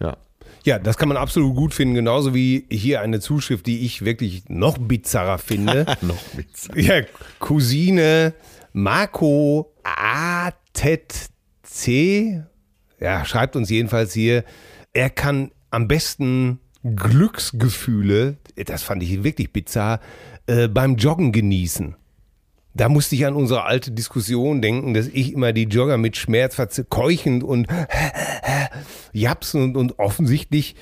Ja. 0.00 0.16
Ja, 0.64 0.78
das 0.78 0.96
kann 0.96 1.08
man 1.08 1.16
absolut 1.16 1.56
gut 1.56 1.74
finden, 1.74 1.94
genauso 1.94 2.34
wie 2.34 2.66
hier 2.70 3.00
eine 3.00 3.20
Zuschrift, 3.20 3.66
die 3.66 3.84
ich 3.84 4.04
wirklich 4.04 4.44
noch 4.48 4.78
bizarrer 4.78 5.38
finde. 5.38 5.86
Noch 6.02 6.22
mit. 6.34 6.46
ja, 6.76 7.02
Cousine 7.40 8.34
Marco 8.72 9.72
ATC, 9.82 11.02
ja, 13.00 13.24
schreibt 13.24 13.56
uns 13.56 13.68
jedenfalls 13.70 14.14
hier, 14.14 14.44
er 14.92 15.10
kann 15.10 15.50
am 15.70 15.88
besten 15.88 16.60
Glücksgefühle, 16.84 18.36
das 18.66 18.82
fand 18.82 19.02
ich 19.02 19.24
wirklich 19.24 19.52
bizarr, 19.52 20.00
äh, 20.46 20.68
beim 20.68 20.96
Joggen 20.96 21.32
genießen. 21.32 21.96
Da 22.74 22.88
musste 22.88 23.14
ich 23.16 23.26
an 23.26 23.34
unsere 23.34 23.64
alte 23.64 23.90
Diskussion 23.90 24.62
denken, 24.62 24.94
dass 24.94 25.06
ich 25.06 25.34
immer 25.34 25.52
die 25.52 25.64
Jogger 25.64 25.98
mit 25.98 26.16
Schmerz 26.16 26.56
keuchend 26.88 27.44
und 27.44 27.66
japsen 29.12 29.62
und, 29.62 29.76
und 29.76 29.98
offensichtlich 29.98 30.74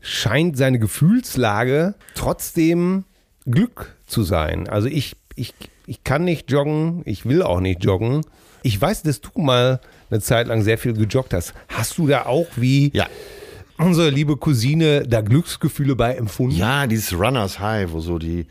scheint 0.00 0.56
seine 0.56 0.78
Gefühlslage 0.78 1.94
trotzdem 2.14 3.04
Glück 3.46 3.96
zu 4.06 4.22
sein. 4.22 4.68
Also 4.68 4.88
ich, 4.88 5.16
ich, 5.34 5.54
ich 5.86 6.04
kann 6.04 6.24
nicht 6.24 6.50
joggen, 6.50 7.02
ich 7.04 7.26
will 7.26 7.42
auch 7.42 7.60
nicht 7.60 7.84
joggen. 7.84 8.22
Ich 8.62 8.80
weiß, 8.80 9.02
dass 9.02 9.20
du 9.20 9.30
mal 9.40 9.80
eine 10.10 10.20
Zeit 10.20 10.46
lang 10.48 10.62
sehr 10.62 10.78
viel 10.78 10.94
gejoggt 10.94 11.34
hast. 11.34 11.52
Hast 11.68 11.98
du 11.98 12.06
da 12.06 12.26
auch 12.26 12.46
wie 12.56 12.90
Ja. 12.94 13.06
unsere 13.78 14.10
liebe 14.10 14.36
Cousine 14.36 15.06
da 15.06 15.20
Glücksgefühle 15.20 15.96
bei 15.96 16.14
empfunden? 16.14 16.56
Ja, 16.56 16.86
dieses 16.86 17.12
Runners 17.12 17.58
High, 17.58 17.92
wo 17.92 18.00
so 18.00 18.18
die 18.18 18.46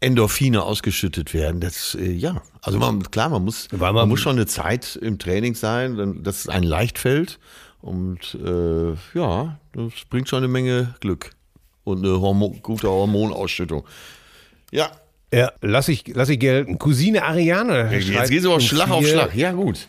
Endorphine 0.00 0.62
ausgeschüttet 0.62 1.32
werden, 1.32 1.60
das, 1.60 1.94
äh, 1.98 2.10
ja. 2.12 2.42
Also 2.60 2.78
man, 2.78 3.02
klar, 3.10 3.30
man 3.30 3.42
muss, 3.44 3.68
Weil 3.70 3.78
man, 3.78 3.94
man- 3.94 4.08
muss 4.10 4.20
schon 4.20 4.36
eine 4.36 4.46
Zeit 4.46 4.96
im 5.00 5.18
Training 5.18 5.54
sein, 5.54 6.22
dass 6.22 6.40
es 6.40 6.48
einem 6.48 6.64
leicht 6.68 6.98
fällt. 6.98 7.38
Und 7.84 8.34
äh, 8.42 8.94
ja, 9.12 9.58
das 9.74 9.92
bringt 10.08 10.26
schon 10.26 10.38
eine 10.38 10.48
Menge 10.48 10.94
Glück. 11.00 11.32
Und 11.84 11.98
eine 11.98 12.18
Hormo 12.18 12.56
gute 12.62 12.88
Hormonausschüttung. 12.88 13.84
Ja, 14.70 14.90
Ja, 15.30 15.52
lass 15.60 15.88
ich, 15.88 16.04
lass 16.08 16.30
ich 16.30 16.38
gelten. 16.38 16.78
Cousine 16.78 17.24
Ariane. 17.24 17.90
jetzt 17.92 18.06
schreibt 18.06 18.30
geht's 18.30 18.46
aber 18.46 18.54
uns 18.54 18.64
Schlag 18.64 18.88
auf 18.88 19.06
Schlag. 19.06 19.36
Ja, 19.36 19.52
gut. 19.52 19.88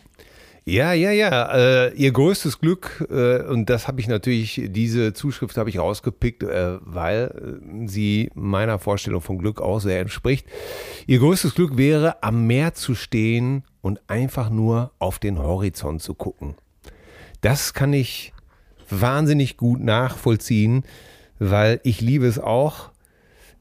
Ja, 0.66 0.92
ja, 0.92 1.12
ja. 1.12 1.86
Äh, 1.86 1.94
ihr 1.94 2.12
größtes 2.12 2.60
Glück, 2.60 3.08
äh, 3.10 3.44
und 3.44 3.70
das 3.70 3.88
habe 3.88 4.02
ich 4.02 4.10
natürlich, 4.10 4.62
diese 4.66 5.14
Zuschrift 5.14 5.56
habe 5.56 5.70
ich 5.70 5.80
rausgepickt, 5.80 6.44
äh, 6.44 6.80
weil 6.82 7.62
äh, 7.82 7.88
sie 7.88 8.30
meiner 8.34 8.78
Vorstellung 8.78 9.22
von 9.22 9.38
Glück 9.38 9.62
auch 9.62 9.80
sehr 9.80 10.02
entspricht. 10.02 10.48
Ihr 11.08 11.20
größtes 11.20 11.56
Glück 11.56 11.78
wäre, 11.78 12.22
am 12.24 12.46
Meer 12.46 12.74
zu 12.74 12.94
stehen 12.94 13.64
und 13.82 14.02
einfach 14.08 14.50
nur 14.50 14.92
auf 15.00 15.20
den 15.20 15.40
Horizont 15.40 16.02
zu 16.02 16.14
gucken. 16.14 16.56
Das 17.46 17.74
kann 17.74 17.94
ich 17.94 18.34
wahnsinnig 18.90 19.58
gut 19.58 19.80
nachvollziehen, 19.80 20.84
weil 21.40 21.80
ich 21.84 22.02
liebe 22.02 22.26
es 22.26 22.40
auch. 22.40 22.92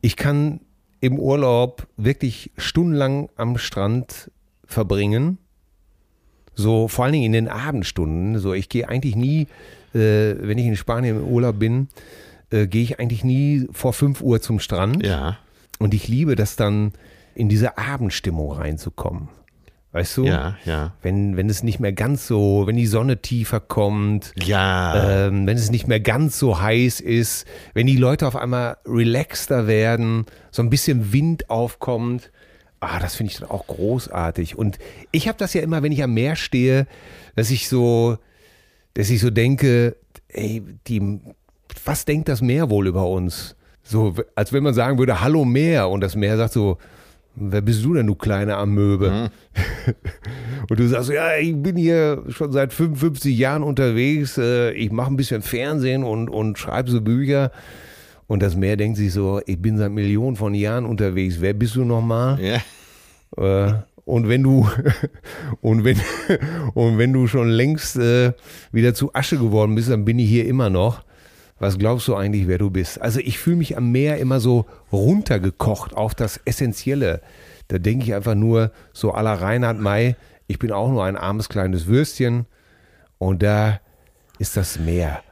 Ich 0.01 0.17
kann 0.17 0.61
im 1.01 1.19
Urlaub 1.19 1.87
wirklich 1.97 2.51
stundenlang 2.57 3.29
am 3.37 3.59
Strand 3.59 4.31
verbringen 4.65 5.39
so 6.55 6.89
vor 6.89 7.05
allen 7.05 7.13
Dingen 7.13 7.27
in 7.27 7.33
den 7.33 7.49
Abendstunden. 7.49 8.39
So, 8.39 8.53
ich 8.53 8.69
gehe 8.69 8.89
eigentlich 8.89 9.17
nie, 9.17 9.43
äh, 9.95 10.35
wenn 10.39 10.59
ich 10.59 10.67
in 10.67 10.77
Spanien 10.77 11.19
im 11.19 11.25
Urlaub 11.25 11.59
bin, 11.59 11.89
äh, 12.51 12.67
gehe 12.67 12.83
ich 12.83 13.01
eigentlich 13.01 13.25
nie 13.25 13.67
vor 13.73 13.93
5 13.93 14.21
Uhr 14.21 14.41
zum 14.41 14.61
Strand. 14.61 15.05
Ja, 15.05 15.39
Und 15.79 15.95
ich 15.95 16.09
liebe 16.09 16.37
das 16.37 16.57
dann, 16.57 16.93
in 17.35 17.49
diese 17.49 17.79
Abendstimmung 17.79 18.53
reinzukommen. 18.53 19.29
Weißt 19.95 20.17
du? 20.17 20.25
ja, 20.25 20.57
ja. 20.65 20.93
Wenn, 21.03 21.37
wenn 21.37 21.49
es 21.49 21.63
nicht 21.63 21.79
mehr 21.79 21.93
ganz 21.93 22.27
so, 22.27 22.67
wenn 22.67 22.75
die 22.75 22.89
Sonne 22.89 23.23
tiefer 23.23 23.61
kommt, 23.61 24.33
Ja, 24.43 25.29
ähm, 25.29 25.47
wenn 25.47 25.57
es 25.57 25.71
nicht 25.71 25.87
mehr 25.87 26.01
ganz 26.01 26.37
so 26.37 26.61
heiß 26.61 26.99
ist, 26.99 27.47
wenn 27.75 27.87
die 27.87 27.97
Leute 27.97 28.27
auf 28.27 28.35
einmal 28.35 28.77
relaxter 28.85 29.69
werden, 29.69 30.27
so 30.51 30.63
ein 30.63 30.69
bisschen 30.69 31.13
Wind 31.13 31.49
aufkommt. 31.49 32.33
Ah, 32.81 32.99
das 32.99 33.15
finde 33.15 33.33
ich 33.33 33.39
dann 33.39 33.49
auch 33.49 33.69
großartig. 33.69 34.59
Und 34.59 34.81
ich 35.13 35.29
habe 35.29 35.39
das 35.39 35.55
ja 35.55 35.63
immer, 35.63 35.85
wenn 35.85 35.93
ich 35.93 36.03
am 36.03 36.13
Meer 36.13 36.35
stehe, 36.35 36.89
dass 37.37 37.53
ich 37.53 37.69
so, 37.69 38.19
dass 38.95 39.11
ich 39.11 39.21
so 39.21 39.31
denke, 39.31 39.95
ey, 40.27 40.61
die, 40.89 41.21
was 41.85 42.05
denkt 42.05 42.29
das 42.29 42.43
Meer 42.43 42.69
wohl 42.69 42.89
über 42.89 43.07
uns? 43.09 43.55
So, 43.85 44.17
als 44.35 44.53
wenn 44.53 44.65
man 44.65 44.75
sagen 44.75 44.99
würde, 44.99 45.21
hallo 45.21 45.45
Meer. 45.45 45.89
Und 45.89 46.01
das 46.01 46.17
Meer 46.17 46.37
sagt 46.37 46.53
so, 46.53 46.79
wer 47.37 47.61
bist 47.61 47.85
du 47.85 47.95
denn, 47.95 48.07
du 48.07 48.15
kleine 48.15 48.57
Amöbe? 48.57 49.31
Und 50.69 50.79
du 50.79 50.89
sagst, 50.89 51.11
ja, 51.11 51.37
ich 51.37 51.55
bin 51.55 51.77
hier 51.77 52.25
schon 52.29 52.53
seit 52.53 52.73
55 52.73 53.37
Jahren 53.37 53.63
unterwegs, 53.63 54.39
äh, 54.39 54.73
ich 54.73 54.91
mache 54.91 55.11
ein 55.11 55.17
bisschen 55.17 55.43
Fernsehen 55.43 56.05
und, 56.05 56.29
und 56.29 56.59
schreibe 56.59 56.91
so 56.91 57.01
Bücher. 57.01 57.51
Und 58.27 58.43
das 58.43 58.57
Meer 58.57 58.77
denkt 58.77 58.97
sich 58.97 59.13
so, 59.13 59.41
ich 59.45 59.61
bin 59.61 59.77
seit 59.77 59.93
Millionen 59.93 60.37
von 60.37 60.55
Jahren 60.55 60.87
unterwegs, 60.87 61.41
wer 61.41 61.53
bist 61.53 61.77
du 61.77 61.85
nochmal? 61.85 62.41
ja. 62.41 62.61
Äh, 63.37 63.75
und 64.05 64.29
wenn 64.29 64.43
du 64.43 64.69
und 65.61 65.85
wenn 65.85 65.99
und 66.75 66.99
wenn 66.99 67.13
du 67.13 67.27
schon 67.27 67.49
längst 67.49 67.97
äh, 67.97 68.33
wieder 68.73 68.95
zu 68.95 69.15
Asche 69.15 69.39
geworden 69.39 69.75
bist, 69.75 69.91
dann 69.91 70.05
bin 70.05 70.19
ich 70.19 70.29
hier 70.29 70.47
immer 70.47 70.71
noch. 70.71 71.03
Was 71.65 71.79
glaubst 71.79 72.07
du 72.09 72.15
eigentlich, 72.15 72.47
wer 72.47 72.59
du 72.59 72.69
bist? 72.69 73.01
Also 73.01 73.21
ich 73.21 73.39
fühle 73.39 73.57
mich 73.57 73.79
am 73.79 73.91
Meer 73.91 74.19
immer 74.19 74.39
so 74.39 74.67
runtergekocht 74.93 75.95
auf 75.95 76.15
das 76.15 76.39
Essentielle. 76.45 77.23
Da 77.69 77.79
denke 77.79 78.05
ich 78.05 78.13
einfach 78.13 78.35
nur 78.35 78.71
so 78.93 79.11
la 79.13 79.33
Reinhard 79.33 79.81
May, 79.81 80.15
ich 80.47 80.59
bin 80.59 80.73
auch 80.73 80.91
nur 80.91 81.03
ein 81.05 81.17
armes 81.17 81.49
kleines 81.49 81.87
Würstchen 81.87 82.45
und 83.17 83.43
da 83.43 83.81
ist 84.39 84.59
das 84.59 84.79
Meer, 84.79 85.23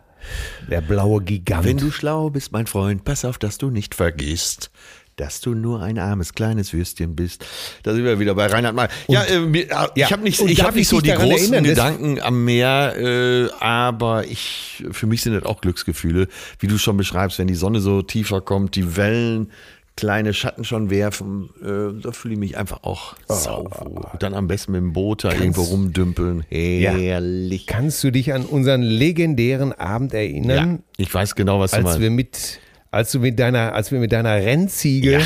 der 0.71 0.81
blaue 0.81 1.21
Gigant. 1.21 1.67
Wenn 1.67 1.77
du 1.77 1.91
schlau 1.91 2.31
bist, 2.31 2.51
mein 2.51 2.67
Freund, 2.67 3.05
pass 3.05 3.27
auf, 3.27 3.37
dass 3.37 3.59
du 3.59 3.69
nicht 3.69 3.95
vergisst, 3.95 4.71
dass 5.17 5.41
du 5.41 5.55
nur 5.55 5.83
ein 5.83 5.99
armes 5.99 6.35
kleines 6.35 6.73
Würstchen 6.73 7.15
bist. 7.15 7.45
Da 7.83 7.95
sind 7.95 8.05
wir 8.05 8.19
wieder 8.19 8.35
bei 8.35 8.47
Reinhard 8.47 8.75
May. 8.75 8.89
Ja, 9.09 9.23
äh, 9.25 9.67
ja, 9.69 9.89
ich 9.95 10.13
habe 10.13 10.23
nicht, 10.23 10.41
ich 10.41 10.63
hab 10.63 10.75
nicht 10.75 10.83
ich 10.83 10.89
so 10.89 11.01
die 11.01 11.11
großen 11.11 11.53
erinnern, 11.53 11.65
Gedanken 11.65 12.21
am 12.21 12.45
Meer, 12.45 12.95
äh, 12.97 13.49
aber 13.61 14.25
ich, 14.27 14.85
für 14.91 15.07
mich 15.07 15.23
sind 15.23 15.35
das 15.35 15.45
auch 15.45 15.61
Glücksgefühle, 15.61 16.29
wie 16.59 16.67
du 16.67 16.79
schon 16.79 16.97
beschreibst, 16.97 17.39
wenn 17.39 17.47
die 17.47 17.55
Sonne 17.55 17.81
so 17.81 18.03
tiefer 18.03 18.41
kommt, 18.41 18.75
die 18.75 18.97
Wellen 18.97 19.51
kleine 19.97 20.33
Schatten 20.33 20.65
schon 20.65 20.91
werfen. 20.91 21.51
Äh, 21.63 22.01
da 22.03 22.13
fühle 22.13 22.35
ich 22.35 22.41
mich 22.41 22.57
einfach 22.57 22.83
auch 22.83 23.15
sauwohl. 23.29 24.07
Und 24.13 24.23
dann 24.23 24.35
am 24.35 24.49
besten 24.49 24.73
mit 24.73 24.81
dem 24.81 24.93
Boot 24.93 25.25
da 25.25 25.33
irgendwo 25.33 25.63
rumdümpeln. 25.63 26.45
Herrlich. 26.49 27.67
Kannst 27.67 28.03
du 28.03 28.11
dich 28.11 28.33
an 28.33 28.45
unseren 28.45 28.83
legendären 28.83 29.73
Abend 29.73 30.13
Ja, 30.13 30.21
erinnern, 30.21 30.83
ich 30.97 31.13
weiß 31.13 31.35
genau, 31.35 31.61
was 31.61 31.73
du 31.73 31.77
als 31.79 31.85
meinst. 31.85 32.01
wir 32.01 32.11
mit, 32.11 32.61
als 32.93 33.11
du 33.11 33.19
mit 33.19 33.39
deiner, 33.41 33.75
als 33.75 33.91
wir 33.91 33.99
mit 33.99 34.13
deiner 34.13 34.35
Rennziege, 34.37 35.13
Ja. 35.13 35.21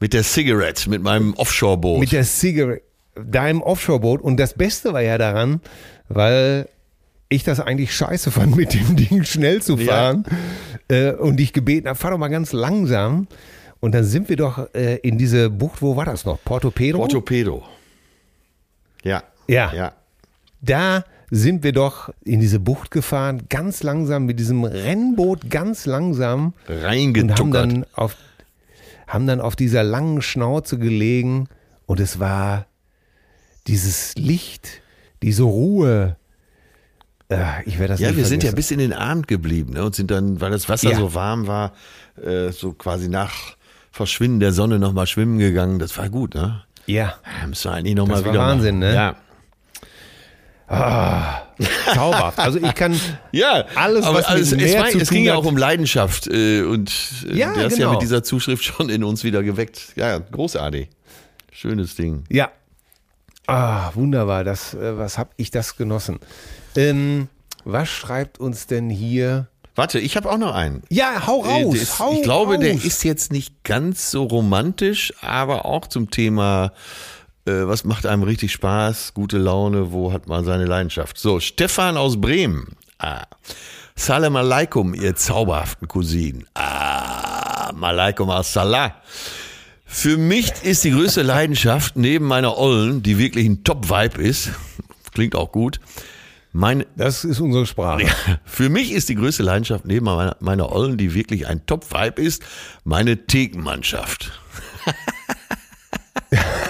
Mit 0.00 0.14
der 0.14 0.22
Cigarette, 0.24 0.88
mit 0.88 1.02
meinem 1.02 1.34
Offshore-Boot. 1.34 2.00
mit 2.00 2.10
der 2.12 2.24
Ziege, 2.24 2.80
deinem 3.14 3.60
Offshore-Boot 3.62 4.22
und 4.22 4.38
das 4.38 4.54
Beste 4.54 4.92
war 4.94 5.02
ja 5.02 5.18
daran, 5.18 5.60
weil 6.08 6.68
ich 7.28 7.44
das 7.44 7.60
eigentlich 7.60 7.94
scheiße 7.94 8.30
fand, 8.30 8.56
mit 8.56 8.72
dem 8.74 8.96
Ding 8.96 9.24
schnell 9.24 9.60
zu 9.62 9.76
Ja. 9.76 9.84
fahren 9.92 10.24
äh, 10.88 11.12
und 11.12 11.36
dich 11.36 11.52
gebeten 11.52 11.86
habe, 11.86 11.98
fahr 11.98 12.10
doch 12.12 12.18
mal 12.18 12.28
ganz 12.28 12.52
langsam. 12.52 13.28
Und 13.80 13.94
dann 13.94 14.04
sind 14.04 14.28
wir 14.30 14.36
doch 14.36 14.74
äh, 14.74 14.96
in 14.96 15.16
diese 15.18 15.48
Bucht, 15.50 15.80
wo 15.82 15.96
war 15.96 16.04
das 16.06 16.24
noch? 16.24 16.38
Porto 16.44 16.70
Pedro? 16.70 16.98
Portopedo. 17.00 17.62
Ja. 19.04 19.22
Ja. 19.48 19.72
Ja. 19.74 19.92
Da 20.60 21.04
sind 21.30 21.62
wir 21.62 21.72
doch 21.72 22.10
in 22.24 22.40
diese 22.40 22.58
Bucht 22.60 22.90
gefahren, 22.90 23.42
ganz 23.48 23.82
langsam 23.82 24.26
mit 24.26 24.38
diesem 24.40 24.64
Rennboot, 24.64 25.48
ganz 25.50 25.86
langsam. 25.86 26.54
Und 26.66 26.74
haben 26.74 26.84
Reingetuckert. 26.84 27.54
dann 27.54 27.86
auf, 27.94 28.16
haben 29.06 29.26
dann 29.26 29.40
auf 29.40 29.54
dieser 29.56 29.82
langen 29.84 30.22
Schnauze 30.22 30.78
gelegen 30.78 31.48
und 31.86 32.00
es 32.00 32.18
war 32.18 32.66
dieses 33.66 34.14
Licht, 34.16 34.82
diese 35.22 35.44
Ruhe. 35.44 36.16
Äh, 37.28 37.62
ich 37.66 37.78
werde 37.78 37.92
das 37.94 38.00
Ja, 38.00 38.08
nicht 38.08 38.16
wir 38.16 38.24
sind 38.26 38.42
ja 38.42 38.50
bis 38.52 38.70
in 38.72 38.78
den 38.78 38.92
Abend 38.92 39.28
geblieben 39.28 39.74
ne, 39.74 39.84
und 39.84 39.94
sind 39.94 40.10
dann, 40.10 40.40
weil 40.40 40.50
das 40.50 40.68
Wasser 40.68 40.90
Ja. 40.90 40.96
so 40.96 41.14
warm 41.14 41.46
war, 41.46 41.72
äh, 42.20 42.50
so 42.50 42.72
quasi 42.72 43.08
nach 43.08 43.56
Verschwinden 43.92 44.40
der 44.40 44.52
Sonne 44.52 44.78
nochmal 44.78 45.06
schwimmen 45.06 45.38
gegangen. 45.38 45.78
Das 45.78 45.96
war 45.98 46.08
gut, 46.08 46.34
ne? 46.34 46.62
Ja, 46.86 47.14
Ja, 47.40 47.46
müssen 47.46 47.70
wir 47.70 47.74
eigentlich 47.74 47.94
nochmal 47.94 48.16
Das 48.16 48.24
war 48.24 48.32
wieder 48.32 48.42
Wahnsinn, 48.42 48.78
machen. 48.80 48.88
ne? 48.90 48.94
Ja. 48.94 49.16
Zauberhaft. 51.94 52.38
Also 52.38 52.58
ich 52.62 52.74
kann 52.74 52.98
Ja, 53.32 53.64
Alles, 53.74 54.04
was 54.06 54.28
mit 54.52 54.62
es, 54.62 54.74
war, 54.76 54.88
es 54.88 55.10
ging 55.10 55.24
ja 55.24 55.34
auch 55.34 55.44
um 55.44 55.56
Leidenschaft 55.56 56.26
äh, 56.28 56.62
und 56.62 56.92
äh, 57.28 57.36
Ja, 57.36 57.52
der 57.54 57.66
ist 57.66 57.72
ja 57.78 57.86
genau. 57.86 57.92
mit 57.92 58.02
dieser 58.02 58.22
Zuschrift 58.22 58.64
schon 58.64 58.88
in 58.88 59.04
uns 59.04 59.24
wieder 59.24 59.42
geweckt. 59.42 59.92
Ja, 59.96 60.18
großartig. 60.18 60.88
Schönes 61.52 61.96
Ding. 61.96 62.24
Ja. 62.30 62.50
Ah, 63.46 63.90
wunderbar. 63.94 64.44
Das, 64.44 64.74
äh, 64.74 64.96
was 64.96 65.18
habe 65.18 65.30
ich 65.36 65.50
das 65.50 65.76
genossen? 65.76 66.20
Ähm, 66.76 67.28
was 67.64 67.88
schreibt 67.88 68.38
uns 68.38 68.66
denn 68.66 68.88
hier? 68.88 69.48
Warte, 69.74 69.98
ich 69.98 70.16
habe 70.16 70.30
auch 70.30 70.38
noch 70.38 70.54
einen. 70.54 70.82
Ja, 70.88 71.26
hau 71.26 71.44
Äh, 71.44 71.48
raus. 71.64 71.72
der 71.74 71.82
ist, 71.82 71.98
hau 71.98 72.12
ich 72.14 72.22
glaube, 72.22 72.58
der 72.58 72.74
raus. 72.74 72.84
ist 72.84 73.02
jetzt 73.04 73.32
nicht 73.32 73.64
ganz 73.64 74.10
so 74.10 74.24
romantisch, 74.24 75.12
aber 75.20 75.64
auch 75.64 75.86
zum 75.86 76.10
Thema, 76.10 76.72
was 77.66 77.84
macht 77.84 78.06
einem 78.06 78.22
richtig 78.22 78.52
Spaß, 78.52 79.14
gute 79.14 79.38
Laune, 79.38 79.92
wo 79.92 80.12
hat 80.12 80.26
man 80.28 80.44
seine 80.44 80.64
Leidenschaft. 80.64 81.18
So, 81.18 81.40
Stefan 81.40 81.96
aus 81.96 82.20
Bremen. 82.20 82.76
Ah. 82.98 83.24
Salam 83.96 84.36
alaikum, 84.36 84.94
ihr 84.94 85.14
zauberhaften 85.14 85.86
Cousinen. 85.88 86.46
Ah, 86.54 87.70
malaikum 87.74 88.30
as-salah. 88.30 88.94
Für 89.84 90.16
mich 90.16 90.52
ist 90.62 90.84
die 90.84 90.92
größte 90.92 91.22
Leidenschaft 91.22 91.96
neben 91.96 92.26
meiner 92.26 92.56
Ollen, 92.56 93.02
die 93.02 93.18
wirklich 93.18 93.46
ein 93.46 93.64
Top-Vibe 93.64 94.22
ist, 94.22 94.50
klingt 95.12 95.34
auch 95.34 95.52
gut, 95.52 95.80
meine, 96.52 96.86
Das 96.96 97.24
ist 97.24 97.40
unsere 97.40 97.66
Sprache. 97.66 98.06
für 98.44 98.68
mich 98.70 98.92
ist 98.92 99.08
die 99.08 99.14
größte 99.14 99.42
Leidenschaft 99.42 99.84
neben 99.84 100.06
meiner, 100.06 100.36
meiner 100.40 100.72
Ollen, 100.72 100.96
die 100.96 101.14
wirklich 101.14 101.46
ein 101.46 101.66
Top-Vibe 101.66 102.22
ist, 102.22 102.42
meine 102.84 103.26
Thekenmannschaft. 103.26 104.32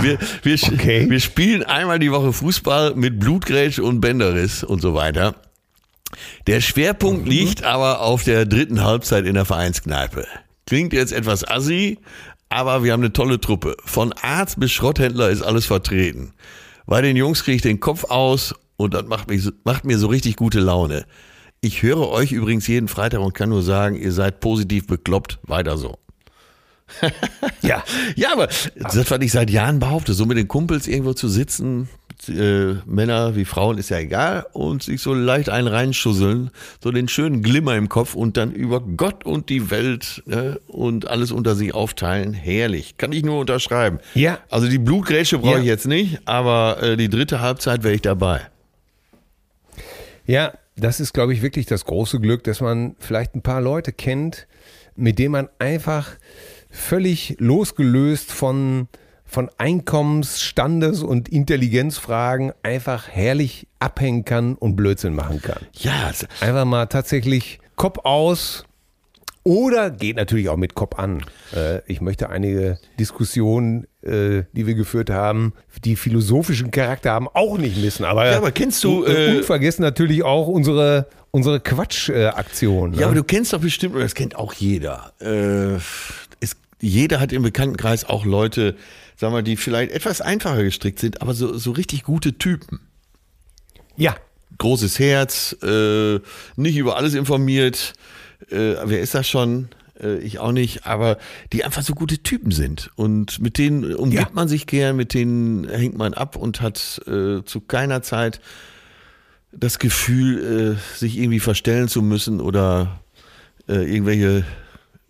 wir, 0.00 0.18
wir, 0.42 0.58
Okay. 0.72 1.08
wir 1.08 1.20
spielen 1.20 1.62
einmal 1.62 1.98
die 1.98 2.12
Woche 2.12 2.32
Fußball 2.32 2.94
mit 2.94 3.18
Blutgrätsch 3.20 3.78
und 3.78 4.00
Bänderriss 4.00 4.64
und 4.64 4.80
so 4.80 4.94
weiter. 4.94 5.34
Der 6.46 6.60
Schwerpunkt 6.60 7.28
liegt 7.28 7.64
aber 7.64 8.00
auf 8.00 8.24
der 8.24 8.44
dritten 8.44 8.82
Halbzeit 8.82 9.24
in 9.24 9.34
der 9.34 9.44
Vereinskneipe. 9.44 10.26
Klingt 10.66 10.92
jetzt 10.92 11.12
etwas 11.12 11.46
assi, 11.46 11.98
aber 12.48 12.84
wir 12.84 12.92
haben 12.92 13.00
eine 13.00 13.12
tolle 13.12 13.40
Truppe. 13.40 13.76
Von 13.84 14.12
Arzt 14.12 14.60
bis 14.60 14.72
Schrotthändler 14.72 15.30
ist 15.30 15.42
alles 15.42 15.66
vertreten. 15.66 16.32
Bei 16.86 17.00
den 17.00 17.16
Jungs 17.16 17.44
kriege 17.44 17.56
ich 17.56 17.62
den 17.62 17.80
Kopf 17.80 18.04
aus 18.04 18.54
und 18.76 18.94
das 18.94 19.06
macht, 19.06 19.28
mich, 19.28 19.48
macht 19.64 19.84
mir 19.84 19.98
so 19.98 20.08
richtig 20.08 20.36
gute 20.36 20.60
Laune. 20.60 21.06
Ich 21.60 21.82
höre 21.82 22.08
euch 22.08 22.32
übrigens 22.32 22.66
jeden 22.66 22.88
Freitag 22.88 23.20
und 23.20 23.34
kann 23.34 23.48
nur 23.48 23.62
sagen, 23.62 23.96
ihr 23.96 24.12
seid 24.12 24.40
positiv 24.40 24.86
bekloppt. 24.86 25.38
Weiter 25.44 25.78
so. 25.78 25.96
Ja. 27.62 27.84
Ja, 28.16 28.32
aber 28.32 28.48
das, 28.76 29.10
was 29.10 29.20
ich 29.20 29.32
seit 29.32 29.50
Jahren 29.50 29.78
behaupte, 29.78 30.14
so 30.14 30.26
mit 30.26 30.36
den 30.36 30.48
Kumpels 30.48 30.88
irgendwo 30.88 31.12
zu 31.12 31.28
sitzen, 31.28 31.88
äh, 32.28 32.74
Männer 32.86 33.34
wie 33.36 33.44
Frauen 33.44 33.78
ist 33.78 33.88
ja 33.90 33.98
egal, 33.98 34.46
und 34.52 34.82
sich 34.82 35.00
so 35.00 35.14
leicht 35.14 35.48
einen 35.48 35.68
reinschusseln, 35.68 36.50
so 36.82 36.90
den 36.90 37.08
schönen 37.08 37.42
Glimmer 37.42 37.76
im 37.76 37.88
Kopf 37.88 38.14
und 38.14 38.36
dann 38.36 38.52
über 38.52 38.80
Gott 38.80 39.24
und 39.24 39.48
die 39.48 39.70
Welt 39.70 40.22
ne, 40.26 40.60
und 40.66 41.06
alles 41.08 41.30
unter 41.32 41.54
sich 41.54 41.72
aufteilen. 41.74 42.32
Herrlich. 42.32 42.96
Kann 42.96 43.12
ich 43.12 43.24
nur 43.24 43.38
unterschreiben. 43.40 43.98
Ja. 44.14 44.38
Also 44.50 44.68
die 44.68 44.78
Blutgrätsche 44.78 45.38
brauche 45.38 45.54
Ja. 45.54 45.60
ich 45.60 45.66
jetzt 45.66 45.86
nicht, 45.86 46.20
aber 46.26 46.82
äh, 46.82 46.96
die 46.96 47.08
dritte 47.08 47.40
Halbzeit 47.40 47.82
wäre 47.84 47.94
ich 47.94 48.02
dabei. 48.02 48.40
Ja, 50.26 50.52
das 50.76 51.00
ist, 51.00 51.12
glaube 51.12 51.32
ich, 51.32 51.42
wirklich 51.42 51.66
das 51.66 51.84
große 51.84 52.20
Glück, 52.20 52.44
dass 52.44 52.60
man 52.60 52.96
vielleicht 52.98 53.34
ein 53.34 53.42
paar 53.42 53.60
Leute 53.60 53.92
kennt, 53.92 54.46
mit 54.94 55.18
denen 55.18 55.32
man 55.32 55.48
einfach 55.58 56.10
völlig 56.72 57.36
losgelöst 57.38 58.32
von, 58.32 58.88
von 59.24 59.48
Einkommens-, 59.58 60.40
Standes- 60.40 61.02
und 61.02 61.28
Intelligenzfragen 61.28 62.52
einfach 62.62 63.08
herrlich 63.08 63.68
abhängen 63.78 64.24
kann 64.24 64.54
und 64.56 64.74
Blödsinn 64.74 65.14
machen 65.14 65.40
kann. 65.40 65.60
Ja, 65.74 66.10
Einfach 66.40 66.64
mal 66.64 66.86
tatsächlich 66.86 67.60
Kopf 67.76 67.98
aus 68.04 68.64
oder 69.44 69.90
geht 69.90 70.16
natürlich 70.16 70.48
auch 70.48 70.56
mit 70.56 70.74
Kopf 70.74 70.98
an. 70.98 71.24
Äh, 71.54 71.80
Ich 71.86 72.00
möchte 72.00 72.28
einige 72.30 72.78
Diskussionen, 73.00 73.86
äh, 74.02 74.44
die 74.52 74.66
wir 74.68 74.74
geführt 74.74 75.10
haben, 75.10 75.52
die 75.84 75.96
philosophischen 75.96 76.70
Charakter 76.70 77.10
haben, 77.10 77.28
auch 77.28 77.58
nicht 77.58 77.76
missen. 77.82 78.04
Aber, 78.04 78.30
Ja, 78.30 78.36
aber 78.36 78.52
kennst 78.52 78.84
du, 78.84 79.04
Und, 79.04 79.12
äh, 79.12 79.36
unvergessen 79.38 79.82
natürlich 79.82 80.22
auch 80.22 80.46
unsere, 80.46 81.08
unsere 81.32 81.58
Quatsch-Aktion. 81.58 82.94
Ja, 82.94 83.06
aber 83.06 83.16
du 83.16 83.24
kennst 83.24 83.52
doch 83.52 83.60
bestimmt, 83.60 83.96
das 83.96 84.14
kennt 84.14 84.36
auch 84.36 84.52
jeder. 84.52 85.12
Äh, 85.20 85.78
jeder 86.82 87.20
hat 87.20 87.32
im 87.32 87.42
Bekanntenkreis 87.42 88.04
auch 88.04 88.24
Leute, 88.26 88.76
sagen 89.16 89.32
wir, 89.34 89.42
die 89.42 89.56
vielleicht 89.56 89.92
etwas 89.92 90.20
einfacher 90.20 90.62
gestrickt 90.62 90.98
sind, 90.98 91.22
aber 91.22 91.32
so, 91.32 91.56
so 91.56 91.70
richtig 91.70 92.02
gute 92.02 92.36
Typen. 92.36 92.80
ja, 93.96 94.16
Großes 94.58 94.98
Herz, 94.98 95.56
äh, 95.62 96.20
nicht 96.56 96.76
über 96.76 96.96
alles 96.96 97.14
informiert. 97.14 97.94
Äh, 98.50 98.74
wer 98.84 99.00
ist 99.00 99.14
das 99.14 99.26
schon? 99.26 99.68
Äh, 99.98 100.18
ich 100.18 100.38
auch 100.40 100.52
nicht, 100.52 100.86
aber 100.86 101.16
die 101.52 101.64
einfach 101.64 101.82
so 101.82 101.94
gute 101.94 102.18
Typen 102.18 102.52
sind. 102.52 102.90
Und 102.94 103.40
mit 103.40 103.56
denen 103.56 103.94
umgibt 103.94 104.22
Ja. 104.22 104.28
man 104.34 104.48
sich 104.48 104.66
gern, 104.66 104.96
mit 104.96 105.14
denen 105.14 105.66
hängt 105.68 105.96
man 105.96 106.12
ab 106.12 106.36
und 106.36 106.60
hat 106.60 107.00
äh, 107.06 107.42
zu 107.44 107.60
keiner 107.66 108.02
Zeit 108.02 108.40
das 109.52 109.78
Gefühl, 109.78 110.76
äh, 110.76 110.98
sich 110.98 111.16
irgendwie 111.18 111.40
verstellen 111.40 111.88
zu 111.88 112.02
müssen 112.02 112.40
oder 112.40 113.00
äh, 113.68 113.90
irgendwelche 113.90 114.44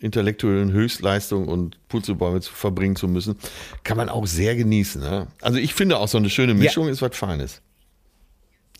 intellektuellen 0.03 0.73
Höchstleistungen 0.73 1.49
und 1.49 1.79
Purzelbäume 1.89 2.41
zu 2.41 2.53
verbringen 2.53 2.97
zu 2.97 3.09
müssen, 3.09 3.37
kann 3.85 3.97
man 3.97 4.09
auch 4.09 4.27
sehr 4.27 4.57
genießen. 4.57 5.01
Ne? 5.01 5.29
Also 5.41 5.59
ich 5.59 5.75
finde 5.75 5.99
auch 5.99 6.09
so 6.09 6.19
eine 6.19 6.31
schöne 6.31 6.55
Mischung 6.55 6.89
ist 6.89 7.03
was 7.03 7.17
Feines. 7.17 7.63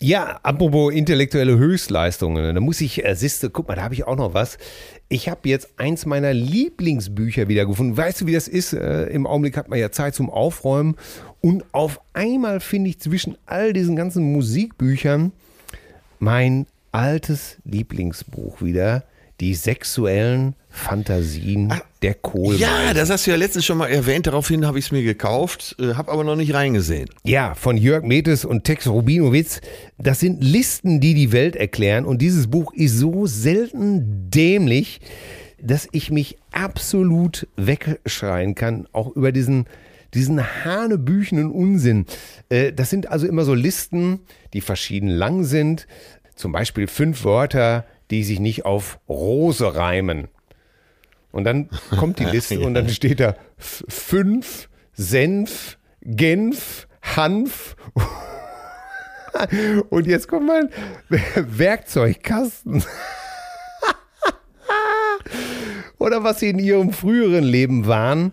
Ja, 0.03 0.41
apropos 0.43 0.93
intellektuelle 0.93 1.57
Höchstleistungen, 1.57 2.57
da 2.57 2.61
muss 2.61 2.81
ich, 2.81 3.05
äh, 3.05 3.15
siehste, 3.15 3.51
guck 3.51 3.69
mal, 3.69 3.77
da 3.77 3.85
habe 3.85 3.95
ich 3.95 4.05
auch 4.05 4.17
noch 4.17 4.35
was. 4.35 4.59
Ich 5.09 5.29
habe 5.29 5.49
jetzt 5.49 5.75
eins 5.77 6.07
meiner 6.07 6.35
Lieblingsbücher 6.35 7.47
wieder 7.47 7.67
gefunden. 7.67 7.97
Weißt 7.97 8.21
du, 8.21 8.27
wie 8.27 8.33
das 8.33 8.49
ist? 8.49 8.73
Äh, 8.73 9.05
Im 9.05 9.29
Augenblick 9.29 9.57
hat 9.57 9.69
man 9.69 9.79
ja 9.79 9.93
Zeit 9.93 10.17
zum 10.17 10.29
Aufräumen. 10.29 10.97
Und 11.41 11.65
auf 11.71 12.01
einmal 12.15 12.59
finde 12.59 12.91
ich 12.91 12.99
zwischen 12.99 13.39
all 13.47 13.73
diesen 13.73 13.95
ganzen 13.95 14.33
Musikbüchern 14.33 15.31
mein 16.19 16.67
altes 16.91 17.59
Lieblingsbuch 17.65 18.61
wieder. 18.61 19.05
Die 19.39 19.55
sexuellen 19.55 20.57
Fantasien 20.73 21.73
der 22.01 22.15
Kohlmeise. 22.15 22.63
Ja, 22.63 22.95
das 22.95 23.11
hast 23.11 23.27
du 23.27 23.31
ja 23.31 23.37
letztens 23.37 23.65
schon 23.65 23.79
mal 23.79 23.89
erwähnt. 23.89 24.27
Daraufhin 24.27 24.67
habe 24.67 24.79
ich 24.79 24.87
es 24.87 24.93
mir 24.93 25.03
gekauft, 25.03 25.77
äh, 25.79 25.95
habe 25.95 26.11
aber 26.11 26.25
noch 26.25 26.35
nicht 26.37 26.55
reingesehen. 26.55 27.09
Ja, 27.25 27.55
von 27.55 27.77
Jörg 27.77 28.03
Metes 28.05 28.45
und 28.45 28.65
Tex 28.65 28.89
Rubinowitz. 28.89 29.61
Das 29.99 30.19
sind 30.21 30.43
Listen, 30.43 31.01
die 31.01 31.15
die 31.15 31.31
Welt 31.33 31.55
erklären. 31.57 32.05
Und 32.05 32.23
dieses 32.23 32.49
Buch 32.49 32.73
ist 32.75 32.99
so 32.99 33.27
selten 33.27 34.31
dämlich, 34.31 35.01
dass 35.61 35.89
ich 35.93 36.11
mich 36.11 36.39
absolut 36.51 37.47
wegschreien 37.57 38.55
kann, 38.55 38.89
auch 38.93 39.15
über 39.15 39.31
diesen, 39.31 39.67
diesen 40.15 40.65
hanebüchenen 40.65 41.51
Unsinn. 41.53 42.07
Äh, 42.49 42.73
Das 42.73 42.91
sind 42.91 43.09
also 43.11 43.27
immer 43.27 43.45
so 43.45 43.55
Listen, 43.55 44.21
die 44.55 44.61
verschieden 44.63 45.09
lang 45.09 45.45
sind. 45.45 45.87
Zum 46.35 46.51
Beispiel 46.51 46.87
fünf 46.89 47.25
Wörter, 47.25 47.85
die 48.11 48.25
sich 48.25 48.41
nicht 48.41 48.65
auf 48.65 48.99
Rose 49.09 49.75
reimen. 49.77 50.29
Und 51.33 51.45
dann 51.45 51.69
kommt 51.99 52.19
die 52.19 52.25
Liste 52.31 52.61
und 52.61 52.75
dann 52.75 52.89
steht 52.89 53.21
da 53.21 53.35
fünf, 53.59 54.69
Senf, 54.93 55.79
Genf, 56.03 56.87
Hanf. 57.17 57.77
Und 59.89 60.07
jetzt 60.07 60.29
kommt 60.29 60.47
mein 60.47 60.69
Werkzeugkasten. 61.35 62.85
Oder 65.99 66.23
was 66.23 66.41
sie 66.41 66.51
in 66.51 66.59
ihrem 66.59 66.93
früheren 66.93 67.45
Leben 67.45 67.87
waren. 67.87 68.33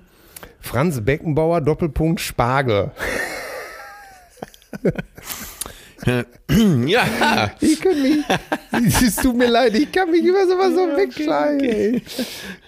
Franz 0.60 1.00
Beckenbauer, 1.02 1.62
Doppelpunkt 1.62 2.20
Spargel. 2.20 2.92
Ja, 6.86 7.52
Ich 7.60 7.82
kann 7.82 8.02
mich, 8.02 8.24
es 9.02 9.16
tut 9.18 9.36
mir 9.36 9.50
leid, 9.50 9.76
ich 9.76 9.92
kann 9.92 10.10
mich 10.10 10.24
über 10.24 10.48
sowas 10.48 10.74
so 10.74 10.88
wegschreien. 10.98 11.60
ey. 11.60 12.02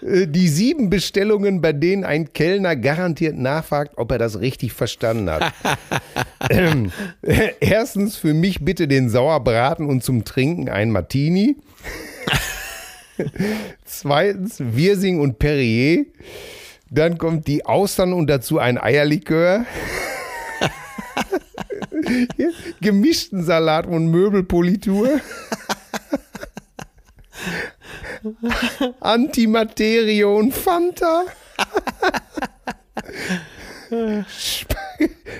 Äh, 0.02 0.28
Die 0.28 0.48
sieben 0.48 0.90
Bestellungen, 0.90 1.62
bei 1.62 1.72
denen 1.74 2.04
ein 2.04 2.34
Kellner 2.34 2.76
garantiert 2.76 3.38
nachfragt, 3.38 3.94
ob 3.96 4.12
er 4.12 4.18
das 4.18 4.40
richtig 4.40 4.74
verstanden 4.74 5.30
hat. 5.30 5.54
ähm, 6.50 6.92
äh, 7.22 7.52
erstens 7.60 8.18
für 8.18 8.34
mich 8.34 8.64
bitte 8.66 8.88
den 8.88 9.10
Sauerbraten 9.10 9.86
und 9.88 10.04
zum 10.04 10.26
Trinken 10.26 10.70
ein 10.70 10.92
Martini. 10.92 11.56
Zweitens 13.86 14.58
Wirsing 14.60 15.20
und 15.20 15.40
Perrier. 15.40 16.06
Dann 16.90 17.18
kommt 17.18 17.48
die 17.48 17.66
Austern 17.66 18.12
und 18.14 18.28
dazu 18.28 18.60
ein 18.60 18.78
Eierlikör. 18.78 19.66
Gemischten 22.82 23.44
Salat 23.44 23.88
und 23.88 24.08
Möbelpolitur. 24.08 25.20
Antimaterie 29.00 30.24
und 30.24 30.54
Fanta. 30.54 31.24
Spag 34.28 34.78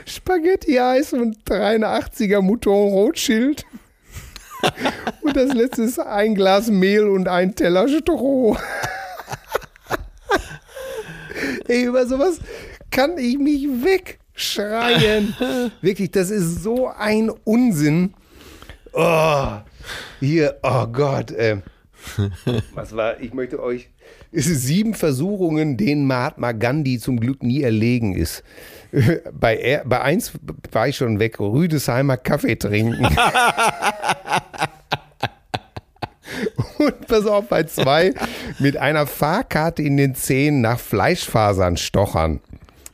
Spaghetti-Eis 0.06 1.14
und 1.14 1.38
83er 1.46 2.42
Mouton 2.42 2.90
Rothschild. 2.94 3.66
Und 5.22 5.36
das 5.36 5.54
letzte 5.54 5.84
ist 5.84 6.00
ein 6.00 6.36
Glas 6.36 6.68
Mehl 6.68 7.08
und 7.08 7.28
ein 7.28 7.56
Teller 7.56 7.88
Stroh. 7.88 8.58
Ey, 11.68 11.84
über 11.86 12.06
sowas 12.06 12.40
kann 12.92 13.18
ich 13.18 13.38
mich 13.38 13.68
wegschreien. 14.42 15.36
Wirklich, 15.82 16.12
das 16.12 16.30
ist 16.30 16.64
so 16.64 16.88
ein 16.88 17.30
Unsinn. 17.44 18.14
Oh, 18.94 19.48
hier, 20.20 20.58
oh 20.64 20.88
Gott. 20.88 21.32
Äh, 21.32 21.62
was 22.74 22.96
war, 22.96 23.20
ich 23.22 23.34
möchte 23.34 23.62
euch, 23.62 23.90
es 24.32 24.48
ist 24.48 24.64
sieben 24.64 24.94
Versuchungen, 24.94 25.78
denen 25.78 26.08
Mahatma 26.08 26.52
Gandhi 26.52 27.00
zum 27.00 27.20
Glück 27.20 27.44
nie 27.44 27.62
erlegen 27.62 28.16
ist. 28.16 28.44
Bei, 29.32 29.56
er, 29.56 29.86
bei 29.86 30.02
eins 30.02 30.34
war 30.74 30.86
ich 30.86 30.98
schon 30.98 31.18
weg, 31.20 31.40
Rüdesheimer 31.40 32.18
Kaffee 32.18 32.58
trinken. 32.58 33.08
Und 36.78 37.08
pass 37.08 37.26
auf, 37.26 37.48
bei 37.48 37.64
zwei 37.64 38.14
mit 38.60 38.76
einer 38.76 39.08
Fahrkarte 39.08 39.82
in 39.82 39.96
den 39.96 40.14
Zähnen 40.14 40.60
nach 40.60 40.78
Fleischfasern 40.78 41.78
stochern. 41.78 42.42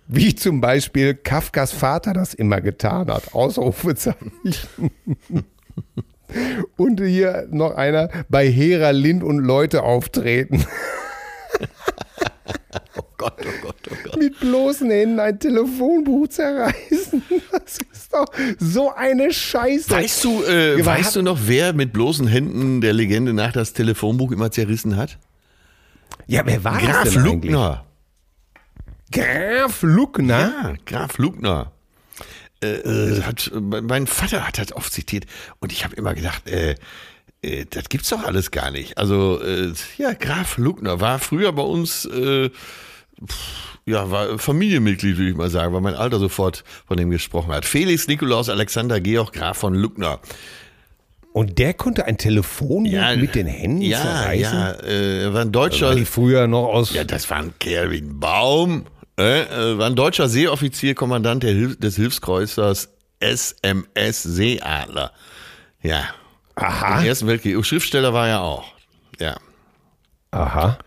Wie 0.07 0.33
zum 0.33 0.61
Beispiel 0.61 1.13
Kafkas 1.15 1.71
Vater 1.73 2.13
das 2.13 2.33
immer 2.33 2.61
getan 2.61 3.07
hat. 3.11 3.33
Ausrufezeichen. 3.33 4.31
Und 6.77 7.01
hier 7.01 7.47
noch 7.51 7.75
einer 7.75 8.09
bei 8.29 8.49
Hera 8.49 8.91
Lind 8.91 9.23
und 9.23 9.39
Leute 9.39 9.83
auftreten. 9.83 10.65
oh 12.97 13.01
Gott, 13.17 13.33
oh 13.39 13.61
Gott, 13.61 13.75
oh 13.89 13.95
Gott. 14.03 14.17
Mit 14.17 14.39
bloßen 14.39 14.89
Händen 14.89 15.19
ein 15.19 15.39
Telefonbuch 15.39 16.27
zerreißen. 16.27 17.23
Das 17.51 17.77
ist 17.91 18.13
doch 18.13 18.25
so 18.59 18.93
eine 18.93 19.31
Scheiße. 19.31 19.89
Weißt 19.89 20.23
du, 20.23 20.43
äh, 20.43 20.85
weißt 20.85 21.15
du 21.15 21.21
noch, 21.21 21.39
wer 21.45 21.73
mit 21.73 21.93
bloßen 21.93 22.27
Händen 22.27 22.81
der 22.81 22.93
Legende 22.93 23.33
nach 23.33 23.53
das 23.53 23.73
Telefonbuch 23.73 24.31
immer 24.31 24.51
zerrissen 24.51 24.97
hat? 24.97 25.17
Ja, 26.27 26.41
wer 26.45 26.63
war 26.63 26.77
Graf 26.79 27.03
das 27.05 27.13
denn 27.13 27.23
eigentlich? 27.23 27.51
Graf 29.11 29.81
Luckner? 29.81 30.53
Ja, 30.63 30.73
Graf 30.85 31.17
Luckner. 31.17 31.71
Äh, 32.63 32.67
äh, 32.67 33.21
hat, 33.21 33.51
mein 33.53 34.07
Vater 34.07 34.47
hat 34.47 34.57
das 34.57 34.73
oft 34.73 34.91
zitiert 34.91 35.25
und 35.59 35.71
ich 35.71 35.83
habe 35.83 35.95
immer 35.95 36.15
gedacht, 36.15 36.47
äh, 36.47 36.75
äh, 37.41 37.65
das 37.69 37.89
gibt's 37.89 38.09
doch 38.09 38.23
alles 38.23 38.51
gar 38.51 38.71
nicht. 38.71 38.97
Also 38.97 39.41
äh, 39.43 39.73
ja, 39.97 40.13
Graf 40.13 40.57
Luckner 40.57 40.99
war 40.99 41.19
früher 41.19 41.51
bei 41.51 41.61
uns, 41.61 42.05
äh, 42.05 42.49
pff, 42.49 43.79
ja, 43.85 44.09
war 44.09 44.39
Familienmitglied, 44.39 45.17
würde 45.17 45.29
ich 45.31 45.37
mal 45.37 45.49
sagen, 45.49 45.73
weil 45.73 45.81
mein 45.81 45.95
Alter 45.95 46.19
sofort 46.19 46.63
von 46.87 46.97
dem 46.97 47.09
gesprochen 47.11 47.53
hat. 47.53 47.63
Felix 47.63 48.07
Nikolaus 48.07 48.49
Alexander 48.49 48.99
Georg 48.99 49.33
Graf 49.33 49.57
von 49.59 49.75
Luckner. 49.75 50.19
Und 51.31 51.59
der 51.59 51.75
konnte 51.75 52.05
ein 52.05 52.17
Telefonbuch 52.17 53.15
mit 53.15 53.35
den 53.35 53.45
Händen 53.45 53.81
ja, 53.81 54.01
zerreißen? 54.01 54.57
Ja, 54.57 54.71
er 54.71 55.33
war 55.35 55.41
ein 55.41 55.51
deutscher, 55.51 55.89
War 55.89 55.95
die 55.95 56.05
früher 56.05 56.47
noch 56.47 56.65
aus... 56.65 56.93
ja, 56.93 57.03
das 57.03 57.29
war 57.29 57.37
ein 57.37 57.53
ein 57.63 58.19
Baum. 58.19 58.85
Äh, 59.19 59.41
äh, 59.41 59.77
war 59.77 59.87
ein 59.87 59.95
deutscher 59.95 60.29
Seeoffizier, 60.29 60.93
Kommandant 60.93 61.43
Hilf 61.43 61.79
des 61.79 61.95
Hilfskreuzers 61.95 62.89
SMS 63.19 64.23
Seeadler. 64.23 65.11
Ja. 65.81 66.03
Aha. 66.55 66.99
Im 66.99 67.07
Ersten 67.07 67.27
Weltkrieg. 67.27 67.63
Schriftsteller 67.65 68.13
war 68.13 68.27
er 68.27 68.41
auch. 68.41 68.65
Ja. 69.19 69.37
Aha. 70.31 70.77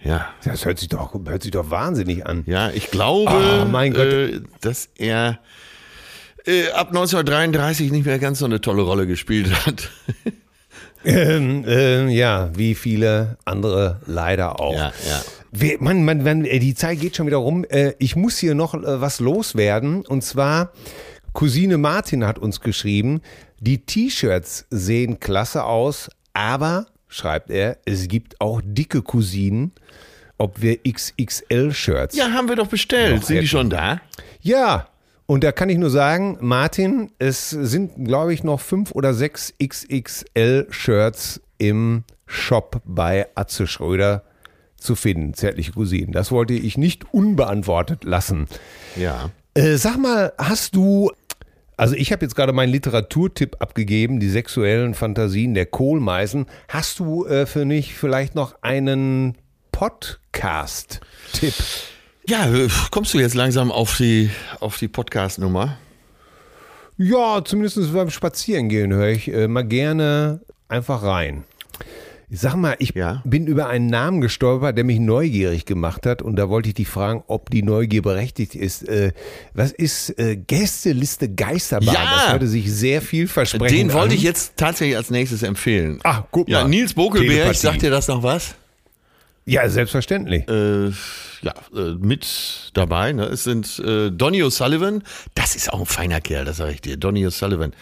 Ja. 0.00 0.28
Das 0.44 0.64
hört 0.64 0.78
sich 0.78 0.88
doch, 0.88 1.14
hört 1.24 1.42
sich 1.42 1.52
doch 1.52 1.70
wahnsinnig 1.70 2.26
an. 2.26 2.42
Ja, 2.46 2.70
ich 2.70 2.90
glaube, 2.90 3.66
mein 3.70 3.92
Gott. 3.92 4.06
Äh, 4.06 4.40
dass 4.60 4.88
er 4.96 5.38
äh, 6.44 6.70
ab 6.70 6.88
1933 6.88 7.92
nicht 7.92 8.06
mehr 8.06 8.18
ganz 8.18 8.40
so 8.40 8.44
eine 8.44 8.60
tolle 8.60 8.82
Rolle 8.82 9.06
gespielt 9.06 9.66
hat. 9.66 9.90
Ähm, 11.04 11.64
ähm, 11.66 12.08
ja, 12.08 12.50
wie 12.54 12.74
viele 12.74 13.36
andere 13.44 14.00
leider 14.06 14.60
auch. 14.60 14.74
Ja, 14.74 14.92
ja. 15.08 15.22
Wir, 15.50 15.76
man, 15.80 16.04
man, 16.04 16.22
man, 16.22 16.44
äh, 16.44 16.58
die 16.58 16.74
Zeit 16.74 17.00
geht 17.00 17.16
schon 17.16 17.26
wieder 17.26 17.38
rum. 17.38 17.64
Äh, 17.68 17.92
Ich 17.98 18.16
muss 18.16 18.38
hier 18.38 18.54
noch 18.54 18.74
äh, 18.74 19.00
was 19.00 19.20
loswerden. 19.20 20.06
Und 20.06 20.22
zwar, 20.22 20.72
Cousine 21.32 21.78
Martin 21.78 22.24
hat 22.26 22.38
uns 22.38 22.60
geschrieben, 22.60 23.20
die 23.60 23.78
T-Shirts 23.84 24.66
sehen 24.70 25.20
klasse 25.20 25.64
aus, 25.64 26.10
aber, 26.34 26.86
schreibt 27.08 27.50
er, 27.50 27.78
es 27.84 28.08
gibt 28.08 28.40
auch 28.40 28.60
dicke 28.64 29.02
Cousinen, 29.02 29.72
ob 30.38 30.60
wir 30.62 30.78
XXL-Shirts 30.82 32.16
Ja, 32.16 32.32
haben 32.32 32.48
wir 32.48 32.56
doch 32.56 32.66
bestellt. 32.66 33.24
Sind 33.24 33.40
die 33.42 33.48
schon 33.48 33.70
da? 33.70 34.00
Ja, 34.40 34.88
und 35.32 35.42
da 35.44 35.50
kann 35.50 35.70
ich 35.70 35.78
nur 35.78 35.88
sagen, 35.88 36.36
Martin, 36.42 37.10
es 37.18 37.48
sind, 37.48 38.04
glaube 38.04 38.34
ich, 38.34 38.44
noch 38.44 38.60
fünf 38.60 38.92
oder 38.92 39.14
sechs 39.14 39.54
XXL-Shirts 39.62 41.40
im 41.56 42.04
Shop 42.26 42.82
bei 42.84 43.26
Atze 43.34 43.66
Schröder 43.66 44.24
zu 44.76 44.94
finden, 44.94 45.32
zärtliche 45.32 45.72
Cousinen. 45.72 46.12
Das 46.12 46.32
wollte 46.32 46.52
ich 46.52 46.76
nicht 46.76 47.14
unbeantwortet 47.14 48.04
lassen. 48.04 48.46
Ja. 48.94 49.30
Äh, 49.54 49.76
sag 49.76 49.96
mal, 49.96 50.34
hast 50.36 50.76
du, 50.76 51.10
also 51.78 51.94
ich 51.94 52.12
habe 52.12 52.26
jetzt 52.26 52.34
gerade 52.34 52.52
meinen 52.52 52.68
Literaturtipp 52.68 53.56
abgegeben, 53.58 54.20
die 54.20 54.28
sexuellen 54.28 54.92
Fantasien 54.92 55.54
der 55.54 55.64
Kohlmeisen. 55.64 56.44
Hast 56.68 56.98
du 56.98 57.24
äh, 57.24 57.46
für 57.46 57.64
mich 57.64 57.94
vielleicht 57.94 58.34
noch 58.34 58.56
einen 58.60 59.38
Podcast-Tipp? 59.72 61.54
Ja, 62.28 62.46
äh, 62.52 62.68
kommst 62.90 63.14
du 63.14 63.18
jetzt 63.18 63.34
langsam 63.34 63.72
auf 63.72 63.96
die, 63.96 64.30
auf 64.60 64.78
die 64.78 64.88
Podcast-Nummer? 64.88 65.76
Ja, 66.96 67.42
zumindest 67.44 67.92
beim 67.92 68.10
Spazierengehen 68.10 68.92
höre 68.92 69.08
ich 69.08 69.32
äh, 69.32 69.48
mal 69.48 69.62
gerne 69.64 70.40
einfach 70.68 71.02
rein. 71.02 71.44
Ich 72.30 72.40
sag 72.40 72.54
mal, 72.54 72.76
ich 72.78 72.94
Ja. 72.94 73.20
bin 73.26 73.46
über 73.46 73.66
einen 73.68 73.88
Namen 73.88 74.20
gestolpert, 74.22 74.76
der 74.78 74.84
mich 74.84 75.00
neugierig 75.00 75.66
gemacht 75.66 76.06
hat 76.06 76.22
und 76.22 76.36
da 76.36 76.48
wollte 76.48 76.68
ich 76.68 76.74
dich 76.74 76.88
fragen, 76.88 77.22
ob 77.26 77.50
die 77.50 77.62
Neugier 77.62 78.00
berechtigt 78.02 78.54
ist. 78.54 78.88
Äh, 78.88 79.12
was 79.52 79.72
ist 79.72 80.16
äh, 80.18 80.36
Gästeliste 80.36 81.28
Geisterbahn? 81.28 81.92
Ja! 81.94 82.14
Das 82.24 82.32
hörte 82.32 82.46
sich 82.46 82.72
sehr 82.72 83.02
viel 83.02 83.26
versprechen 83.28 83.76
Den 83.76 83.92
wollte 83.92 84.10
an. 84.10 84.14
ich 84.16 84.22
jetzt 84.22 84.56
tatsächlich 84.56 84.96
als 84.96 85.10
nächstes 85.10 85.42
empfehlen. 85.42 85.98
Ah, 86.04 86.22
guck 86.30 86.48
Ja, 86.48 86.62
mal. 86.62 86.68
Nils 86.68 86.94
Bokelberg, 86.94 87.54
sagt 87.54 87.82
dir 87.82 87.90
das 87.90 88.08
noch 88.08 88.22
was? 88.22 88.54
Ja, 89.44 89.68
selbstverständlich. 89.68 90.48
Äh, 90.48 90.90
ja, 91.42 91.54
äh, 91.74 91.94
mit 91.98 92.70
dabei. 92.74 93.12
Ne? 93.12 93.24
Es 93.24 93.44
sind 93.44 93.78
äh, 93.80 94.10
Donny 94.10 94.42
O'Sullivan, 94.42 95.02
das 95.34 95.56
ist 95.56 95.72
auch 95.72 95.80
ein 95.80 95.86
feiner 95.86 96.20
Kerl, 96.20 96.44
das 96.44 96.58
sage 96.58 96.72
ich 96.72 96.80
dir. 96.80 96.96
Donny 96.96 97.26
O'Sullivan, 97.26 97.72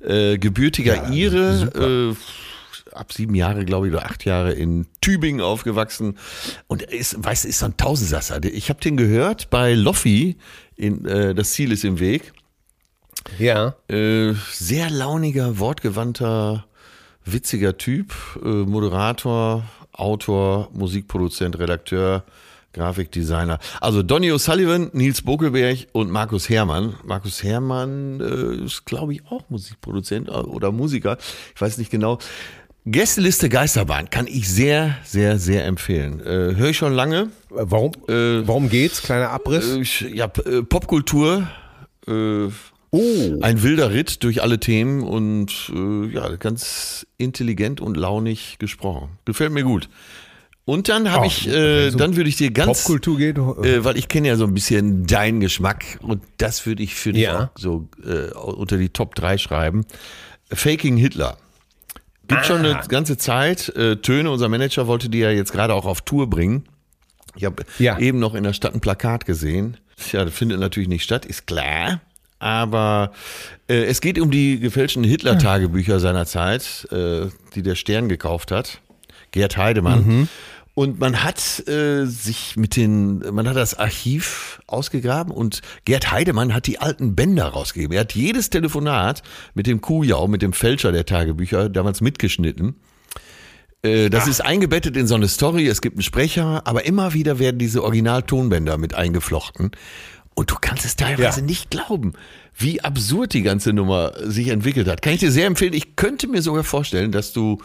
äh, 0.00 0.38
gebürtiger 0.38 1.10
Ire, 1.10 2.14
äh, 2.14 2.94
ab 2.94 3.12
sieben 3.12 3.34
Jahre, 3.34 3.64
glaube 3.64 3.88
ich, 3.88 3.92
oder 3.92 4.06
acht 4.06 4.24
Jahre 4.24 4.52
in 4.52 4.86
Tübingen 5.00 5.40
aufgewachsen. 5.40 6.16
Und 6.68 6.82
er 6.82 6.92
ist, 6.92 7.16
weißt 7.22 7.44
du, 7.44 7.48
ist 7.48 7.58
so 7.58 7.66
ein 7.66 7.76
Tausendsasser. 7.76 8.42
Ich 8.44 8.70
habe 8.70 8.80
den 8.80 8.96
gehört 8.96 9.50
bei 9.50 9.74
Loffi, 9.74 10.36
in, 10.76 11.04
äh, 11.04 11.34
das 11.34 11.50
Ziel 11.50 11.72
ist 11.72 11.84
im 11.84 11.98
Weg. 11.98 12.32
Ja. 13.38 13.74
Sehr 13.88 14.90
launiger, 14.90 15.58
wortgewandter, 15.58 16.64
witziger 17.24 17.76
Typ, 17.76 18.14
Moderator, 18.42 19.64
Autor, 19.98 20.68
Musikproduzent, 20.72 21.58
Redakteur, 21.58 22.24
Grafikdesigner. 22.72 23.58
Also 23.80 24.02
Donny 24.02 24.30
O'Sullivan, 24.30 24.90
Nils 24.92 25.22
Bokelberg 25.22 25.86
und 25.92 26.10
Markus 26.10 26.48
Herrmann. 26.48 26.94
Markus 27.04 27.42
Herrmann 27.42 28.20
äh, 28.20 28.64
ist, 28.64 28.84
glaube 28.84 29.14
ich, 29.14 29.22
auch 29.30 29.42
Musikproduzent 29.48 30.30
oder 30.30 30.70
Musiker. 30.70 31.16
Ich 31.54 31.60
weiß 31.60 31.78
nicht 31.78 31.90
genau. 31.90 32.18
Gästeliste 32.86 33.48
Geisterbahn 33.48 34.08
kann 34.08 34.26
ich 34.26 34.48
sehr, 34.48 34.96
sehr, 35.04 35.38
sehr 35.38 35.66
empfehlen. 35.66 36.20
Äh, 36.20 36.54
Höre 36.56 36.70
ich 36.70 36.76
schon 36.76 36.92
lange. 36.94 37.30
Warum, 37.50 37.92
Äh, 38.08 38.46
warum 38.46 38.68
geht's? 38.70 39.02
Kleiner 39.02 39.30
Abriss. 39.30 40.02
Äh, 40.02 40.14
ja, 40.14 40.26
äh, 40.46 40.62
Popkultur. 40.62 41.48
Oh. 42.90 43.38
ein 43.42 43.62
wilder 43.62 43.90
Ritt 43.92 44.22
durch 44.24 44.42
alle 44.42 44.58
Themen 44.60 45.02
und 45.02 45.70
äh, 45.74 46.06
ja, 46.06 46.36
ganz 46.36 47.06
intelligent 47.18 47.80
und 47.82 47.96
launig 47.96 48.56
gesprochen. 48.58 49.10
Gefällt 49.26 49.52
mir 49.52 49.62
gut. 49.64 49.88
Und 50.64 50.88
dann 50.88 51.10
habe 51.10 51.24
Oh, 51.24 51.26
ich, 51.26 51.46
äh, 51.48 51.90
so 51.90 51.98
dann 51.98 52.16
würde 52.16 52.28
ich 52.30 52.36
dir 52.36 52.50
ganz, 52.50 52.82
Popkultur 52.84 53.16
geht. 53.18 53.36
äh, 53.38 53.84
weil 53.84 53.96
ich 53.98 54.08
kenne 54.08 54.28
ja 54.28 54.36
so 54.36 54.44
ein 54.44 54.54
bisschen 54.54 55.06
deinen 55.06 55.40
Geschmack 55.40 55.98
und 56.02 56.22
das 56.38 56.64
würde 56.66 56.82
ich 56.82 56.94
für 56.94 57.12
dich 57.12 57.22
Ja. 57.24 57.50
so 57.56 57.88
äh, 58.04 58.32
unter 58.34 58.76
die 58.76 58.88
Top 58.90 59.14
3 59.14 59.38
schreiben. 59.38 59.84
Faking 60.52 60.96
Hitler. 60.96 61.36
Gibt 62.26 62.44
schon 62.44 62.64
Ah. 62.66 62.78
eine 62.78 62.88
ganze 62.88 63.16
Zeit. 63.16 63.70
Äh, 63.76 63.96
Töne, 63.96 64.30
unser 64.30 64.48
Manager, 64.50 64.86
wollte 64.86 65.08
die 65.08 65.18
ja 65.18 65.30
jetzt 65.30 65.52
gerade 65.52 65.72
auch 65.74 65.86
auf 65.86 66.02
Tour 66.02 66.28
bringen. 66.28 66.64
Ich 67.36 67.44
habe 67.44 67.64
Ja. 67.78 67.98
eben 67.98 68.18
noch 68.18 68.34
in 68.34 68.44
der 68.44 68.52
Stadt 68.52 68.74
ein 68.74 68.80
Plakat 68.80 69.24
gesehen. 69.26 69.76
Ja, 70.12 70.24
das 70.24 70.34
findet 70.34 70.60
natürlich 70.60 70.88
nicht 70.88 71.02
statt, 71.04 71.24
ist 71.26 71.46
klar. 71.46 72.00
Aber 72.38 73.12
äh, 73.68 73.84
es 73.84 74.00
geht 74.00 74.18
um 74.20 74.30
die 74.30 74.60
gefälschten 74.60 75.02
Hitler-Tagebücher 75.04 75.98
seiner 76.00 76.26
Zeit, 76.26 76.86
äh, 76.92 77.26
die 77.54 77.62
der 77.62 77.74
Stern 77.74 78.08
gekauft 78.08 78.50
hat. 78.52 78.80
Gerd 79.32 79.56
Heidemann. 79.56 80.28
Und 80.74 81.00
man 81.00 81.24
hat 81.24 81.66
äh, 81.68 82.04
sich 82.06 82.54
mit 82.56 82.76
den, 82.76 83.18
man 83.32 83.48
hat 83.48 83.56
das 83.56 83.76
Archiv 83.76 84.62
ausgegraben 84.68 85.32
und 85.32 85.60
Gerd 85.84 86.12
Heidemann 86.12 86.54
hat 86.54 86.68
die 86.68 86.78
alten 86.78 87.16
Bänder 87.16 87.46
rausgegeben. 87.46 87.94
Er 87.94 88.02
hat 88.02 88.14
jedes 88.14 88.48
Telefonat 88.50 89.24
mit 89.54 89.66
dem 89.66 89.80
Kujau, 89.80 90.28
mit 90.28 90.40
dem 90.40 90.52
Fälscher 90.52 90.92
der 90.92 91.04
Tagebücher 91.04 91.68
damals 91.68 92.00
mitgeschnitten. 92.00 92.76
Äh, 93.82 94.08
Das 94.08 94.28
ist 94.28 94.40
eingebettet 94.40 94.96
in 94.96 95.08
so 95.08 95.16
eine 95.16 95.26
Story, 95.26 95.66
es 95.66 95.80
gibt 95.80 95.96
einen 95.96 96.02
Sprecher, 96.02 96.62
aber 96.64 96.86
immer 96.86 97.12
wieder 97.12 97.40
werden 97.40 97.58
diese 97.58 97.82
Original-Tonbänder 97.82 98.78
mit 98.78 98.94
eingeflochten. 98.94 99.72
Und 100.38 100.50
du 100.52 100.54
kannst 100.60 100.84
es 100.84 100.94
teilweise 100.94 101.40
Ja. 101.40 101.46
nicht 101.46 101.70
glauben, 101.70 102.12
wie 102.56 102.80
absurd 102.80 103.32
die 103.34 103.42
ganze 103.42 103.72
Nummer 103.72 104.12
sich 104.22 104.48
entwickelt 104.48 104.86
hat. 104.86 105.02
Kann 105.02 105.12
ich 105.14 105.20
dir 105.20 105.32
sehr 105.32 105.46
empfehlen. 105.46 105.72
Ich 105.72 105.96
könnte 105.96 106.28
mir 106.28 106.42
sogar 106.42 106.62
vorstellen, 106.62 107.10
dass 107.10 107.32
du 107.32 107.58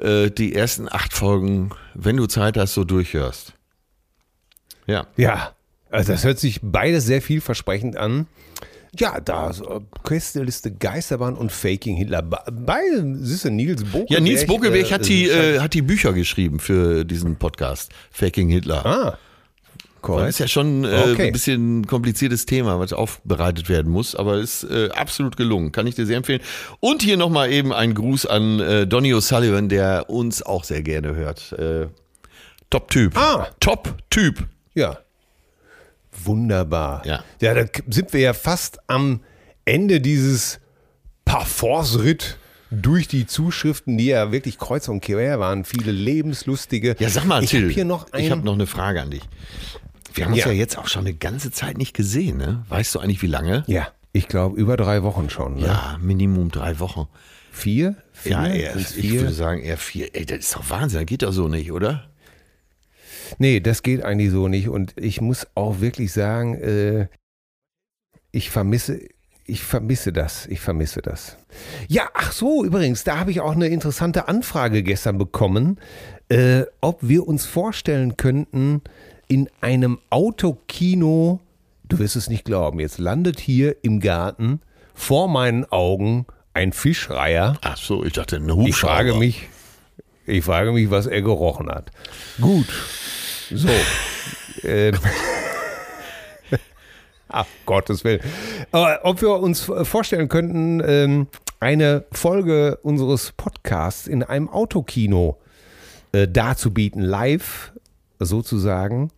äh, 0.00 0.30
die 0.30 0.54
ersten 0.54 0.88
acht 0.88 1.12
Folgen, 1.12 1.70
wenn 1.94 2.16
du 2.16 2.26
Zeit 2.26 2.56
hast, 2.56 2.74
so 2.74 2.84
durchhörst. 2.84 3.52
Ja. 4.86 5.06
Ja, 5.16 5.54
also 5.90 6.12
das 6.12 6.24
hört 6.24 6.38
sich 6.38 6.60
beides 6.62 7.04
sehr 7.04 7.20
vielversprechend 7.22 7.96
an. 7.96 8.26
Ja, 8.96 9.18
da 9.20 9.52
so 9.52 9.82
Questliste 10.04 10.70
Geisterbahn 10.70 11.34
und 11.34 11.50
Faking 11.50 11.96
Hitler. 11.96 12.22
Be- 12.22 12.38
Beide, 12.52 13.16
siehst 13.22 13.44
du, 13.44 13.50
Nils 13.50 13.82
Bokelberg. 13.82 14.10
Ja, 14.10 14.20
Nils 14.20 14.46
Bokelberg 14.46 14.88
äh, 14.88 14.94
hat, 14.94 15.08
die, 15.08 15.28
äh, 15.28 15.58
hat 15.58 15.74
die 15.74 15.82
Bücher 15.82 16.12
geschrieben 16.12 16.60
für 16.60 17.04
diesen 17.04 17.34
Podcast, 17.36 17.90
Faking 18.12 18.48
Hitler. 18.50 18.86
Ah, 18.86 19.18
Das 20.06 20.16
korrekt. 20.16 20.28
ist 20.30 20.38
ja 20.40 20.48
schon 20.48 20.84
äh, 20.84 20.88
Okay. 21.12 21.26
ein 21.26 21.32
bisschen 21.32 21.80
ein 21.80 21.86
kompliziertes 21.86 22.46
Thema, 22.46 22.78
was 22.78 22.92
aufbereitet 22.92 23.68
werden 23.68 23.90
muss, 23.90 24.14
aber 24.14 24.38
ist 24.38 24.64
äh, 24.64 24.90
absolut 24.94 25.36
gelungen. 25.36 25.72
Kann 25.72 25.86
ich 25.86 25.94
dir 25.94 26.06
sehr 26.06 26.16
empfehlen. 26.18 26.40
Und 26.80 27.02
hier 27.02 27.16
nochmal 27.16 27.50
eben 27.52 27.72
ein 27.72 27.94
Gruß 27.94 28.26
an 28.26 28.60
äh, 28.60 28.86
Donny 28.86 29.12
O'Sullivan, 29.14 29.68
der 29.68 30.10
uns 30.10 30.42
auch 30.42 30.64
sehr 30.64 30.82
gerne 30.82 31.14
hört. 31.14 31.52
Äh, 31.52 31.88
Top-Typ. 32.70 33.16
Ah. 33.16 33.48
Top-Typ. 33.60 34.46
Ja. 34.74 34.98
Wunderbar. 36.22 37.04
Ja. 37.06 37.24
Ja, 37.40 37.54
da 37.54 37.64
sind 37.88 38.12
wir 38.12 38.20
ja 38.20 38.32
fast 38.34 38.78
am 38.88 39.20
Ende 39.64 40.00
dieses 40.00 40.60
Parforce-Ritt 41.24 42.38
durch 42.70 43.08
die 43.08 43.26
Zuschriften, 43.26 43.98
die 43.98 44.06
ja 44.06 44.32
wirklich 44.32 44.58
kreuz 44.58 44.88
und 44.88 45.00
quer 45.00 45.38
waren. 45.40 45.64
Viele 45.64 45.92
lebenslustige. 45.92 46.96
Ja, 46.98 47.08
sag 47.08 47.24
mal, 47.24 47.42
ich 47.42 47.50
Till, 47.50 47.66
hab 47.68 47.70
hier 47.74 47.84
noch 47.84 48.06
ich 48.08 48.26
ein, 48.26 48.30
habe 48.30 48.42
noch 48.44 48.54
eine 48.54 48.66
Frage 48.66 49.00
an 49.02 49.10
dich. 49.10 49.22
Wir 50.14 50.24
haben 50.24 50.32
uns 50.32 50.44
Ja. 50.44 50.52
jetzt 50.52 50.78
auch 50.78 50.86
schon 50.88 51.06
eine 51.06 51.14
ganze 51.14 51.50
Zeit 51.50 51.76
nicht 51.76 51.94
gesehen, 51.94 52.36
ne? 52.38 52.64
Weißt 52.68 52.94
du 52.94 53.00
eigentlich, 53.00 53.20
wie 53.22 53.26
lange? 53.26 53.64
Ja, 53.66 53.88
ich 54.12 54.28
glaube 54.28 54.56
über 54.58 54.76
drei 54.76 55.02
Wochen 55.02 55.28
schon. 55.28 55.56
Ne? 55.56 55.66
Ja, 55.66 55.98
Minimum 56.00 56.50
drei 56.50 56.78
Wochen. 56.78 57.08
Vier? 57.50 57.96
Vier? 58.12 58.32
Ja, 58.32 58.46
eher, 58.48 58.76
ich 58.76 59.12
würde 59.12 59.32
sagen 59.32 59.60
eher 59.60 59.76
vier. 59.76 60.14
Ey, 60.14 60.24
das 60.26 60.38
ist 60.40 60.54
doch 60.56 60.70
Wahnsinn, 60.70 61.00
das 61.00 61.06
geht 61.06 61.22
doch 61.22 61.32
so 61.32 61.48
nicht, 61.48 61.70
oder? 61.72 62.08
Nee, 63.38 63.60
das 63.60 63.82
geht 63.82 64.02
eigentlich 64.04 64.30
so 64.30 64.48
nicht. 64.48 64.68
Und 64.68 64.94
ich 64.96 65.20
muss 65.20 65.46
auch 65.54 65.80
wirklich 65.80 66.12
sagen, 66.12 66.54
äh, 66.56 67.08
ich 68.32 68.50
vermisse, 68.50 69.00
ich 69.46 69.62
vermisse 69.62 70.12
das. 70.12 70.46
Ich 70.46 70.60
vermisse 70.60 71.00
das. 71.02 71.36
Ja, 71.88 72.08
ach 72.14 72.32
so, 72.32 72.64
übrigens, 72.64 73.04
da 73.04 73.18
habe 73.18 73.30
ich 73.30 73.40
auch 73.40 73.52
eine 73.52 73.68
interessante 73.68 74.28
Anfrage 74.28 74.82
gestern 74.82 75.18
bekommen, 75.18 75.78
äh, 76.28 76.62
ob 76.80 76.98
wir 77.02 77.26
uns 77.26 77.46
vorstellen 77.46 78.16
könnten, 78.16 78.82
in 79.28 79.48
einem 79.60 79.98
Autokino, 80.10 81.40
du 81.88 81.98
wirst 81.98 82.16
es 82.16 82.28
nicht 82.28 82.44
glauben, 82.44 82.80
jetzt 82.80 82.98
landet 82.98 83.40
hier 83.40 83.76
im 83.82 84.00
Garten 84.00 84.60
vor 84.94 85.28
meinen 85.28 85.64
Augen 85.64 86.26
ein 86.52 86.72
Fischreiher. 86.72 87.58
Ach 87.62 87.76
so, 87.76 88.04
ich 88.04 88.12
dachte, 88.12 88.36
ein 88.36 88.50
Hubschrauber. 88.50 88.68
Ich 88.68 88.76
frage 88.76 89.14
mich, 89.14 89.48
ich 90.26 90.44
frage 90.44 90.72
mich, 90.72 90.90
was 90.90 91.06
er 91.06 91.22
gerochen 91.22 91.68
hat. 91.68 91.90
Gut. 92.40 92.68
So. 93.50 93.68
ähm. 94.62 94.96
Ach, 97.28 97.46
Gottes 97.66 98.04
Willen. 98.04 98.20
Aber 98.70 99.00
ob 99.02 99.20
wir 99.20 99.30
uns 99.30 99.70
vorstellen 99.82 100.28
könnten, 100.28 100.80
ähm, 100.86 101.26
eine 101.58 102.04
Folge 102.12 102.78
unseres 102.82 103.32
Podcasts 103.32 104.06
in 104.06 104.22
einem 104.22 104.48
Autokino 104.48 105.38
äh, 106.12 106.28
darzubieten, 106.28 107.02
live 107.02 107.72
sozusagen. 108.18 109.10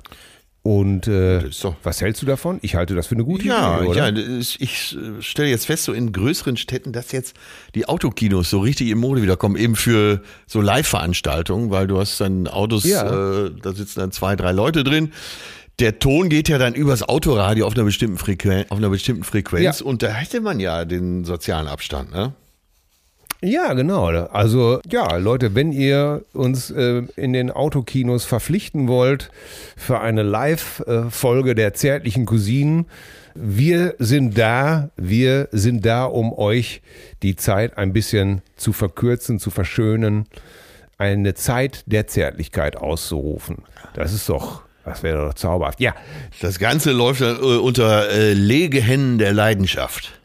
Und 0.63 1.07
äh, 1.07 1.45
was 1.85 2.01
hältst 2.01 2.23
du 2.23 2.27
davon? 2.27 2.59
Ich 2.61 2.75
halte 2.75 2.97
das 2.97 3.07
für 3.07 3.15
eine 3.15 3.23
gute 3.25 3.47
Ja, 3.47 3.79
Idee, 3.79 3.87
oder? 3.87 4.11
ja, 4.11 4.39
ich, 4.41 4.61
ich 4.61 4.97
äh, 4.99 5.23
stelle 5.23 5.49
jetzt 5.49 5.67
fest, 5.67 5.85
so 5.85 5.93
in 5.93 6.11
größeren 6.11 6.57
Städten, 6.57 6.93
dass 6.93 7.13
jetzt 7.13 7.37
die 7.77 7.89
Autokinos 7.89 8.51
so 8.51 8.59
richtig 8.59 8.91
in 8.91 8.99
Mode 8.99 9.23
wiederkommen, 9.23 9.55
eben 9.55 9.77
für 9.77 10.23
so 10.49 10.61
Live-Veranstaltungen, 10.61 11.71
weil 11.71 11.87
du 11.87 12.01
hast 12.01 12.21
dann 12.21 12.49
Autos, 12.49 12.83
Ja. 12.83 13.45
äh, 13.47 13.53
da 13.63 13.73
sitzen 13.75 14.01
dann 14.01 14.11
zwei, 14.11 14.35
drei 14.35 14.51
Leute 14.51 14.83
drin. 14.83 15.13
Der 15.79 16.01
Ton 16.01 16.31
geht 16.31 16.49
ja 16.49 16.59
dann 16.59 16.75
übers 16.75 17.05
Autoradio 17.05 17.65
auf 17.67 17.75
einer 17.75 17.85
bestimmten 17.85 18.19
Frequenz, 18.19 18.69
auf 18.71 18.79
einer 18.79 18.89
bestimmten 18.89 19.23
Frequenz 19.23 19.79
Ja. 19.81 19.87
und 19.87 20.03
da 20.03 20.09
hätte 20.09 20.41
man 20.41 20.59
ja 20.59 20.85
den 20.85 21.25
sozialen 21.25 21.69
Abstand, 21.69 22.11
ne? 22.13 22.33
Ja, 23.43 23.75
genau. 23.75 24.07
Also 24.07 24.81
ja, 24.91 25.17
Leute, 25.17 25.55
wenn 25.55 25.73
ihr 25.73 26.25
uns 26.33 26.71
äh, 26.71 27.03
in 27.17 27.33
den 27.33 27.51
Autokinos 27.51 28.25
verpflichten 28.25 28.89
wollt 28.89 29.31
für 29.77 30.01
eine 30.01 30.23
Live-Folge 30.23 31.55
der 31.55 31.75
zärtlichen 31.75 32.25
Cousinen, 32.25 32.87
wir 33.35 33.95
sind 33.99 34.39
da, 34.39 34.89
wir 34.97 35.49
sind 35.53 35.85
da, 35.85 36.05
um 36.05 36.33
euch 36.33 36.81
die 37.23 37.37
Zeit 37.37 37.77
ein 37.77 37.93
bisschen 37.93 38.41
zu 38.57 38.73
verkürzen, 38.73 39.39
zu 39.39 39.51
verschönen, 39.51 40.27
eine 40.97 41.35
Zeit 41.35 41.85
der 41.87 42.07
Zärtlichkeit 42.07 42.79
auszurufen. 42.79 43.59
Das 43.95 44.15
ist 44.15 44.31
doch, 44.31 44.63
das 44.87 45.03
wäre 45.03 45.27
doch 45.27 45.35
zauberhaft. 45.35 45.81
Ja, 45.81 45.95
Das 46.41 46.59
Ganze 46.59 46.93
läuft 46.93 47.21
dann 47.21 47.37
äh, 47.37 47.59
unter 47.59 48.09
äh, 48.11 48.33
Legehennen 48.33 49.19
der 49.19 49.35
Leidenschaft. 49.35 50.19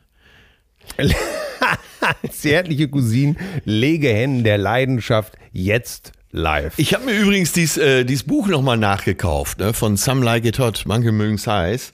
zärtliche 2.31 2.87
Cousinen, 2.89 3.37
Legehennen 3.65 4.43
der 4.43 4.57
Leidenschaft, 4.57 5.33
jetzt 5.51 6.11
live. 6.31 6.73
Ich 6.77 6.93
habe 6.93 7.05
mir 7.05 7.17
übrigens 7.19 7.51
dies, 7.53 7.77
äh, 7.77 8.03
dieses 8.05 8.23
Buch 8.23 8.47
nochmal 8.47 8.77
nachgekauft, 8.77 9.59
ne, 9.59 9.73
von 9.73 9.97
Some 9.97 10.23
Like 10.23 10.45
It 10.45 10.59
Hot, 10.59 10.83
manche 10.85 11.11
mögen's 11.11 11.47
heiß. 11.47 11.93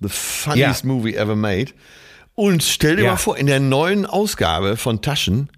The 0.00 0.08
funniest 0.08 0.82
Ja. 0.84 0.86
movie 0.88 1.14
ever 1.14 1.36
made. 1.36 1.72
Und 2.34 2.62
stell 2.62 2.96
dir 2.96 3.04
Ja. 3.04 3.10
mal 3.12 3.16
vor, 3.16 3.36
in 3.36 3.46
der 3.46 3.60
neuen 3.60 4.06
Ausgabe 4.06 4.76
von 4.76 5.02
Taschen 5.02 5.50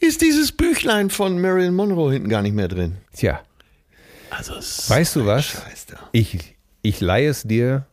ist 0.00 0.20
dieses 0.20 0.52
Büchlein 0.52 1.10
von 1.10 1.40
Marilyn 1.40 1.74
Monroe 1.74 2.12
hinten 2.12 2.28
gar 2.28 2.42
nicht 2.42 2.54
mehr 2.54 2.68
drin. 2.68 2.96
Tja. 3.14 3.40
Also 4.30 4.54
Weißt 4.54 5.16
du 5.16 5.26
was? 5.26 5.46
Scheiß 5.46 5.86
da. 5.86 5.96
Ich, 6.12 6.38
ich 6.82 7.00
leihe 7.00 7.28
es 7.30 7.42
dir. 7.44 7.86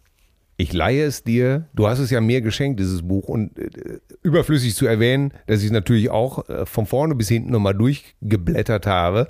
Ich 0.58 0.72
leihe 0.72 1.03
es 1.03 1.24
dir. 1.24 1.68
Du 1.74 1.88
hast 1.88 1.99
es 1.99 2.12
ja 2.12 2.22
mir 2.22 2.41
geschenkt, 2.41 2.80
dieses 2.80 3.01
Buch. 3.06 3.28
Und 3.28 3.58
äh, 3.60 3.99
überflüssig 4.24 4.76
zu 4.76 4.86
erwähnen, 4.88 5.34
dass 5.47 5.60
ich 5.60 5.66
es 5.66 5.72
natürlich 5.72 6.10
auch 6.10 6.47
äh, 6.49 6.66
von 6.66 6.86
vorne 6.86 7.16
bis 7.16 7.28
hinten 7.28 7.51
nochmal 7.51 7.74
durchgeblättert 7.76 8.86
habe 8.88 9.28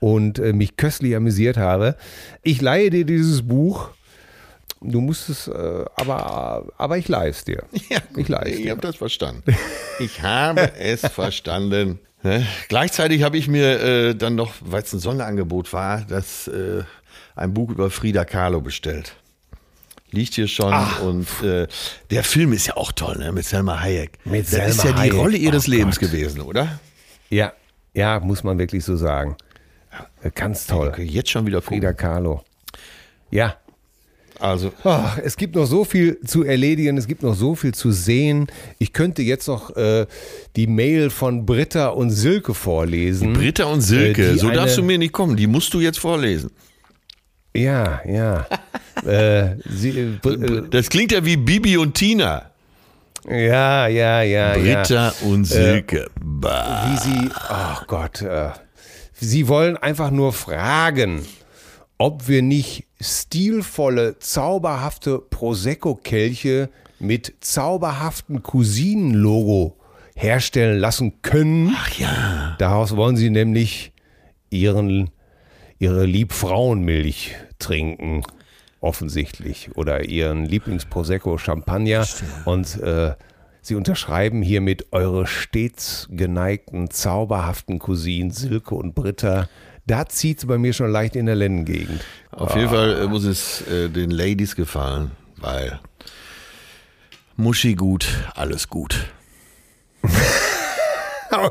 und 0.00 0.38
äh, 0.38 0.52
mich 0.52 0.76
köstlich 0.76 1.14
amüsiert 1.14 1.56
habe. 1.56 1.96
Ich 2.42 2.60
leihe 2.60 2.90
dir 2.90 3.04
dieses 3.04 3.46
Buch. 3.46 3.90
Du 4.80 5.00
musst 5.00 5.28
es, 5.30 5.46
äh, 5.48 5.84
aber, 5.96 6.66
aber 6.76 6.98
ich 6.98 7.08
leihe 7.08 7.30
es 7.30 7.44
dir. 7.44 7.62
Ja, 7.88 7.98
Ich 8.16 8.28
leih 8.28 8.42
es 8.46 8.56
ich 8.56 8.62
dir. 8.64 8.70
habe 8.72 8.80
das 8.80 8.96
verstanden. 8.96 9.42
Ich 10.00 10.22
habe 10.22 10.72
es 10.78 11.02
verstanden. 11.02 12.00
Ne? 12.24 12.44
Gleichzeitig 12.68 13.22
habe 13.22 13.36
ich 13.38 13.48
mir 13.48 13.80
äh, 13.80 14.14
dann 14.14 14.34
noch, 14.34 14.54
weil 14.60 14.82
es 14.82 14.92
ein 14.92 14.98
Sonderangebot 14.98 15.72
war, 15.72 16.02
das 16.08 16.48
äh, 16.48 16.82
ein 17.36 17.54
Buch 17.54 17.70
über 17.70 17.90
Frida 17.90 18.24
Kahlo 18.24 18.60
bestellt. 18.60 19.14
Liegt 20.14 20.34
hier 20.34 20.46
schon 20.48 20.72
und 21.02 21.26
äh, 21.42 21.66
der 22.10 22.22
Film 22.24 22.52
ist 22.52 22.66
ja 22.66 22.76
auch 22.76 22.92
toll, 22.92 23.16
ne? 23.18 23.32
Mit 23.32 23.44
Selma 23.44 23.80
Hayek. 23.80 24.12
Mit 24.24 24.42
das 24.44 24.50
Selma 24.50 24.68
ist 24.68 24.84
ja 24.84 24.92
die 24.92 24.98
Hayek. 24.98 25.14
Rolle 25.14 25.36
ihres 25.36 25.66
Oh 25.68 25.70
Lebens 25.72 25.98
Gott. 25.98 26.10
gewesen, 26.10 26.40
oder? 26.40 26.78
Ja, 27.30 27.52
ja, 27.94 28.20
muss 28.20 28.44
man 28.44 28.58
wirklich 28.58 28.84
so 28.84 28.96
sagen. 28.96 29.36
Ganz 30.34 30.66
toll. 30.66 30.92
Jetzt 30.98 31.30
schon 31.30 31.46
wieder 31.46 31.60
Frida 31.62 31.88
Frida. 31.88 31.92
Kahlo. 31.92 32.42
Ja. 33.30 33.56
Also 34.40 34.72
Ach, 34.82 35.16
es 35.18 35.36
gibt 35.36 35.54
noch 35.54 35.66
so 35.66 35.84
viel 35.84 36.18
zu 36.26 36.42
erledigen, 36.42 36.98
es 36.98 37.06
gibt 37.06 37.22
noch 37.22 37.34
so 37.34 37.54
viel 37.54 37.72
zu 37.72 37.92
sehen. 37.92 38.48
Ich 38.80 38.92
könnte 38.92 39.22
jetzt 39.22 39.46
noch 39.46 39.76
äh, 39.76 40.06
die 40.56 40.66
Mail 40.66 41.10
von 41.10 41.46
Britta 41.46 41.88
und 41.88 42.10
Silke 42.10 42.52
vorlesen. 42.52 43.32
Britta 43.32 43.64
und 43.66 43.80
Silke, 43.80 44.30
Äh, 44.32 44.36
so 44.38 44.50
darfst 44.50 44.76
du 44.76 44.82
mir 44.82 44.98
nicht 44.98 45.12
kommen. 45.12 45.36
Die 45.36 45.46
musst 45.46 45.72
du 45.72 45.80
jetzt 45.80 46.00
vorlesen. 46.00 46.50
Ja, 47.54 48.00
ja. 48.06 48.46
äh, 49.06 49.56
sie, 49.68 50.18
äh, 50.24 50.62
Das 50.70 50.88
klingt 50.88 51.12
ja 51.12 51.24
wie 51.24 51.36
Bibi 51.36 51.76
und 51.76 51.94
Tina. 51.94 52.50
ja, 53.28 53.86
ja, 53.86 54.22
ja, 54.22 54.56
ja. 54.56 54.82
Britta 54.82 55.14
und 55.22 55.44
Silke. 55.44 56.10
Bah. 56.20 56.86
wie 56.86 56.96
sie, 56.98 57.30
ach 57.34 57.86
Gott, 57.86 58.22
äh, 58.22 58.50
sie 59.12 59.48
wollen 59.48 59.76
einfach 59.76 60.10
nur 60.10 60.32
fragen, 60.32 61.22
ob 61.98 62.28
wir 62.28 62.42
nicht 62.42 62.84
stilvolle, 63.00 64.18
zauberhafte 64.18 65.18
Prosecco-Kelche 65.18 66.68
mit 66.98 67.34
zauberhaften 67.40 68.42
Cousinen-Logo 68.42 69.76
herstellen 70.16 70.78
lassen 70.78 71.22
können. 71.22 71.74
Ach 71.76 71.90
ja. 71.98 72.56
Daraus 72.58 72.96
wollen 72.96 73.16
sie 73.16 73.30
nämlich 73.30 73.92
ihren, 74.50 75.10
ihre 75.78 76.06
Liebfrauenmilch 76.06 77.34
trinken, 77.58 78.22
offensichtlich, 78.84 79.70
oder 79.76 80.04
ihren 80.04 80.44
Lieblings-Prosecco 80.44 81.38
Champagner. 81.38 82.06
Und 82.44 82.80
äh, 82.80 83.14
sie 83.62 83.74
unterschreiben 83.74 84.42
hiermit 84.42 84.92
eure 84.92 85.26
stets 85.26 86.06
geneigten, 86.10 86.90
zauberhaften 86.90 87.78
Cousinen 87.78 88.30
Silke 88.30 88.74
und 88.74 88.94
Britta. 88.94 89.48
Da 89.86 90.06
zieht 90.06 90.38
es 90.38 90.46
bei 90.46 90.58
mir 90.58 90.72
schon 90.72 90.90
leicht 90.90 91.16
in 91.16 91.26
der 91.26 91.34
Lennengegend. 91.34 92.04
Auf 92.30 92.54
jeden 92.54 92.68
Fall 92.68 93.02
äh, 93.02 93.06
muss 93.06 93.24
es 93.24 93.66
äh, 93.68 93.88
den 93.88 94.10
Ladies 94.10 94.54
gefallen, 94.54 95.10
weil 95.36 95.80
Muschi 97.36 97.74
gut, 97.74 98.06
alles 98.34 98.68
gut. 98.68 99.06
Oh 101.36 101.48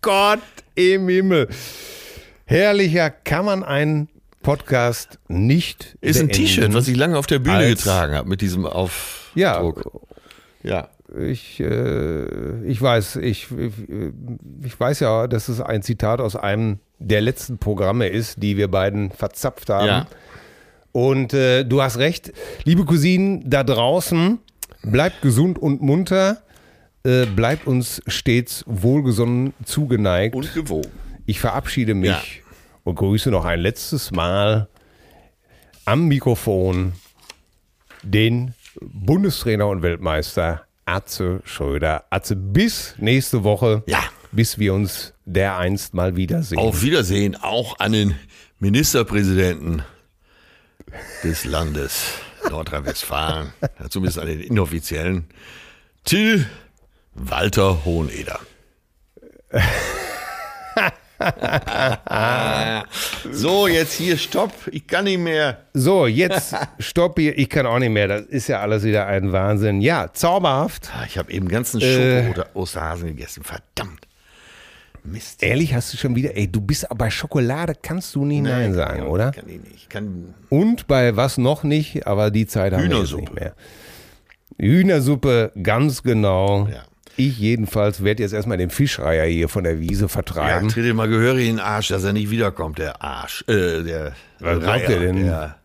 Gott 0.00 0.40
im 0.74 1.10
Himmel. 1.10 1.48
Herrlicher 2.46 3.10
kann 3.10 3.44
man 3.44 3.64
einen 3.64 4.08
Podcast 4.46 5.18
nicht 5.28 5.96
Ist 6.00 6.16
ein 6.20 6.28
beenden. 6.28 6.32
T-Shirt, 6.46 6.72
was 6.74 6.86
ich 6.88 6.96
lange 6.96 7.18
auf 7.18 7.26
der 7.26 7.40
Bühne 7.40 7.56
Als- 7.56 7.82
getragen 7.82 8.14
habe 8.14 8.28
mit 8.28 8.40
diesem 8.40 8.64
Aufdruck. 8.64 9.34
Ja, 9.34 9.72
Ja. 10.62 10.88
Ich, 11.20 11.60
äh, 11.60 12.64
ich 12.64 12.82
weiß, 12.82 13.16
ich, 13.16 13.46
ich, 13.56 13.72
ich 14.64 14.80
weiß 14.80 15.00
ja, 15.00 15.28
dass 15.28 15.48
es 15.48 15.60
ein 15.60 15.82
Zitat 15.82 16.20
aus 16.20 16.34
einem 16.34 16.80
der 16.98 17.20
letzten 17.20 17.58
Programme 17.58 18.08
ist, 18.08 18.42
die 18.42 18.56
wir 18.56 18.68
beiden 18.68 19.12
verzapft 19.12 19.68
haben. 19.70 19.86
Ja. 19.86 20.06
Und 20.92 21.32
äh, 21.32 21.64
du 21.64 21.80
hast 21.82 21.98
recht, 21.98 22.32
liebe 22.64 22.84
Cousinen 22.84 23.48
da 23.48 23.62
draußen, 23.62 24.38
bleibt 24.82 25.22
gesund 25.22 25.58
und 25.60 25.80
munter, 25.80 26.42
äh, 27.04 27.26
bleibt 27.26 27.66
uns 27.68 28.02
stets 28.08 28.64
wohlgesonnen 28.66 29.54
zugeneigt. 29.64 30.34
Und 30.34 30.52
gewogen. 30.54 30.90
Ich 31.24 31.38
verabschiede 31.40 31.94
mich 31.94 32.10
Ja. 32.10 32.20
Und 32.86 32.94
grüße 32.94 33.30
noch 33.30 33.44
ein 33.44 33.58
letztes 33.58 34.12
Mal 34.12 34.68
am 35.86 36.06
Mikrofon 36.06 36.92
den 38.04 38.54
Bundestrainer 38.80 39.66
und 39.66 39.82
Weltmeister 39.82 40.66
Atze 40.84 41.40
Schröder. 41.44 42.04
Atze, 42.10 42.36
bis 42.36 42.94
nächste 42.98 43.42
Woche. 43.42 43.82
Ja. 43.86 44.04
Bis 44.30 44.60
wir 44.60 44.72
uns 44.72 45.14
dereinst 45.24 45.94
mal 45.94 46.14
wiedersehen. 46.14 46.60
Auf 46.60 46.82
Wiedersehen 46.82 47.34
auch 47.34 47.80
an 47.80 47.90
den 47.90 48.14
Ministerpräsidenten 48.60 49.82
des 51.24 51.44
Landes 51.44 52.12
Nordrhein-Westfalen, 52.48 53.52
ja, 53.80 53.90
zumindest 53.90 54.20
an 54.20 54.28
den 54.28 54.40
inoffiziellen, 54.40 55.24
Till 56.04 56.46
Walter 57.14 57.84
Hoheneder. 57.84 58.38
so, 63.30 63.68
jetzt 63.68 63.94
hier 63.94 64.16
Stopp, 64.16 64.52
ich 64.70 64.86
kann 64.86 65.04
nicht 65.04 65.20
mehr. 65.20 65.58
So, 65.74 66.06
jetzt 66.06 66.54
stopp 66.78 67.18
hier. 67.18 67.36
Ich 67.38 67.48
kann 67.48 67.66
auch 67.66 67.78
nicht 67.78 67.90
mehr. 67.90 68.08
Das 68.08 68.22
ist 68.22 68.48
ja 68.48 68.60
alles 68.60 68.84
wieder 68.84 69.06
ein 69.06 69.32
Wahnsinn. 69.32 69.80
Ja, 69.80 70.12
zauberhaft. 70.12 70.90
Ah, 70.94 71.04
Ich 71.06 71.18
habe 71.18 71.30
eben 71.32 71.48
ganzen 71.48 71.80
Äh. 71.80 72.24
Schoko 72.24 72.30
oder 72.40 72.46
Osterhasen 72.54 73.08
gegessen, 73.08 73.42
verdammt. 73.44 74.06
Mist. 75.04 75.42
Ehrlich, 75.42 75.72
hast 75.72 75.92
du 75.92 75.96
schon 75.96 76.16
wieder, 76.16 76.36
ey, 76.36 76.50
du 76.50 76.60
bist 76.60 76.90
aber 76.90 77.04
bei 77.04 77.10
Schokolade, 77.10 77.74
kannst 77.80 78.12
du 78.16 78.24
nie 78.24 78.40
Nein, 78.40 78.74
sagen, 78.74 79.04
ja, 79.04 79.08
oder? 79.08 79.30
Kann 79.30 79.48
ich 79.48 79.60
nicht. 79.60 79.74
Ich 79.76 79.88
kann 79.88 80.34
Und 80.48 80.88
bei 80.88 81.14
was 81.16 81.38
noch 81.38 81.62
nicht, 81.62 82.06
aber 82.08 82.32
die 82.32 82.46
Zeit 82.46 82.72
haben 82.72 82.90
wir 82.90 82.98
jetzt 82.98 83.14
nicht 83.14 83.32
mehr. 83.34 83.54
Hühnersuppe, 84.58 85.52
ganz 85.62 86.02
genau. 86.02 86.66
Ja. 86.66 86.82
Ich 87.16 87.38
jedenfalls 87.38 88.04
werde 88.04 88.22
jetzt 88.22 88.32
erstmal 88.32 88.58
den 88.58 88.70
Fischreier 88.70 89.24
hier 89.26 89.48
von 89.48 89.64
der 89.64 89.80
Wiese 89.80 90.02
Ja, 90.02 90.08
vertreiben. 90.08 90.68
tritt 90.68 90.84
ihm 90.84 90.96
mal 90.96 91.08
gehörig 91.08 91.48
in 91.48 91.56
den 91.56 91.60
Arsch, 91.64 91.88
dass 91.88 92.04
er 92.04 92.12
nicht 92.12 92.30
wiederkommt, 92.30 92.78
der 92.78 93.02
Arsch. 93.02 93.42
Äh, 93.48 93.82
der 93.82 94.12
Was 94.40 94.60
glaubt 94.60 94.88
ihr 94.88 95.00
denn? 95.00 95.24
Der, 95.24 95.56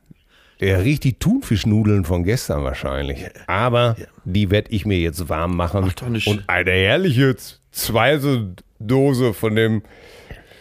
Der 0.62 0.84
riecht 0.84 1.04
die 1.04 1.14
Thunfischnudeln 1.14 2.06
von 2.06 2.24
gestern 2.24 2.64
wahrscheinlich. 2.64 3.26
Aber 3.48 3.96
die 4.24 4.50
werde 4.50 4.72
ich 4.72 4.86
mir 4.86 5.00
jetzt 5.00 5.28
warm 5.28 5.56
machen. 5.58 5.82
Mach 5.82 5.94
doch 5.94 6.08
eine 6.08 6.20
und 6.26 6.44
eine 6.48 6.72
herrliche 6.72 7.36
zweite 7.72 8.56
Dose 8.80 9.34
von 9.34 9.56
dem 9.56 9.82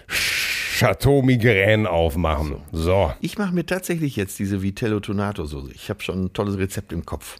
Chateau 0.09 1.23
Migraine 1.23 1.89
aufmachen. 1.89 2.57
So. 2.73 3.13
ich 3.21 3.37
mache 3.39 3.55
mir 3.55 3.67
tatsächlich 3.67 4.17
jetzt 4.17 4.39
diese 4.39 4.63
Vitello 4.63 5.01
Tonato 5.01 5.45
Soße. 5.45 5.73
Ich 5.75 5.91
habe 5.91 6.01
schon 6.03 6.25
ein 6.25 6.33
tolles 6.33 6.57
Rezept 6.59 6.93
im 6.93 7.05
Kopf. 7.05 7.37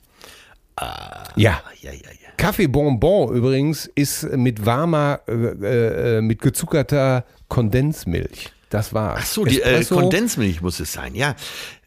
Ja. 0.79 1.25
Ja, 1.37 1.61
ja, 1.81 1.93
ja. 1.93 2.20
Kaffee 2.41 2.69
Bonbon 2.69 3.35
übrigens 3.35 3.85
ist 3.95 4.23
mit 4.35 4.65
warmer, 4.65 5.21
äh, 5.29 6.17
äh, 6.17 6.21
mit 6.23 6.41
gezuckerter 6.41 7.27
Kondensmilch. 7.49 8.51
Das 8.71 8.95
war's. 8.95 9.19
Ach 9.21 9.27
so, 9.27 9.45
die 9.45 9.61
äh. 9.61 9.85
Kondensmilch 9.85 10.63
muss 10.63 10.81
es 10.81 10.95
sein, 10.95 11.15
ja. 11.15 11.37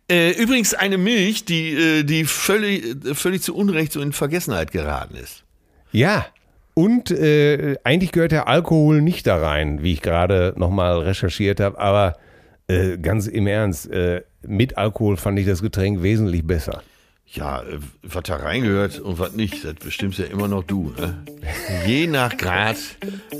Äh, 0.08 0.32
übrigens 0.32 0.76
eine 0.76 1.00
Milch, 1.00 1.46
die, 1.46 1.72
äh, 1.72 2.04
die 2.04 2.26
völlig, 2.26 3.04
äh, 3.04 3.16
völlig 3.16 3.42
zu 3.42 3.56
Unrecht 3.56 3.94
so 3.94 4.02
in 4.02 4.14
Vergessenheit 4.14 4.72
geraten 4.72 5.16
ist. 5.16 5.44
Ja. 5.92 6.28
Und 6.76 7.10
äh, 7.10 7.78
eigentlich 7.84 8.12
gehört 8.12 8.32
der 8.32 8.48
Alkohol 8.48 9.02
nicht 9.02 9.26
da 9.26 9.38
rein, 9.38 9.82
wie 9.82 9.94
ich 9.94 10.02
gerade 10.02 10.54
nochmal 10.56 11.00
recherchiert 11.00 11.62
habe. 11.62 11.80
Aber 11.80 12.16
äh, 12.68 13.00
ganz 13.00 13.26
im 13.26 13.48
Ernst, 13.48 13.90
äh, 13.90 14.22
mit 14.46 14.78
Alkohol 14.78 15.18
fand 15.18 15.40
ich 15.40 15.48
das 15.48 15.64
Getränk 15.64 16.04
wesentlich 16.04 16.46
besser. 16.46 16.84
Ja, 17.34 17.62
äh, 17.64 17.80
was 18.04 18.24
da 18.24 18.36
reingehört 18.36 19.00
und 19.00 19.18
was 19.18 19.34
nicht, 19.34 19.66
das 19.66 19.74
bestimmst 19.76 20.20
ja 20.20 20.26
immer 20.26 20.48
noch 20.48 20.64
du. 20.64 20.94
Ne? 20.96 21.24
Je 21.86 22.06
nach 22.06 22.38
Grad 22.38 22.78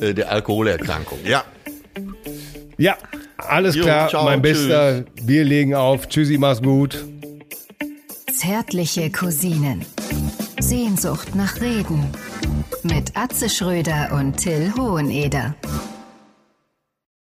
äh, 0.02 0.16
der 0.16 0.32
Alkoholerkrankung. 0.32 1.20
Ja. 1.26 1.44
Ja, 2.78 2.98
alles 3.38 3.76
Jo, 3.76 3.84
klar, 3.84 4.10
ciao, 4.10 4.24
mein 4.26 4.42
tschüss. 4.42 4.68
Bester. 4.68 5.04
Wir 5.22 5.44
legen 5.44 5.76
auf. 5.76 6.10
Tschüssi, 6.10 6.40
mach's 6.40 6.62
gut. 6.62 7.06
Zärtliche 8.36 9.12
Cousinen. 9.12 9.86
Sehnsucht 10.60 11.36
nach 11.36 11.62
Reden. 11.62 12.04
Mit 12.82 13.16
Atze 13.16 13.48
Schröder 13.48 14.12
und 14.14 14.38
Till 14.38 14.74
Hoheneder. 14.76 15.56